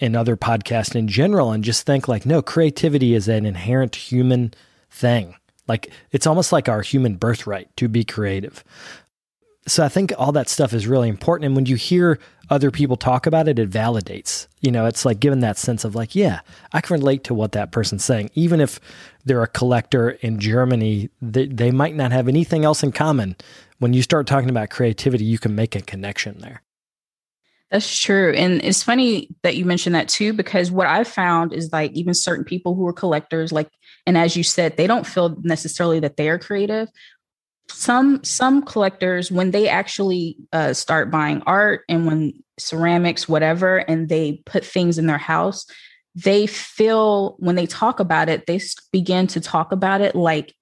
and 0.00 0.16
other 0.16 0.36
podcasts 0.36 0.94
in 0.94 1.08
general 1.08 1.52
and 1.52 1.64
just 1.64 1.86
think 1.86 2.08
like, 2.08 2.24
no, 2.24 2.42
creativity 2.42 3.14
is 3.14 3.28
an 3.28 3.46
inherent 3.46 3.96
human 3.96 4.52
thing 4.90 5.34
like 5.68 5.92
it's 6.10 6.26
almost 6.26 6.50
like 6.50 6.68
our 6.68 6.80
human 6.80 7.16
birthright 7.16 7.74
to 7.76 7.88
be 7.88 8.02
creative. 8.02 8.64
So 9.66 9.84
I 9.84 9.90
think 9.90 10.14
all 10.16 10.32
that 10.32 10.48
stuff 10.48 10.72
is 10.72 10.86
really 10.86 11.10
important. 11.10 11.44
And 11.44 11.54
when 11.54 11.66
you 11.66 11.76
hear 11.76 12.18
other 12.48 12.70
people 12.70 12.96
talk 12.96 13.26
about 13.26 13.48
it, 13.48 13.58
it 13.58 13.68
validates. 13.68 14.48
You 14.62 14.70
know, 14.70 14.86
it's 14.86 15.04
like 15.04 15.20
given 15.20 15.40
that 15.40 15.58
sense 15.58 15.84
of 15.84 15.94
like, 15.94 16.14
yeah, 16.14 16.40
I 16.72 16.80
can 16.80 16.94
relate 16.94 17.22
to 17.24 17.34
what 17.34 17.52
that 17.52 17.70
person's 17.70 18.02
saying. 18.02 18.30
Even 18.32 18.60
if 18.60 18.80
they're 19.26 19.42
a 19.42 19.46
collector 19.46 20.10
in 20.10 20.40
Germany, 20.40 21.10
they, 21.20 21.46
they 21.46 21.70
might 21.70 21.94
not 21.94 22.12
have 22.12 22.28
anything 22.28 22.64
else 22.64 22.82
in 22.82 22.92
common. 22.92 23.36
When 23.78 23.92
you 23.92 24.00
start 24.00 24.26
talking 24.26 24.48
about 24.48 24.70
creativity, 24.70 25.24
you 25.24 25.38
can 25.38 25.54
make 25.54 25.76
a 25.76 25.82
connection 25.82 26.38
there. 26.38 26.62
That's 27.70 27.98
true. 28.00 28.32
And 28.32 28.62
it's 28.64 28.82
funny 28.82 29.28
that 29.42 29.56
you 29.56 29.66
mentioned 29.66 29.94
that 29.94 30.08
too, 30.08 30.32
because 30.32 30.70
what 30.70 30.86
I've 30.86 31.08
found 31.08 31.52
is 31.52 31.70
like 31.70 31.92
even 31.92 32.14
certain 32.14 32.44
people 32.44 32.74
who 32.74 32.86
are 32.86 32.94
collectors, 32.94 33.52
like, 33.52 33.68
and 34.06 34.16
as 34.16 34.36
you 34.36 34.42
said, 34.42 34.76
they 34.76 34.86
don't 34.86 35.06
feel 35.06 35.36
necessarily 35.42 36.00
that 36.00 36.16
they 36.16 36.30
are 36.30 36.38
creative. 36.38 36.88
Some 37.70 38.24
some 38.24 38.62
collectors, 38.62 39.30
when 39.30 39.50
they 39.50 39.68
actually 39.68 40.38
uh, 40.54 40.72
start 40.72 41.10
buying 41.10 41.42
art 41.44 41.82
and 41.90 42.06
when 42.06 42.42
ceramics, 42.58 43.28
whatever, 43.28 43.76
and 43.76 44.08
they 44.08 44.42
put 44.46 44.64
things 44.64 44.96
in 44.96 45.06
their 45.06 45.18
house, 45.18 45.66
they 46.14 46.46
feel 46.46 47.36
when 47.38 47.54
they 47.54 47.66
talk 47.66 48.00
about 48.00 48.30
it, 48.30 48.46
they 48.46 48.60
begin 48.90 49.26
to 49.28 49.40
talk 49.40 49.72
about 49.72 50.00
it 50.00 50.14
like 50.14 50.54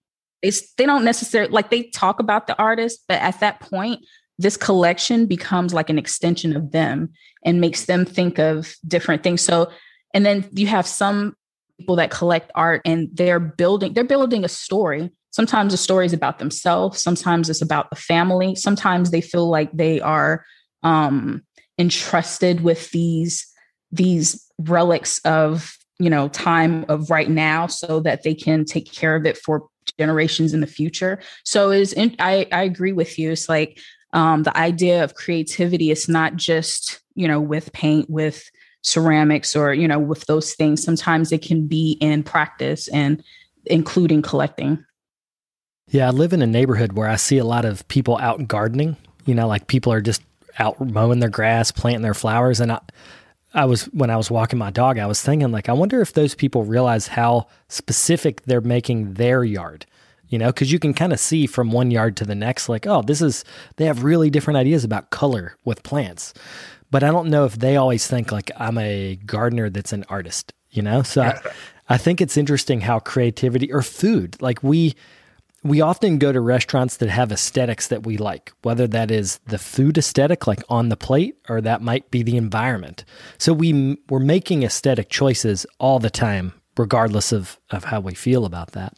it's 0.42 0.72
they 0.74 0.86
don't 0.86 1.04
necessarily 1.04 1.52
like 1.52 1.70
they 1.70 1.84
talk 1.84 2.18
about 2.18 2.48
the 2.48 2.58
artist, 2.58 3.04
but 3.06 3.20
at 3.22 3.38
that 3.38 3.60
point, 3.60 4.04
this 4.38 4.56
collection 4.56 5.26
becomes 5.26 5.72
like 5.72 5.90
an 5.90 5.98
extension 5.98 6.54
of 6.54 6.72
them 6.72 7.10
and 7.44 7.60
makes 7.60 7.86
them 7.86 8.04
think 8.04 8.38
of 8.38 8.74
different 8.86 9.22
things. 9.22 9.40
So, 9.40 9.70
and 10.12 10.26
then 10.26 10.48
you 10.52 10.66
have 10.66 10.86
some 10.86 11.36
people 11.78 11.96
that 11.96 12.10
collect 12.10 12.50
art 12.54 12.82
and 12.84 13.08
they're 13.12 13.40
building, 13.40 13.94
they're 13.94 14.04
building 14.04 14.44
a 14.44 14.48
story. 14.48 15.10
Sometimes 15.30 15.72
the 15.72 15.78
story 15.78 16.06
is 16.06 16.12
about 16.12 16.38
themselves. 16.38 17.02
Sometimes 17.02 17.50
it's 17.50 17.62
about 17.62 17.90
the 17.90 17.96
family. 17.96 18.54
Sometimes 18.54 19.10
they 19.10 19.20
feel 19.20 19.48
like 19.48 19.70
they 19.72 20.00
are 20.00 20.44
um, 20.82 21.42
entrusted 21.78 22.62
with 22.62 22.90
these 22.90 23.46
these 23.92 24.50
relics 24.58 25.18
of 25.20 25.76
you 25.98 26.10
know 26.10 26.28
time 26.28 26.84
of 26.88 27.10
right 27.10 27.30
now 27.30 27.66
so 27.66 28.00
that 28.00 28.22
they 28.22 28.34
can 28.34 28.64
take 28.64 28.90
care 28.90 29.14
of 29.14 29.26
it 29.26 29.36
for 29.36 29.66
generations 29.98 30.52
in 30.52 30.60
the 30.60 30.66
future 30.66 31.20
so 31.44 31.70
is 31.70 31.94
I, 32.18 32.46
I 32.50 32.62
agree 32.62 32.92
with 32.92 33.18
you 33.18 33.32
it's 33.32 33.48
like 33.48 33.78
um, 34.16 34.42
the 34.42 34.56
idea 34.56 35.04
of 35.04 35.14
creativity 35.14 35.90
is 35.90 36.08
not 36.08 36.36
just 36.36 37.00
you 37.14 37.28
know 37.28 37.40
with 37.40 37.72
paint 37.72 38.08
with 38.10 38.50
ceramics 38.82 39.54
or 39.54 39.74
you 39.74 39.86
know 39.86 39.98
with 39.98 40.24
those 40.26 40.54
things. 40.54 40.82
Sometimes 40.82 41.30
it 41.30 41.42
can 41.42 41.66
be 41.66 41.98
in 42.00 42.22
practice 42.22 42.88
and 42.88 43.22
including 43.66 44.22
collecting. 44.22 44.84
Yeah 45.88 46.08
i 46.08 46.10
live 46.10 46.32
in 46.32 46.42
a 46.42 46.48
neighborhood 46.48 46.94
where 46.94 47.08
i 47.08 47.14
see 47.14 47.38
a 47.38 47.44
lot 47.44 47.64
of 47.64 47.86
people 47.86 48.18
out 48.18 48.48
gardening 48.48 48.96
you 49.24 49.36
know 49.36 49.46
like 49.46 49.68
people 49.68 49.92
are 49.92 50.00
just 50.00 50.20
out 50.58 50.80
mowing 50.80 51.20
their 51.20 51.30
grass 51.30 51.70
planting 51.70 52.02
their 52.02 52.14
flowers. 52.14 52.60
And 52.60 52.72
i 52.72 52.80
I 53.54 53.64
was 53.64 53.84
when 53.86 54.10
I 54.10 54.16
was 54.18 54.30
walking 54.30 54.58
my 54.58 54.70
dog, 54.70 54.98
I 54.98 55.06
was 55.06 55.22
thinking 55.22 55.50
like, 55.50 55.70
I 55.70 55.72
wonder 55.72 56.02
if 56.02 56.12
those 56.12 56.34
people 56.34 56.64
realize 56.64 57.08
how 57.08 57.46
specific 57.68 58.42
they're 58.42 58.60
making 58.60 59.14
their 59.14 59.44
yard 59.44 59.86
you 60.28 60.38
know, 60.38 60.46
because 60.48 60.72
you 60.72 60.78
can 60.78 60.94
kind 60.94 61.12
of 61.12 61.20
see 61.20 61.46
from 61.46 61.70
one 61.70 61.90
yard 61.90 62.16
to 62.16 62.24
the 62.24 62.34
next, 62.34 62.68
like, 62.68 62.86
oh, 62.86 63.02
this 63.02 63.22
is, 63.22 63.44
they 63.76 63.84
have 63.86 64.04
really 64.04 64.30
different 64.30 64.56
ideas 64.56 64.84
about 64.84 65.10
color 65.10 65.56
with 65.64 65.82
plants. 65.82 66.34
But 66.90 67.02
I 67.02 67.10
don't 67.10 67.30
know 67.30 67.44
if 67.44 67.58
they 67.58 67.76
always 67.76 68.06
think 68.06 68.32
like 68.32 68.50
I'm 68.56 68.78
a 68.78 69.16
gardener 69.26 69.70
that's 69.70 69.92
an 69.92 70.04
artist, 70.08 70.52
you 70.70 70.82
know? 70.82 71.02
So 71.02 71.22
I, 71.22 71.40
I 71.88 71.98
think 71.98 72.20
it's 72.20 72.36
interesting 72.36 72.80
how 72.80 72.98
creativity 72.98 73.72
or 73.72 73.82
food, 73.82 74.40
like 74.40 74.62
we, 74.62 74.94
we 75.62 75.80
often 75.80 76.18
go 76.18 76.32
to 76.32 76.40
restaurants 76.40 76.96
that 76.98 77.08
have 77.08 77.32
aesthetics 77.32 77.88
that 77.88 78.04
we 78.06 78.16
like, 78.16 78.52
whether 78.62 78.86
that 78.86 79.10
is 79.10 79.38
the 79.46 79.58
food 79.58 79.98
aesthetic, 79.98 80.46
like 80.46 80.62
on 80.68 80.88
the 80.88 80.96
plate, 80.96 81.36
or 81.48 81.60
that 81.60 81.82
might 81.82 82.10
be 82.10 82.22
the 82.22 82.36
environment. 82.36 83.04
So 83.38 83.52
we 83.52 83.98
we're 84.08 84.20
making 84.20 84.62
aesthetic 84.62 85.08
choices 85.08 85.66
all 85.78 85.98
the 85.98 86.10
time, 86.10 86.52
regardless 86.76 87.32
of 87.32 87.58
of 87.70 87.84
how 87.84 88.00
we 88.00 88.14
feel 88.14 88.44
about 88.44 88.72
that. 88.72 88.96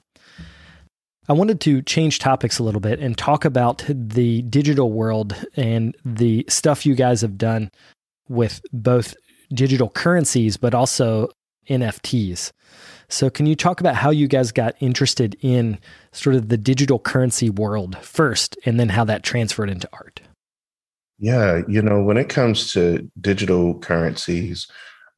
I 1.29 1.35
wanted 1.35 1.61
to 1.63 1.83
change 1.83 2.19
topics 2.21 2.59
a 2.59 2.63
little 2.63 2.81
bit 2.81 3.01
and 3.01 3.17
talk 3.17 3.45
about 3.45 3.85
the 3.89 4.43
digital 4.43 4.91
world 4.93 5.37
and 5.57 5.95
the 6.05 6.45
stuff 6.49 6.87
you 6.87 6.95
guys 6.95 7.21
have 7.21 7.37
done 7.37 7.71
with 8.29 8.63
both 8.73 9.15
digital 9.53 9.91
currencies, 9.91 10.57
but 10.57 10.75
also 10.75 11.29
NFTs. 11.69 12.53
So, 13.11 13.31
can 13.31 13.47
you 13.47 13.57
talk 13.57 13.81
about 13.81 13.95
how 13.95 14.11
you 14.11 14.29
guys 14.29 14.53
got 14.53 14.75
interested 14.81 15.37
in 15.41 15.79
sort 16.13 16.37
of 16.37 16.49
the 16.49 16.59
digital 16.59 16.99
currency 16.99 17.49
world 17.49 17.97
first, 17.99 18.57
and 18.67 18.79
then 18.79 18.91
how 18.91 19.05
that 19.05 19.23
transferred 19.23 19.71
into 19.71 19.89
art? 19.95 20.21
Yeah, 21.19 21.63
you 21.67 21.83
know, 21.83 22.03
when 22.03 22.17
it 22.17 22.29
comes 22.29 22.73
to 22.73 23.11
digital 23.21 23.79
currencies, 23.79 24.67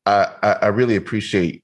I, 0.07 0.29
I, 0.43 0.69
really 0.69 0.97
appreciate 0.97 1.63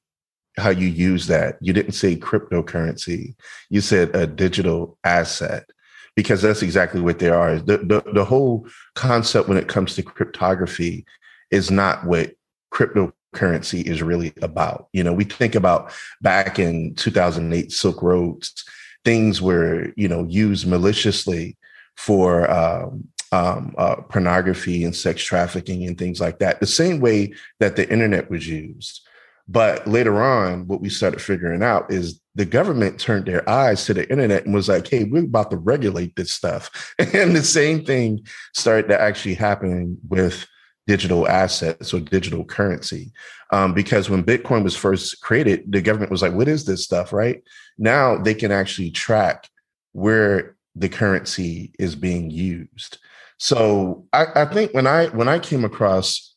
how 0.56 0.70
you 0.70 0.88
use 0.88 1.26
that. 1.26 1.56
You 1.60 1.72
didn't 1.72 1.92
say 1.92 2.16
cryptocurrency, 2.16 3.34
you 3.70 3.80
said 3.80 4.14
a 4.14 4.26
digital 4.26 4.98
asset 5.04 5.68
because 6.14 6.40
that's 6.42 6.62
exactly 6.62 7.00
what 7.00 7.18
they 7.18 7.28
are. 7.28 7.58
The, 7.58 7.78
the, 7.78 8.02
the 8.14 8.24
whole 8.24 8.66
concept 8.94 9.48
when 9.48 9.58
it 9.58 9.68
comes 9.68 9.94
to 9.94 10.02
cryptography 10.02 11.04
is 11.50 11.70
not 11.70 12.04
what 12.06 12.32
cryptocurrency 12.72 13.84
is 13.86 14.02
really 14.02 14.32
about. 14.40 14.88
You 14.92 15.04
know, 15.04 15.12
we 15.12 15.24
think 15.24 15.54
about 15.54 15.92
back 16.22 16.58
in 16.58 16.94
2008 16.94 17.70
Silk 17.70 18.02
Roads, 18.02 18.64
things 19.04 19.42
were, 19.42 19.92
you 19.96 20.08
know, 20.08 20.24
used 20.24 20.66
maliciously 20.66 21.56
for 21.96 22.50
um, 22.50 23.08
um, 23.32 23.74
uh, 23.76 23.96
pornography 23.96 24.84
and 24.84 24.94
sex 24.94 25.22
trafficking 25.22 25.84
and 25.84 25.98
things 25.98 26.20
like 26.20 26.38
that, 26.38 26.60
the 26.60 26.66
same 26.66 27.00
way 27.00 27.34
that 27.60 27.76
the 27.76 27.88
internet 27.90 28.30
was 28.30 28.46
used. 28.48 29.05
But 29.48 29.86
later 29.86 30.20
on, 30.22 30.66
what 30.66 30.80
we 30.80 30.88
started 30.88 31.22
figuring 31.22 31.62
out 31.62 31.92
is 31.92 32.20
the 32.34 32.44
government 32.44 32.98
turned 32.98 33.26
their 33.26 33.48
eyes 33.48 33.84
to 33.86 33.94
the 33.94 34.08
internet 34.10 34.44
and 34.44 34.54
was 34.54 34.68
like, 34.68 34.88
hey, 34.88 35.04
we're 35.04 35.24
about 35.24 35.50
to 35.52 35.56
regulate 35.56 36.16
this 36.16 36.32
stuff. 36.32 36.94
And 37.14 37.34
the 37.34 37.42
same 37.42 37.84
thing 37.84 38.26
started 38.54 38.88
to 38.88 39.00
actually 39.00 39.34
happen 39.34 39.98
with 40.08 40.46
digital 40.86 41.28
assets 41.28 41.92
or 41.94 42.00
digital 42.00 42.44
currency. 42.44 43.12
Um, 43.52 43.74
because 43.74 44.10
when 44.10 44.24
Bitcoin 44.24 44.64
was 44.64 44.76
first 44.76 45.20
created, 45.20 45.70
the 45.70 45.80
government 45.80 46.10
was 46.10 46.22
like, 46.22 46.32
what 46.32 46.48
is 46.48 46.64
this 46.64 46.84
stuff, 46.84 47.12
right? 47.12 47.42
Now 47.78 48.18
they 48.18 48.34
can 48.34 48.52
actually 48.52 48.90
track 48.90 49.48
where 49.92 50.56
the 50.74 50.88
currency 50.88 51.72
is 51.78 51.94
being 51.94 52.30
used. 52.30 52.98
So 53.38 54.06
I, 54.12 54.26
I 54.34 54.44
think 54.46 54.74
when 54.74 54.86
I 54.86 55.06
when 55.08 55.28
I 55.28 55.38
came 55.38 55.64
across 55.64 56.34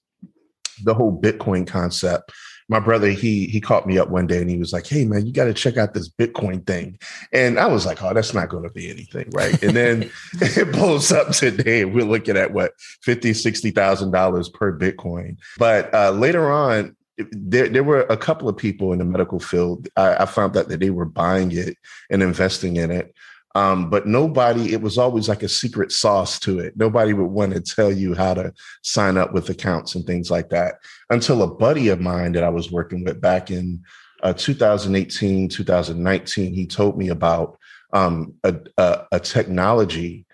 the 0.83 0.93
whole 0.93 1.19
Bitcoin 1.19 1.67
concept, 1.67 2.31
my 2.69 2.79
brother 2.79 3.09
he 3.09 3.47
he 3.47 3.59
caught 3.59 3.85
me 3.85 3.97
up 3.97 4.09
one 4.09 4.27
day 4.27 4.39
and 4.39 4.49
he 4.49 4.57
was 4.57 4.71
like 4.71 4.87
hey 4.87 5.05
man 5.05 5.25
you 5.25 5.33
got 5.33 5.45
to 5.45 5.53
check 5.53 5.77
out 5.77 5.93
this 5.93 6.09
bitcoin 6.09 6.65
thing. 6.65 6.97
And 7.33 7.59
i 7.59 7.65
was 7.65 7.85
like 7.85 8.01
oh 8.01 8.13
that's 8.13 8.33
not 8.33 8.49
going 8.49 8.63
to 8.63 8.69
be 8.69 8.89
anything 8.89 9.29
right? 9.31 9.61
And 9.61 9.75
then 9.75 10.09
it 10.41 10.73
pulls 10.73 11.11
up 11.11 11.31
today 11.31 11.85
we're 11.85 12.05
looking 12.05 12.37
at 12.37 12.53
what 12.53 12.73
50 13.03 13.33
60000 13.33 14.11
dollars 14.11 14.49
per 14.49 14.77
bitcoin. 14.77 15.37
But 15.57 15.93
uh, 15.93 16.11
later 16.11 16.51
on 16.51 16.95
there, 17.31 17.67
there 17.67 17.83
were 17.83 18.01
a 18.03 18.17
couple 18.17 18.47
of 18.47 18.55
people 18.55 18.93
in 18.93 18.99
the 18.99 19.05
medical 19.05 19.39
field. 19.39 19.89
I, 19.97 20.23
I 20.23 20.25
found 20.25 20.53
that, 20.53 20.69
that 20.69 20.79
they 20.79 20.89
were 20.89 21.05
buying 21.05 21.51
it 21.51 21.77
and 22.09 22.23
investing 22.23 22.77
in 22.77 22.91
it 22.91 23.13
um, 23.59 23.89
but 23.89 24.07
nobody, 24.07 24.71
it 24.71 24.81
was 24.81 24.97
always 24.97 25.27
like 25.27 25.43
a 25.43 25.49
secret 25.49 25.91
sauce 25.91 26.39
to 26.39 26.59
it. 26.59 26.77
Nobody 26.77 27.11
would 27.11 27.25
want 27.25 27.51
to 27.53 27.59
tell 27.59 27.91
you 27.91 28.15
how 28.15 28.33
to 28.33 28.53
sign 28.83 29.17
up 29.17 29.33
with 29.33 29.49
accounts 29.49 29.95
and 29.95 30.07
things 30.07 30.31
like 30.31 30.47
that 30.51 30.75
until 31.09 31.43
a 31.43 31.55
buddy 31.55 31.89
of 31.89 31.99
mine 31.99 32.31
that 32.31 32.45
I 32.45 32.49
was 32.49 32.71
working 32.71 33.03
with 33.03 33.19
back 33.19 33.51
in 33.51 33.83
uh, 34.23 34.31
2018, 34.31 35.49
2019, 35.49 36.53
he 36.53 36.67
told 36.67 36.97
me 36.97 37.09
about 37.09 37.59
um, 37.91 38.33
a, 38.45 38.55
a, 38.77 39.05
a 39.11 39.19
technology 39.19 40.25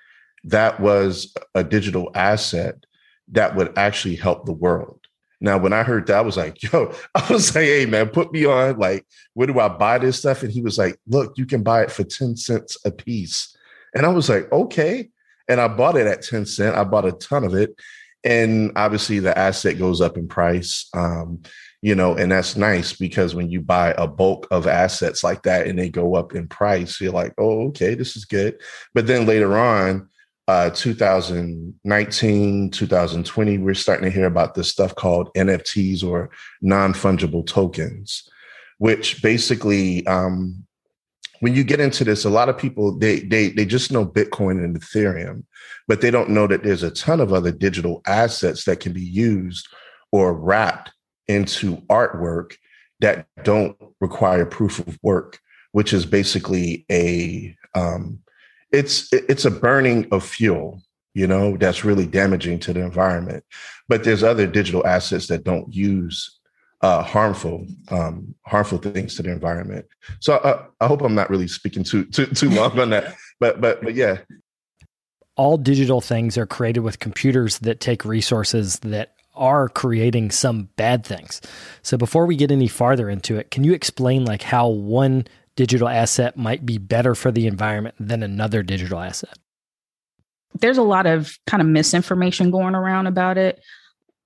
that 0.43 0.80
was 0.80 1.34
a 1.55 1.63
digital 1.63 2.11
asset 2.13 2.86
that 3.30 3.55
would 3.55 3.76
actually 3.76 4.17
help 4.17 4.45
the 4.45 4.53
world. 4.53 4.99
Now, 5.42 5.58
when 5.58 5.74
I 5.74 5.84
heard 5.84 6.08
that, 6.08 6.18
I 6.18 6.22
was 6.22 6.38
like, 6.38 6.62
yo, 6.64 6.94
I 7.16 7.32
was 7.32 7.54
like, 7.54 7.66
hey, 7.66 7.86
man, 7.86 8.10
put 8.10 8.32
me 8.32 8.46
on. 8.46 8.78
Like, 8.78 9.06
where 9.34 9.48
do 9.48 9.60
I 9.60 9.68
buy 9.68 9.98
this 9.98 10.20
stuff? 10.20 10.44
And 10.44 10.52
he 10.52 10.62
was 10.62 10.78
like, 10.78 11.00
look, 11.08 11.38
you 11.38 11.46
can 11.46 11.64
buy 11.64 11.84
it 11.84 11.92
for 11.92 12.04
10 12.04 12.38
cents 12.38 12.78
a 12.86 12.92
piece. 12.92 13.56
And 13.94 14.06
I 14.06 14.10
was 14.10 14.30
like, 14.30 14.52
okay. 14.52 15.10
And 15.48 15.62
I 15.62 15.68
bought 15.68 15.98
it 15.98 16.08
at 16.08 16.24
10 16.24 16.46
cent. 16.46 16.76
I 16.76 16.84
bought 16.84 17.06
a 17.06 17.12
ton 17.12 17.44
of 17.44 17.54
it. 17.54 17.76
And 18.24 18.72
obviously 18.76 19.20
the 19.20 19.38
asset 19.38 19.78
goes 19.78 20.02
up 20.02 20.18
in 20.18 20.28
price. 20.28 20.90
Um, 20.94 21.44
you 21.82 21.94
know, 21.94 22.16
and 22.16 22.32
that's 22.32 22.56
nice 22.56 22.94
because 22.94 23.36
when 23.36 23.52
you 23.52 23.62
buy 23.62 23.94
a 23.96 24.08
bulk 24.08 24.48
of 24.50 24.66
assets 24.66 25.24
like 25.24 25.44
that 25.44 25.68
and 25.68 25.78
they 25.78 25.88
go 25.88 26.16
up 26.16 26.34
in 26.34 26.48
price, 26.48 27.00
you're 27.00 27.12
like, 27.12 27.36
oh, 27.38 27.68
okay, 27.68 27.94
this 27.94 28.16
is 28.16 28.26
good. 28.26 28.60
But 28.96 29.06
then 29.06 29.28
later 29.28 29.56
on, 29.56 30.10
uh, 30.48 30.70
2019, 30.72 32.70
2020, 32.70 33.58
we're 33.58 33.74
starting 33.74 34.06
to 34.06 34.12
hear 34.12 34.28
about 34.28 34.54
this 34.54 34.70
stuff 34.70 34.93
called 34.93 35.34
NFTs 35.36 36.04
or 36.04 36.30
non 36.62 36.93
fungible 36.93 37.46
tokens, 37.46 38.30
which 38.78 39.24
basically, 39.24 40.06
um, 40.08 40.64
when 41.39 41.56
you 41.56 41.64
get 41.64 41.80
into 41.80 42.04
this, 42.04 42.26
a 42.26 42.30
lot 42.30 42.50
of 42.50 42.58
people 42.58 42.98
they 42.98 43.20
they 43.20 43.50
they 43.50 43.66
just 43.66 43.91
know 43.91 44.06
Bitcoin 44.06 44.64
and 44.64 44.80
Ethereum, 44.80 45.43
but 45.88 46.02
they 46.02 46.12
don't 46.12 46.30
know 46.30 46.48
that 46.48 46.64
there's 46.64 46.84
a 46.84 46.91
ton 46.91 47.20
of 47.20 47.34
other 47.34 47.52
digital 47.52 48.02
assets 48.06 48.66
that 48.66 48.80
can 48.80 48.93
be 48.93 49.02
used 49.02 49.68
or 50.12 50.34
wrapped 50.34 50.91
into 51.28 51.78
artwork 51.88 52.56
that 53.00 53.28
don't 53.43 53.76
require 54.00 54.46
proof 54.46 54.80
of 54.80 54.98
work, 55.02 55.39
which 55.72 55.91
is 55.91 56.06
basically 56.06 56.86
a 56.91 57.56
um, 57.74 58.20
it's 58.72 59.11
it's 59.13 59.45
a 59.45 59.51
burning 59.51 60.07
of 60.11 60.24
fuel 60.24 60.82
you 61.16 61.26
know 61.26 61.57
that's 61.57 61.84
really 61.84 62.05
damaging 62.05 62.59
to 62.59 62.74
the 62.74 62.82
environment. 62.82 63.43
But 63.88 64.03
there's 64.03 64.22
other 64.22 64.45
digital 64.45 64.86
assets 64.86 65.28
that 65.28 65.43
don't 65.43 65.74
use 65.74 66.39
uh, 66.82 67.01
harmful 67.01 67.66
um, 67.89 68.36
harmful 68.45 68.78
things 68.78 69.16
to 69.16 69.24
the 69.24 69.32
environment. 69.32 69.88
So 70.20 70.36
uh, 70.36 70.66
i 70.82 70.88
hope 70.88 71.01
i'm 71.01 71.16
not 71.16 71.32
really 71.32 71.47
speaking 71.47 71.84
too 71.84 72.05
too, 72.05 72.28
too 72.28 72.49
long 72.51 72.78
on 72.80 72.91
that 72.91 73.16
but 73.39 73.59
but 73.59 73.82
but 73.82 73.95
yeah. 73.95 74.20
All 75.38 75.57
digital 75.57 75.99
things 75.99 76.38
are 76.38 76.45
created 76.45 76.82
with 76.82 76.99
computers 76.99 77.59
that 77.59 77.82
take 77.82 78.05
resources 78.05 78.80
that 78.80 79.16
are 79.34 79.68
creating 79.68 80.32
some 80.32 80.70
bad 80.78 81.05
things. 81.05 81.41
So 81.82 81.97
before 81.97 82.26
we 82.26 82.38
get 82.38 82.51
any 82.51 82.68
farther 82.68 83.09
into 83.09 83.38
it 83.38 83.51
can 83.51 83.63
you 83.63 83.74
explain 83.74 84.26
like 84.26 84.41
how 84.41 84.68
one 84.68 85.28
digital 85.56 85.88
asset 85.88 86.38
might 86.38 86.66
be 86.66 86.78
better 86.78 87.16
for 87.16 87.32
the 87.32 87.47
environment 87.47 87.95
than 87.99 88.24
another 88.24 88.64
digital 88.64 88.99
asset? 88.99 89.38
There's 90.60 90.78
a 90.78 90.84
lot 90.84 91.06
of 91.06 91.38
kind 91.47 91.62
of 91.62 91.68
misinformation 91.68 92.51
going 92.51 92.76
around 92.76 93.08
about 93.08 93.38
it. 93.38 93.62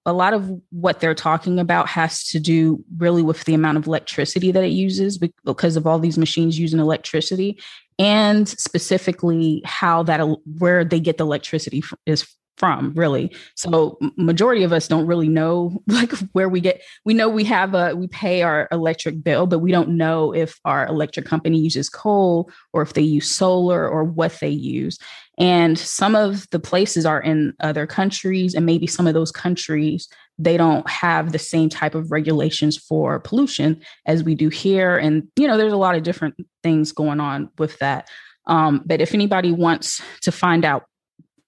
A 0.05 0.13
lot 0.13 0.34
of 0.34 0.49
what 0.71 0.99
they're 0.99 1.15
talking 1.15 1.59
about 1.59 1.88
has 1.89 2.23
to 2.30 2.39
do 2.39 2.84
really 2.97 3.21
with 3.21 3.43
the 3.43 3.53
amount 3.53 3.77
of 3.77 3.86
electricity 3.86 4.51
that 4.51 4.63
it 4.63 4.71
uses 4.71 5.17
because 5.17 5.75
of 5.75 5.86
all 5.86 5.99
these 5.99 6.17
machines 6.17 6.57
using 6.57 6.80
electricity 6.80 7.59
and 7.99 8.47
specifically 8.47 9.61
how 9.65 10.03
that 10.03 10.21
where 10.57 10.86
they 10.86 10.99
get 10.99 11.17
the 11.17 11.25
electricity 11.25 11.84
is 12.05 12.25
from 12.60 12.93
really. 12.93 13.34
So 13.55 13.97
majority 14.18 14.64
of 14.64 14.74
us 14.74 14.88
don't 14.88 15.07
really 15.07 15.30
know 15.30 15.82
like 15.88 16.12
where 16.34 16.49
we 16.49 16.60
get 16.60 16.82
we 17.05 17.14
know 17.14 17.30
we 17.30 17.45
have 17.45 17.74
a 17.74 17.95
we 17.95 18.07
pay 18.07 18.43
our 18.43 18.68
electric 18.72 19.24
bill 19.24 19.47
but 19.47 19.60
we 19.60 19.72
don't 19.72 19.89
know 19.89 20.34
if 20.36 20.60
our 20.66 20.86
electric 20.86 21.26
company 21.26 21.57
uses 21.57 21.89
coal 21.89 22.51
or 22.74 22.82
if 22.82 22.93
they 22.93 23.01
use 23.01 23.32
solar 23.32 23.88
or 23.88 24.03
what 24.03 24.38
they 24.41 24.49
use. 24.49 24.99
And 25.38 25.80
some 25.80 26.16
of 26.16 26.49
the 26.49 26.60
places 26.60 27.05
are 27.05 27.22
in 27.22 27.53
other 27.62 27.88
countries 27.88 28.53
and 28.53 28.66
maybe 28.66 28.88
some 28.88 29.07
of 29.07 29.14
those 29.14 29.32
countries 29.32 30.10
they 30.41 30.55
don't 30.55 30.89
have 30.89 31.34
the 31.34 31.39
same 31.39 31.68
type 31.68 31.95
of 31.95 32.12
regulations 32.12 32.78
for 32.78 33.20
pollution 33.20 33.82
as 34.05 34.24
we 34.24 34.36
do 34.36 34.47
here. 34.47 34.97
And 34.97 35.28
you 35.38 35.47
know 35.47 35.57
there's 35.57 35.74
a 35.74 35.78
lot 35.78 35.95
of 35.95 36.03
different 36.03 36.36
things 36.62 36.91
going 36.91 37.20
on 37.20 37.49
with 37.57 37.78
that. 37.80 38.10
Um, 38.47 38.82
but 38.86 38.99
if 38.99 39.14
anybody 39.14 39.51
wants 39.51 40.01
to 40.22 40.32
find 40.32 40.66
out 40.66 40.86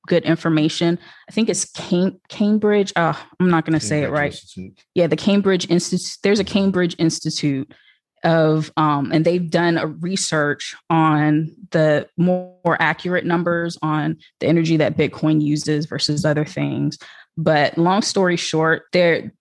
good 0.08 0.24
information. 0.24 1.00
I 1.30 1.32
think 1.32 1.50
it's 1.50 1.66
Cam- 1.72 2.20
Cambridge. 2.30 2.92
Uh, 2.96 3.14
I'm 3.40 3.50
not 3.50 3.66
going 3.66 3.80
to 3.80 3.86
say 3.86 4.04
it 4.04 4.10
right. 4.10 4.32
Institute. 4.32 4.80
Yeah, 4.96 5.08
the 5.08 5.16
Cambridge 5.16 5.70
Institute. 5.70 6.18
There's 6.24 6.40
a 6.40 6.44
Cambridge 6.44 6.96
Institute 6.98 7.74
of, 8.24 8.72
um, 8.78 9.12
and 9.12 9.26
they've 9.26 9.50
done 9.50 9.78
a 9.78 9.88
research 9.88 10.76
on 10.90 11.56
the 11.72 12.08
more, 12.18 12.56
more 12.64 12.78
accurate 12.80 13.26
numbers 13.26 13.78
on 13.82 14.18
the 14.40 14.48
energy 14.48 14.78
that 14.78 14.98
Bitcoin 14.98 15.42
uses 15.42 15.86
versus 15.88 16.26
other 16.26 16.46
things. 16.46 16.98
But 17.38 17.78
long 17.78 18.02
story 18.02 18.38
short, 18.38 18.84
there 18.94 19.32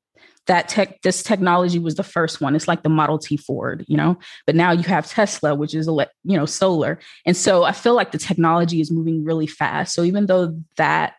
that 0.46 0.68
tech 0.68 1.00
this 1.02 1.22
technology 1.22 1.78
was 1.78 1.94
the 1.94 2.02
first 2.02 2.40
one. 2.40 2.56
It's 2.56 2.68
like 2.68 2.82
the 2.82 2.88
model 2.88 3.18
t 3.18 3.36
ford 3.36 3.84
you 3.88 3.96
know? 3.96 4.18
But 4.46 4.56
now 4.56 4.72
you 4.72 4.82
have 4.84 5.06
tesla 5.06 5.54
which 5.54 5.74
is 5.74 5.86
you 5.86 6.36
know 6.36 6.46
solar. 6.46 6.98
And 7.26 7.36
so 7.36 7.64
i 7.64 7.72
feel 7.72 7.94
like 7.94 8.12
the 8.12 8.18
technology 8.18 8.80
is 8.80 8.90
moving 8.90 9.24
really 9.24 9.46
fast. 9.46 9.94
So 9.94 10.02
even 10.02 10.26
though 10.26 10.58
that 10.76 11.14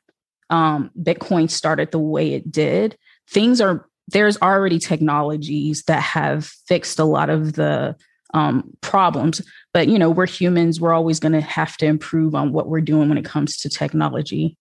um, 0.49 0.91
bitcoin 1.01 1.49
started 1.49 1.91
the 1.91 1.99
way 1.99 2.33
it 2.33 2.51
did 2.51 2.97
things 3.29 3.61
are 3.61 3.87
there's 4.09 4.37
already 4.41 4.79
technologies 4.79 5.83
that 5.83 6.01
have 6.01 6.45
fixed 6.67 6.99
a 6.99 7.05
lot 7.05 7.29
of 7.29 7.53
the 7.53 7.95
um, 8.33 8.71
problems. 8.81 9.41
But 9.73 9.87
you 9.87 9.97
know 9.97 10.09
we're 10.09 10.27
humans. 10.27 10.79
We're 10.79 10.93
always 10.93 11.19
going 11.19 11.33
to 11.33 11.41
have 11.41 11.77
to 11.77 11.85
improve 11.85 12.35
on 12.35 12.51
what 12.51 12.67
we're 12.67 12.81
doing 12.81 13.09
when 13.09 13.17
it 13.17 13.25
comes 13.25 13.57
to 13.57 13.69
technology. 13.69 14.57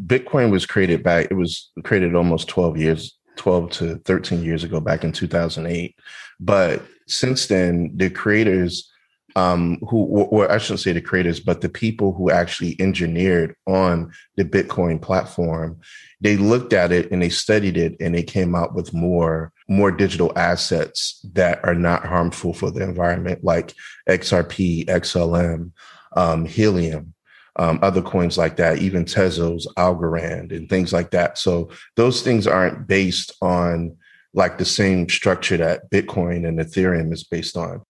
Bitcoin 0.00 0.50
was 0.50 0.64
created 0.64 1.02
back 1.02 1.26
it 1.30 1.34
was 1.34 1.70
created 1.82 2.14
almost 2.14 2.46
12 2.46 2.76
years 2.76 3.17
12 3.38 3.70
to 3.70 3.96
13 3.96 4.44
years 4.44 4.64
ago, 4.64 4.80
back 4.80 5.04
in 5.04 5.12
2008. 5.12 5.96
But 6.38 6.82
since 7.06 7.46
then, 7.46 7.92
the 7.96 8.10
creators 8.10 8.90
um, 9.36 9.78
who, 9.88 10.04
or 10.04 10.50
I 10.50 10.58
shouldn't 10.58 10.80
say 10.80 10.92
the 10.92 11.00
creators, 11.00 11.38
but 11.38 11.60
the 11.60 11.68
people 11.68 12.12
who 12.12 12.30
actually 12.30 12.76
engineered 12.80 13.54
on 13.66 14.12
the 14.36 14.44
Bitcoin 14.44 15.00
platform, 15.00 15.80
they 16.20 16.36
looked 16.36 16.72
at 16.72 16.90
it 16.90 17.10
and 17.12 17.22
they 17.22 17.28
studied 17.28 17.76
it 17.76 17.94
and 18.00 18.14
they 18.14 18.22
came 18.22 18.54
out 18.54 18.74
with 18.74 18.92
more 18.92 19.52
more 19.68 19.90
digital 19.90 20.32
assets 20.34 21.24
that 21.34 21.62
are 21.62 21.74
not 21.74 22.04
harmful 22.04 22.54
for 22.54 22.70
the 22.70 22.82
environment, 22.82 23.44
like 23.44 23.74
XRP, 24.08 24.86
XLM, 24.86 25.72
um, 26.16 26.46
Helium, 26.46 27.12
um, 27.58 27.78
other 27.82 28.02
coins 28.02 28.38
like 28.38 28.56
that, 28.56 28.78
even 28.78 29.04
Tezos, 29.04 29.66
Algorand, 29.76 30.52
and 30.56 30.68
things 30.68 30.92
like 30.92 31.10
that. 31.10 31.38
So 31.38 31.70
those 31.96 32.22
things 32.22 32.46
aren't 32.46 32.86
based 32.86 33.32
on 33.42 33.96
like 34.32 34.58
the 34.58 34.64
same 34.64 35.08
structure 35.08 35.56
that 35.56 35.90
Bitcoin 35.90 36.46
and 36.46 36.58
Ethereum 36.58 37.12
is 37.12 37.24
based 37.24 37.56
on. 37.56 37.82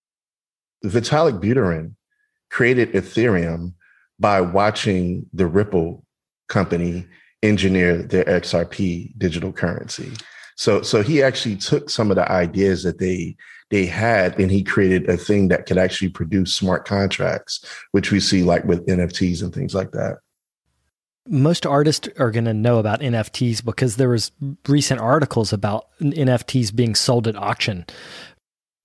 Vitalik 0.84 1.42
Buterin 1.42 1.94
created 2.50 2.92
Ethereum 2.92 3.74
by 4.18 4.40
watching 4.40 5.26
the 5.32 5.46
Ripple 5.46 6.04
company 6.48 7.06
engineer 7.42 8.02
their 8.02 8.24
XRP 8.24 9.16
digital 9.18 9.52
currency. 9.52 10.12
So, 10.56 10.82
so 10.82 11.02
he 11.02 11.22
actually 11.22 11.56
took 11.56 11.90
some 11.90 12.10
of 12.10 12.16
the 12.16 12.30
ideas 12.30 12.82
that 12.82 12.98
they 12.98 13.36
they 13.70 13.86
had 13.86 14.38
and 14.38 14.50
he 14.50 14.62
created 14.62 15.08
a 15.08 15.16
thing 15.16 15.48
that 15.48 15.66
could 15.66 15.78
actually 15.78 16.08
produce 16.08 16.54
smart 16.54 16.86
contracts, 16.86 17.64
which 17.92 18.10
we 18.10 18.20
see 18.20 18.42
like 18.42 18.64
with 18.64 18.86
NFTs 18.86 19.42
and 19.42 19.54
things 19.54 19.74
like 19.74 19.92
that. 19.92 20.18
Most 21.26 21.66
artists 21.66 22.08
are 22.18 22.30
going 22.30 22.46
to 22.46 22.54
know 22.54 22.78
about 22.78 23.00
NFTs 23.00 23.62
because 23.62 23.96
there 23.96 24.08
was 24.08 24.32
recent 24.66 25.00
articles 25.00 25.52
about 25.52 25.86
NFTs 26.00 26.74
being 26.74 26.94
sold 26.94 27.28
at 27.28 27.36
auction. 27.36 27.84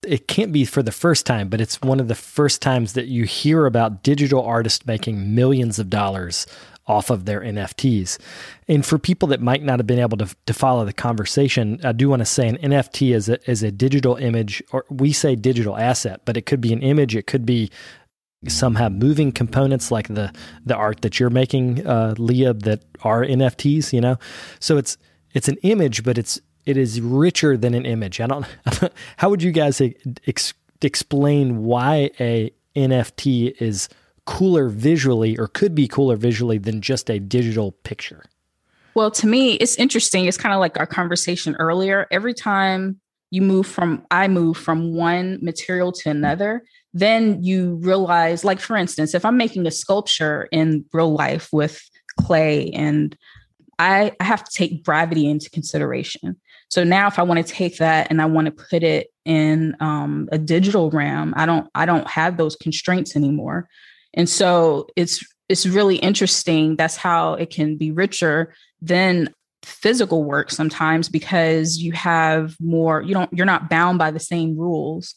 It 0.06 0.28
can't 0.28 0.52
be 0.52 0.66
for 0.66 0.82
the 0.82 0.92
first 0.92 1.24
time, 1.24 1.48
but 1.48 1.62
it's 1.62 1.80
one 1.80 2.00
of 2.00 2.08
the 2.08 2.14
first 2.14 2.60
times 2.60 2.92
that 2.92 3.06
you 3.06 3.24
hear 3.24 3.64
about 3.64 4.02
digital 4.02 4.42
artists 4.42 4.84
making 4.84 5.34
millions 5.34 5.78
of 5.78 5.88
dollars 5.88 6.46
off 6.86 7.10
of 7.10 7.24
their 7.24 7.40
NFTs. 7.40 8.18
And 8.68 8.84
for 8.84 8.98
people 8.98 9.28
that 9.28 9.40
might 9.40 9.62
not 9.62 9.78
have 9.78 9.86
been 9.86 9.98
able 9.98 10.18
to, 10.18 10.34
to 10.46 10.52
follow 10.52 10.84
the 10.84 10.92
conversation, 10.92 11.80
I 11.82 11.92
do 11.92 12.08
want 12.08 12.20
to 12.20 12.26
say 12.26 12.48
an 12.48 12.58
NFT 12.58 13.14
is 13.14 13.28
a, 13.28 13.50
is 13.50 13.62
a 13.62 13.70
digital 13.70 14.16
image, 14.16 14.62
or 14.72 14.84
we 14.90 15.12
say 15.12 15.34
digital 15.34 15.76
asset, 15.76 16.20
but 16.24 16.36
it 16.36 16.46
could 16.46 16.60
be 16.60 16.72
an 16.72 16.82
image, 16.82 17.16
it 17.16 17.26
could 17.26 17.46
be 17.46 17.70
some 18.48 18.74
have 18.74 18.92
moving 18.92 19.32
components 19.32 19.90
like 19.90 20.08
the 20.08 20.32
the 20.66 20.74
art 20.74 21.00
that 21.00 21.18
you're 21.18 21.30
making, 21.30 21.86
uh, 21.86 22.14
Leah, 22.18 22.52
that 22.52 22.82
are 23.02 23.24
NFTs. 23.24 23.92
You 23.92 24.00
know, 24.00 24.18
so 24.60 24.76
it's 24.76 24.96
it's 25.32 25.48
an 25.48 25.56
image, 25.62 26.04
but 26.04 26.18
it's 26.18 26.40
it 26.66 26.76
is 26.76 27.00
richer 27.00 27.56
than 27.56 27.74
an 27.74 27.86
image. 27.86 28.20
I 28.20 28.26
don't. 28.26 28.46
How 29.16 29.30
would 29.30 29.42
you 29.42 29.52
guys 29.52 29.80
ex- 30.26 30.54
explain 30.82 31.64
why 31.64 32.10
a 32.20 32.52
NFT 32.76 33.60
is 33.60 33.88
cooler 34.26 34.68
visually, 34.68 35.36
or 35.38 35.48
could 35.48 35.74
be 35.74 35.86
cooler 35.86 36.16
visually 36.16 36.58
than 36.58 36.80
just 36.80 37.10
a 37.10 37.18
digital 37.18 37.72
picture? 37.72 38.24
Well, 38.94 39.10
to 39.10 39.26
me, 39.26 39.54
it's 39.54 39.76
interesting. 39.76 40.26
It's 40.26 40.38
kind 40.38 40.54
of 40.54 40.60
like 40.60 40.78
our 40.78 40.86
conversation 40.86 41.56
earlier. 41.58 42.06
Every 42.10 42.34
time 42.34 43.00
you 43.30 43.42
move 43.42 43.66
from, 43.66 44.06
I 44.10 44.28
move 44.28 44.56
from 44.56 44.94
one 44.94 45.38
material 45.42 45.90
to 45.92 46.10
another, 46.10 46.62
then 46.92 47.42
you 47.42 47.74
realize, 47.82 48.44
like, 48.44 48.60
for 48.60 48.76
instance, 48.76 49.14
if 49.14 49.24
I'm 49.24 49.36
making 49.36 49.66
a 49.66 49.70
sculpture 49.72 50.48
in 50.52 50.84
real 50.92 51.12
life 51.12 51.48
with 51.52 51.82
clay 52.20 52.70
and 52.70 53.16
I, 53.78 54.12
I 54.20 54.24
have 54.24 54.44
to 54.44 54.50
take 54.52 54.84
gravity 54.84 55.28
into 55.28 55.50
consideration. 55.50 56.36
So 56.68 56.84
now 56.84 57.08
if 57.08 57.18
I 57.18 57.22
want 57.22 57.44
to 57.44 57.52
take 57.52 57.78
that 57.78 58.06
and 58.10 58.22
I 58.22 58.26
want 58.26 58.46
to 58.46 58.52
put 58.52 58.82
it 58.82 59.08
in 59.24 59.76
um, 59.80 60.28
a 60.30 60.38
digital 60.38 60.90
realm, 60.90 61.34
I 61.36 61.46
don't 61.46 61.68
I 61.74 61.86
don't 61.86 62.08
have 62.08 62.36
those 62.36 62.56
constraints 62.56 63.16
anymore. 63.16 63.68
And 64.14 64.28
so 64.28 64.88
it's 64.96 65.24
it's 65.48 65.66
really 65.66 65.96
interesting. 65.96 66.76
That's 66.76 66.96
how 66.96 67.34
it 67.34 67.50
can 67.50 67.76
be 67.76 67.90
richer 67.90 68.54
than 68.80 69.32
physical 69.62 70.24
work 70.24 70.50
sometimes 70.50 71.08
because 71.08 71.78
you 71.78 71.92
have 71.92 72.56
more, 72.60 73.02
you 73.02 73.14
don't, 73.14 73.32
you're 73.32 73.46
not 73.46 73.68
bound 73.68 73.98
by 73.98 74.10
the 74.10 74.20
same 74.20 74.56
rules. 74.56 75.14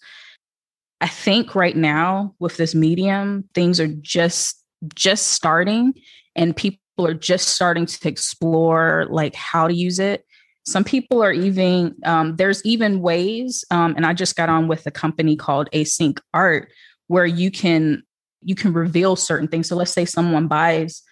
I 1.00 1.08
think 1.08 1.56
right 1.56 1.76
now 1.76 2.34
with 2.40 2.58
this 2.58 2.74
medium, 2.74 3.48
things 3.54 3.80
are 3.80 3.88
just 3.88 4.64
just 4.94 5.28
starting 5.28 5.94
and 6.36 6.56
people 6.56 6.80
are 7.00 7.14
just 7.14 7.50
starting 7.50 7.86
to 7.86 8.08
explore 8.08 9.08
like 9.10 9.34
how 9.34 9.68
to 9.68 9.74
use 9.74 9.98
it 9.98 10.24
some 10.66 10.84
people 10.84 11.24
are 11.24 11.32
even 11.32 11.96
um, 12.06 12.36
there's 12.36 12.64
even 12.64 13.02
ways 13.02 13.66
um, 13.72 13.96
and 13.96 14.06
i 14.06 14.14
just 14.14 14.36
got 14.36 14.50
on 14.50 14.68
with 14.68 14.86
a 14.86 14.92
company 14.92 15.36
called 15.36 15.68
async 15.74 16.20
art 16.34 16.70
where 17.08 17.26
you 17.26 17.50
can 17.50 18.04
you 18.42 18.56
can 18.56 18.74
reveal 18.74 19.16
certain 19.16 19.48
things 19.48 19.68
so 19.68 19.76
let's 19.76 19.92
say 19.92 20.06
someone 20.06 20.48
buys 20.48 21.04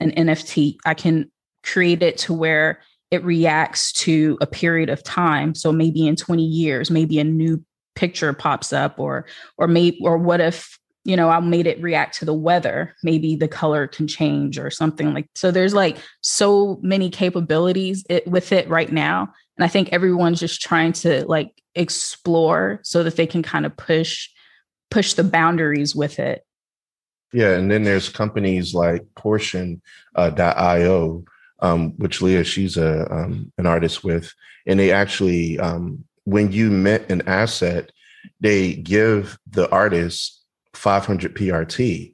an 0.00 0.10
nft 0.12 0.76
i 0.84 0.94
can 0.94 1.30
create 1.62 2.02
it 2.02 2.16
to 2.18 2.32
where 2.32 2.80
it 3.10 3.24
reacts 3.24 3.92
to 3.92 4.36
a 4.40 4.46
period 4.46 4.88
of 4.88 5.02
time 5.02 5.54
so 5.54 5.72
maybe 5.72 6.06
in 6.06 6.16
20 6.16 6.44
years 6.44 6.90
maybe 6.90 7.18
a 7.18 7.24
new 7.24 7.62
picture 7.94 8.32
pops 8.32 8.72
up 8.72 8.98
or 8.98 9.26
or 9.56 9.66
maybe 9.66 9.98
or 10.02 10.18
what 10.18 10.40
if 10.40 10.78
you 11.06 11.16
know, 11.16 11.28
I 11.28 11.38
made 11.38 11.68
it 11.68 11.80
react 11.80 12.18
to 12.18 12.24
the 12.24 12.34
weather. 12.34 12.96
Maybe 13.04 13.36
the 13.36 13.46
color 13.46 13.86
can 13.86 14.08
change 14.08 14.58
or 14.58 14.72
something 14.72 15.14
like. 15.14 15.28
So 15.36 15.52
there's 15.52 15.72
like 15.72 15.98
so 16.20 16.80
many 16.82 17.10
capabilities 17.10 18.04
it, 18.10 18.26
with 18.26 18.50
it 18.50 18.68
right 18.68 18.90
now, 18.90 19.32
and 19.56 19.64
I 19.64 19.68
think 19.68 19.92
everyone's 19.92 20.40
just 20.40 20.60
trying 20.60 20.92
to 20.94 21.24
like 21.26 21.62
explore 21.76 22.80
so 22.82 23.04
that 23.04 23.16
they 23.16 23.26
can 23.26 23.42
kind 23.42 23.64
of 23.64 23.76
push 23.76 24.28
push 24.90 25.14
the 25.14 25.24
boundaries 25.24 25.94
with 25.94 26.18
it. 26.18 26.44
Yeah, 27.32 27.52
and 27.52 27.70
then 27.70 27.84
there's 27.84 28.08
companies 28.08 28.74
like 28.74 29.02
Portion.io, 29.14 29.80
uh, 31.60 31.66
um, 31.66 31.92
which 31.96 32.22
Leah 32.22 32.44
she's 32.44 32.76
a 32.76 33.12
um, 33.12 33.52
an 33.58 33.66
artist 33.66 34.04
with, 34.04 34.32
and 34.66 34.78
they 34.78 34.92
actually 34.92 35.58
um, 35.58 36.04
when 36.24 36.52
you 36.52 36.70
mint 36.70 37.10
an 37.10 37.22
asset, 37.26 37.90
they 38.40 38.74
give 38.74 39.38
the 39.48 39.70
artist 39.70 40.44
500 40.74 41.34
PRT 41.34 42.12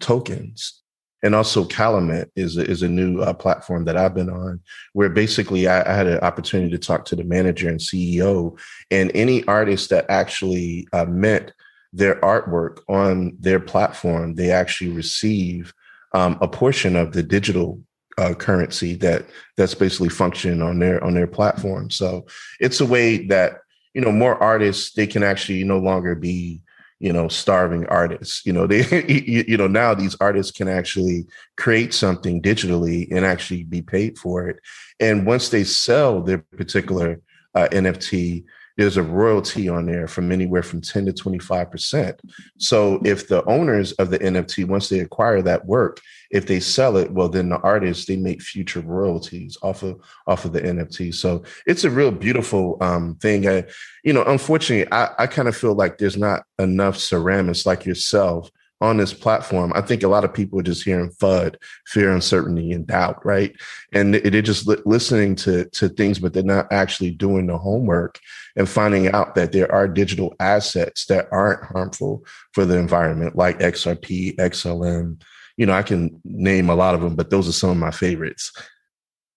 tokens. 0.00 0.80
And 1.22 1.34
also 1.34 1.64
Kalamint 1.64 2.26
is 2.36 2.58
a, 2.58 2.70
is 2.70 2.82
a 2.82 2.88
new 2.88 3.22
uh, 3.22 3.32
platform 3.32 3.86
that 3.86 3.96
I've 3.96 4.14
been 4.14 4.28
on 4.28 4.60
where 4.92 5.08
basically 5.08 5.66
I, 5.66 5.90
I, 5.90 5.96
had 5.96 6.06
an 6.06 6.18
opportunity 6.20 6.70
to 6.72 6.78
talk 6.78 7.06
to 7.06 7.16
the 7.16 7.24
manager 7.24 7.70
and 7.70 7.80
CEO 7.80 8.58
and 8.90 9.10
any 9.14 9.42
artist 9.46 9.88
that 9.88 10.04
actually 10.10 10.86
uh, 10.92 11.06
meant 11.06 11.52
their 11.94 12.16
artwork 12.16 12.80
on 12.88 13.36
their 13.38 13.60
platform, 13.60 14.34
they 14.34 14.50
actually 14.50 14.90
receive 14.90 15.72
um, 16.12 16.36
a 16.40 16.48
portion 16.48 16.96
of 16.96 17.12
the 17.12 17.22
digital 17.22 17.80
uh, 18.18 18.34
currency 18.34 18.94
that 18.94 19.26
that's 19.56 19.74
basically 19.74 20.08
functioning 20.08 20.62
on 20.62 20.78
their 20.78 21.02
on 21.02 21.14
their 21.14 21.26
platform. 21.26 21.90
So 21.90 22.26
it's 22.60 22.80
a 22.80 22.86
way 22.86 23.26
that 23.26 23.60
you 23.94 24.00
know 24.00 24.12
more 24.12 24.40
artists 24.42 24.92
they 24.92 25.06
can 25.06 25.22
actually 25.22 25.64
no 25.64 25.78
longer 25.78 26.14
be 26.14 26.60
you 27.00 27.12
know 27.12 27.28
starving 27.28 27.86
artists 27.86 28.44
you 28.46 28.52
know 28.52 28.66
they 28.68 28.84
you 29.08 29.56
know 29.56 29.66
now 29.66 29.94
these 29.94 30.16
artists 30.20 30.52
can 30.52 30.68
actually 30.68 31.26
create 31.56 31.92
something 31.92 32.40
digitally 32.40 33.08
and 33.10 33.24
actually 33.24 33.64
be 33.64 33.82
paid 33.82 34.16
for 34.18 34.48
it 34.48 34.58
and 35.00 35.26
once 35.26 35.48
they 35.48 35.64
sell 35.64 36.22
their 36.22 36.38
particular 36.38 37.20
uh, 37.54 37.68
nft 37.72 38.44
there's 38.76 38.96
a 38.96 39.02
royalty 39.02 39.68
on 39.68 39.86
there 39.86 40.08
from 40.08 40.32
anywhere 40.32 40.62
from 40.62 40.80
10 40.80 41.06
to 41.06 41.12
25%. 41.12 42.18
So 42.58 43.00
if 43.04 43.28
the 43.28 43.44
owners 43.44 43.92
of 43.92 44.10
the 44.10 44.18
NFT, 44.18 44.66
once 44.66 44.88
they 44.88 45.00
acquire 45.00 45.42
that 45.42 45.64
work, 45.66 46.00
if 46.30 46.46
they 46.46 46.58
sell 46.58 46.96
it, 46.96 47.10
well, 47.12 47.28
then 47.28 47.50
the 47.50 47.58
artists, 47.58 48.06
they 48.06 48.16
make 48.16 48.42
future 48.42 48.80
royalties 48.80 49.56
off 49.62 49.84
of 49.84 50.00
off 50.26 50.44
of 50.44 50.52
the 50.52 50.60
NFT. 50.60 51.14
So 51.14 51.44
it's 51.66 51.84
a 51.84 51.90
real 51.90 52.10
beautiful 52.10 52.76
um, 52.80 53.14
thing. 53.16 53.48
I, 53.48 53.64
you 54.02 54.12
know, 54.12 54.24
unfortunately, 54.24 54.90
I, 54.92 55.10
I 55.18 55.26
kind 55.28 55.46
of 55.46 55.56
feel 55.56 55.74
like 55.74 55.98
there's 55.98 56.16
not 56.16 56.42
enough 56.58 56.96
ceramists 56.96 57.66
like 57.66 57.86
yourself 57.86 58.50
on 58.80 58.96
this 58.96 59.14
platform, 59.14 59.72
I 59.74 59.80
think 59.80 60.02
a 60.02 60.08
lot 60.08 60.24
of 60.24 60.34
people 60.34 60.58
are 60.58 60.64
just 60.64 60.84
hearing 60.84 61.10
FUD, 61.10 61.56
fear, 61.86 62.12
uncertainty, 62.12 62.72
and 62.72 62.86
doubt, 62.86 63.24
right? 63.24 63.54
And 63.92 64.14
they're 64.14 64.42
just 64.42 64.66
listening 64.86 65.36
to 65.36 65.64
to 65.66 65.88
things, 65.88 66.18
but 66.18 66.32
they're 66.32 66.42
not 66.42 66.72
actually 66.72 67.12
doing 67.12 67.46
the 67.46 67.56
homework 67.56 68.18
and 68.56 68.68
finding 68.68 69.08
out 69.08 69.34
that 69.36 69.52
there 69.52 69.70
are 69.72 69.88
digital 69.88 70.34
assets 70.40 71.06
that 71.06 71.28
aren't 71.30 71.64
harmful 71.64 72.24
for 72.52 72.64
the 72.64 72.76
environment, 72.76 73.36
like 73.36 73.60
XRP, 73.60 74.36
XLM. 74.36 75.20
You 75.56 75.66
know, 75.66 75.72
I 75.72 75.82
can 75.82 76.20
name 76.24 76.68
a 76.68 76.74
lot 76.74 76.94
of 76.94 77.00
them, 77.00 77.14
but 77.14 77.30
those 77.30 77.48
are 77.48 77.52
some 77.52 77.70
of 77.70 77.76
my 77.76 77.90
favorites. 77.90 78.52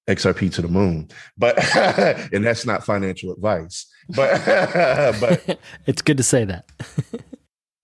XRP 0.10 0.54
to 0.54 0.62
the 0.62 0.70
moon, 0.70 1.10
but 1.38 1.58
and 2.34 2.46
that's 2.46 2.66
not 2.66 2.86
financial 2.86 3.34
advice, 3.34 3.88
but 4.10 4.42
but 5.20 5.60
it's 5.86 6.02
good 6.02 6.16
to 6.16 6.24
say 6.24 6.46
that. 6.46 6.66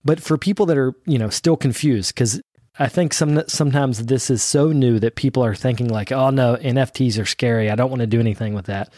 But 0.04 0.20
for 0.20 0.36
people 0.36 0.66
that 0.66 0.78
are, 0.78 0.94
you 1.06 1.18
know, 1.18 1.30
still 1.30 1.56
confused, 1.56 2.14
because 2.14 2.40
I 2.78 2.88
think 2.88 3.14
some 3.14 3.42
sometimes 3.46 4.06
this 4.06 4.30
is 4.30 4.42
so 4.42 4.72
new 4.72 4.98
that 4.98 5.14
people 5.14 5.44
are 5.44 5.54
thinking 5.54 5.88
like, 5.88 6.10
oh 6.12 6.30
no, 6.30 6.56
NFTs 6.56 7.20
are 7.20 7.26
scary. 7.26 7.70
I 7.70 7.76
don't 7.76 7.90
want 7.90 8.00
to 8.00 8.06
do 8.06 8.20
anything 8.20 8.54
with 8.54 8.66
that. 8.66 8.92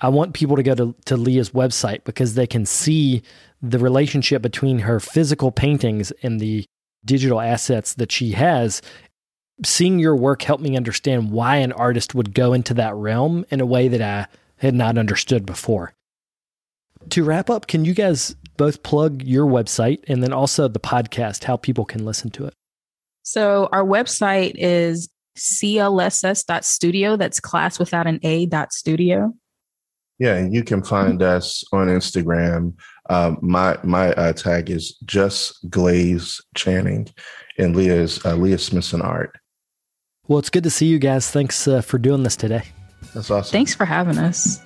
I 0.00 0.08
want 0.08 0.34
people 0.34 0.56
to 0.56 0.62
go 0.62 0.74
to, 0.74 0.94
to 1.06 1.16
Leah's 1.16 1.50
website 1.50 2.04
because 2.04 2.34
they 2.34 2.46
can 2.46 2.64
see 2.64 3.22
the 3.60 3.78
relationship 3.78 4.40
between 4.40 4.80
her 4.80 4.98
physical 4.98 5.50
paintings 5.50 6.10
and 6.22 6.40
the 6.40 6.64
digital 7.04 7.40
assets 7.40 7.94
that 7.94 8.12
she 8.12 8.32
has. 8.32 8.80
Seeing 9.62 9.98
your 9.98 10.16
work 10.16 10.42
helped 10.42 10.62
me 10.62 10.76
understand 10.76 11.32
why 11.32 11.56
an 11.56 11.72
artist 11.72 12.14
would 12.14 12.34
go 12.34 12.54
into 12.54 12.72
that 12.74 12.94
realm 12.94 13.44
in 13.50 13.60
a 13.60 13.66
way 13.66 13.88
that 13.88 14.00
I 14.00 14.26
had 14.56 14.74
not 14.74 14.96
understood 14.96 15.44
before. 15.44 15.92
To 17.10 17.24
wrap 17.24 17.50
up, 17.50 17.66
can 17.66 17.84
you 17.84 17.94
guys 17.94 18.36
both 18.60 18.82
plug 18.82 19.22
your 19.22 19.46
website 19.46 20.00
and 20.06 20.22
then 20.22 20.34
also 20.34 20.68
the 20.68 20.78
podcast, 20.78 21.44
how 21.44 21.56
people 21.56 21.86
can 21.86 22.04
listen 22.04 22.28
to 22.28 22.44
it? 22.44 22.52
So, 23.22 23.70
our 23.72 23.84
website 23.84 24.52
is 24.56 25.08
clss.studio. 25.38 27.16
That's 27.16 27.40
class 27.40 27.78
without 27.78 28.06
an 28.06 28.20
A 28.22 28.44
dot 28.44 28.74
studio. 28.74 29.32
Yeah, 30.18 30.34
and 30.34 30.54
you 30.54 30.62
can 30.62 30.82
find 30.84 31.22
us 31.22 31.64
on 31.72 31.86
Instagram. 31.86 32.74
Um, 33.08 33.38
my 33.40 33.78
my 33.82 34.12
uh, 34.12 34.34
tag 34.34 34.68
is 34.68 34.98
just 35.06 35.70
Glaze 35.70 36.38
Channing, 36.54 37.08
and 37.56 37.74
Leah's 37.74 38.22
uh, 38.26 38.34
Leah 38.34 38.58
Smithson 38.58 39.00
Art. 39.00 39.38
Well, 40.28 40.38
it's 40.38 40.50
good 40.50 40.64
to 40.64 40.70
see 40.70 40.84
you 40.84 40.98
guys. 40.98 41.30
Thanks 41.30 41.66
uh, 41.66 41.80
for 41.80 41.96
doing 41.96 42.24
this 42.24 42.36
today. 42.36 42.64
That's 43.14 43.30
awesome. 43.30 43.52
Thanks 43.52 43.74
for 43.74 43.86
having 43.86 44.18
us. 44.18 44.60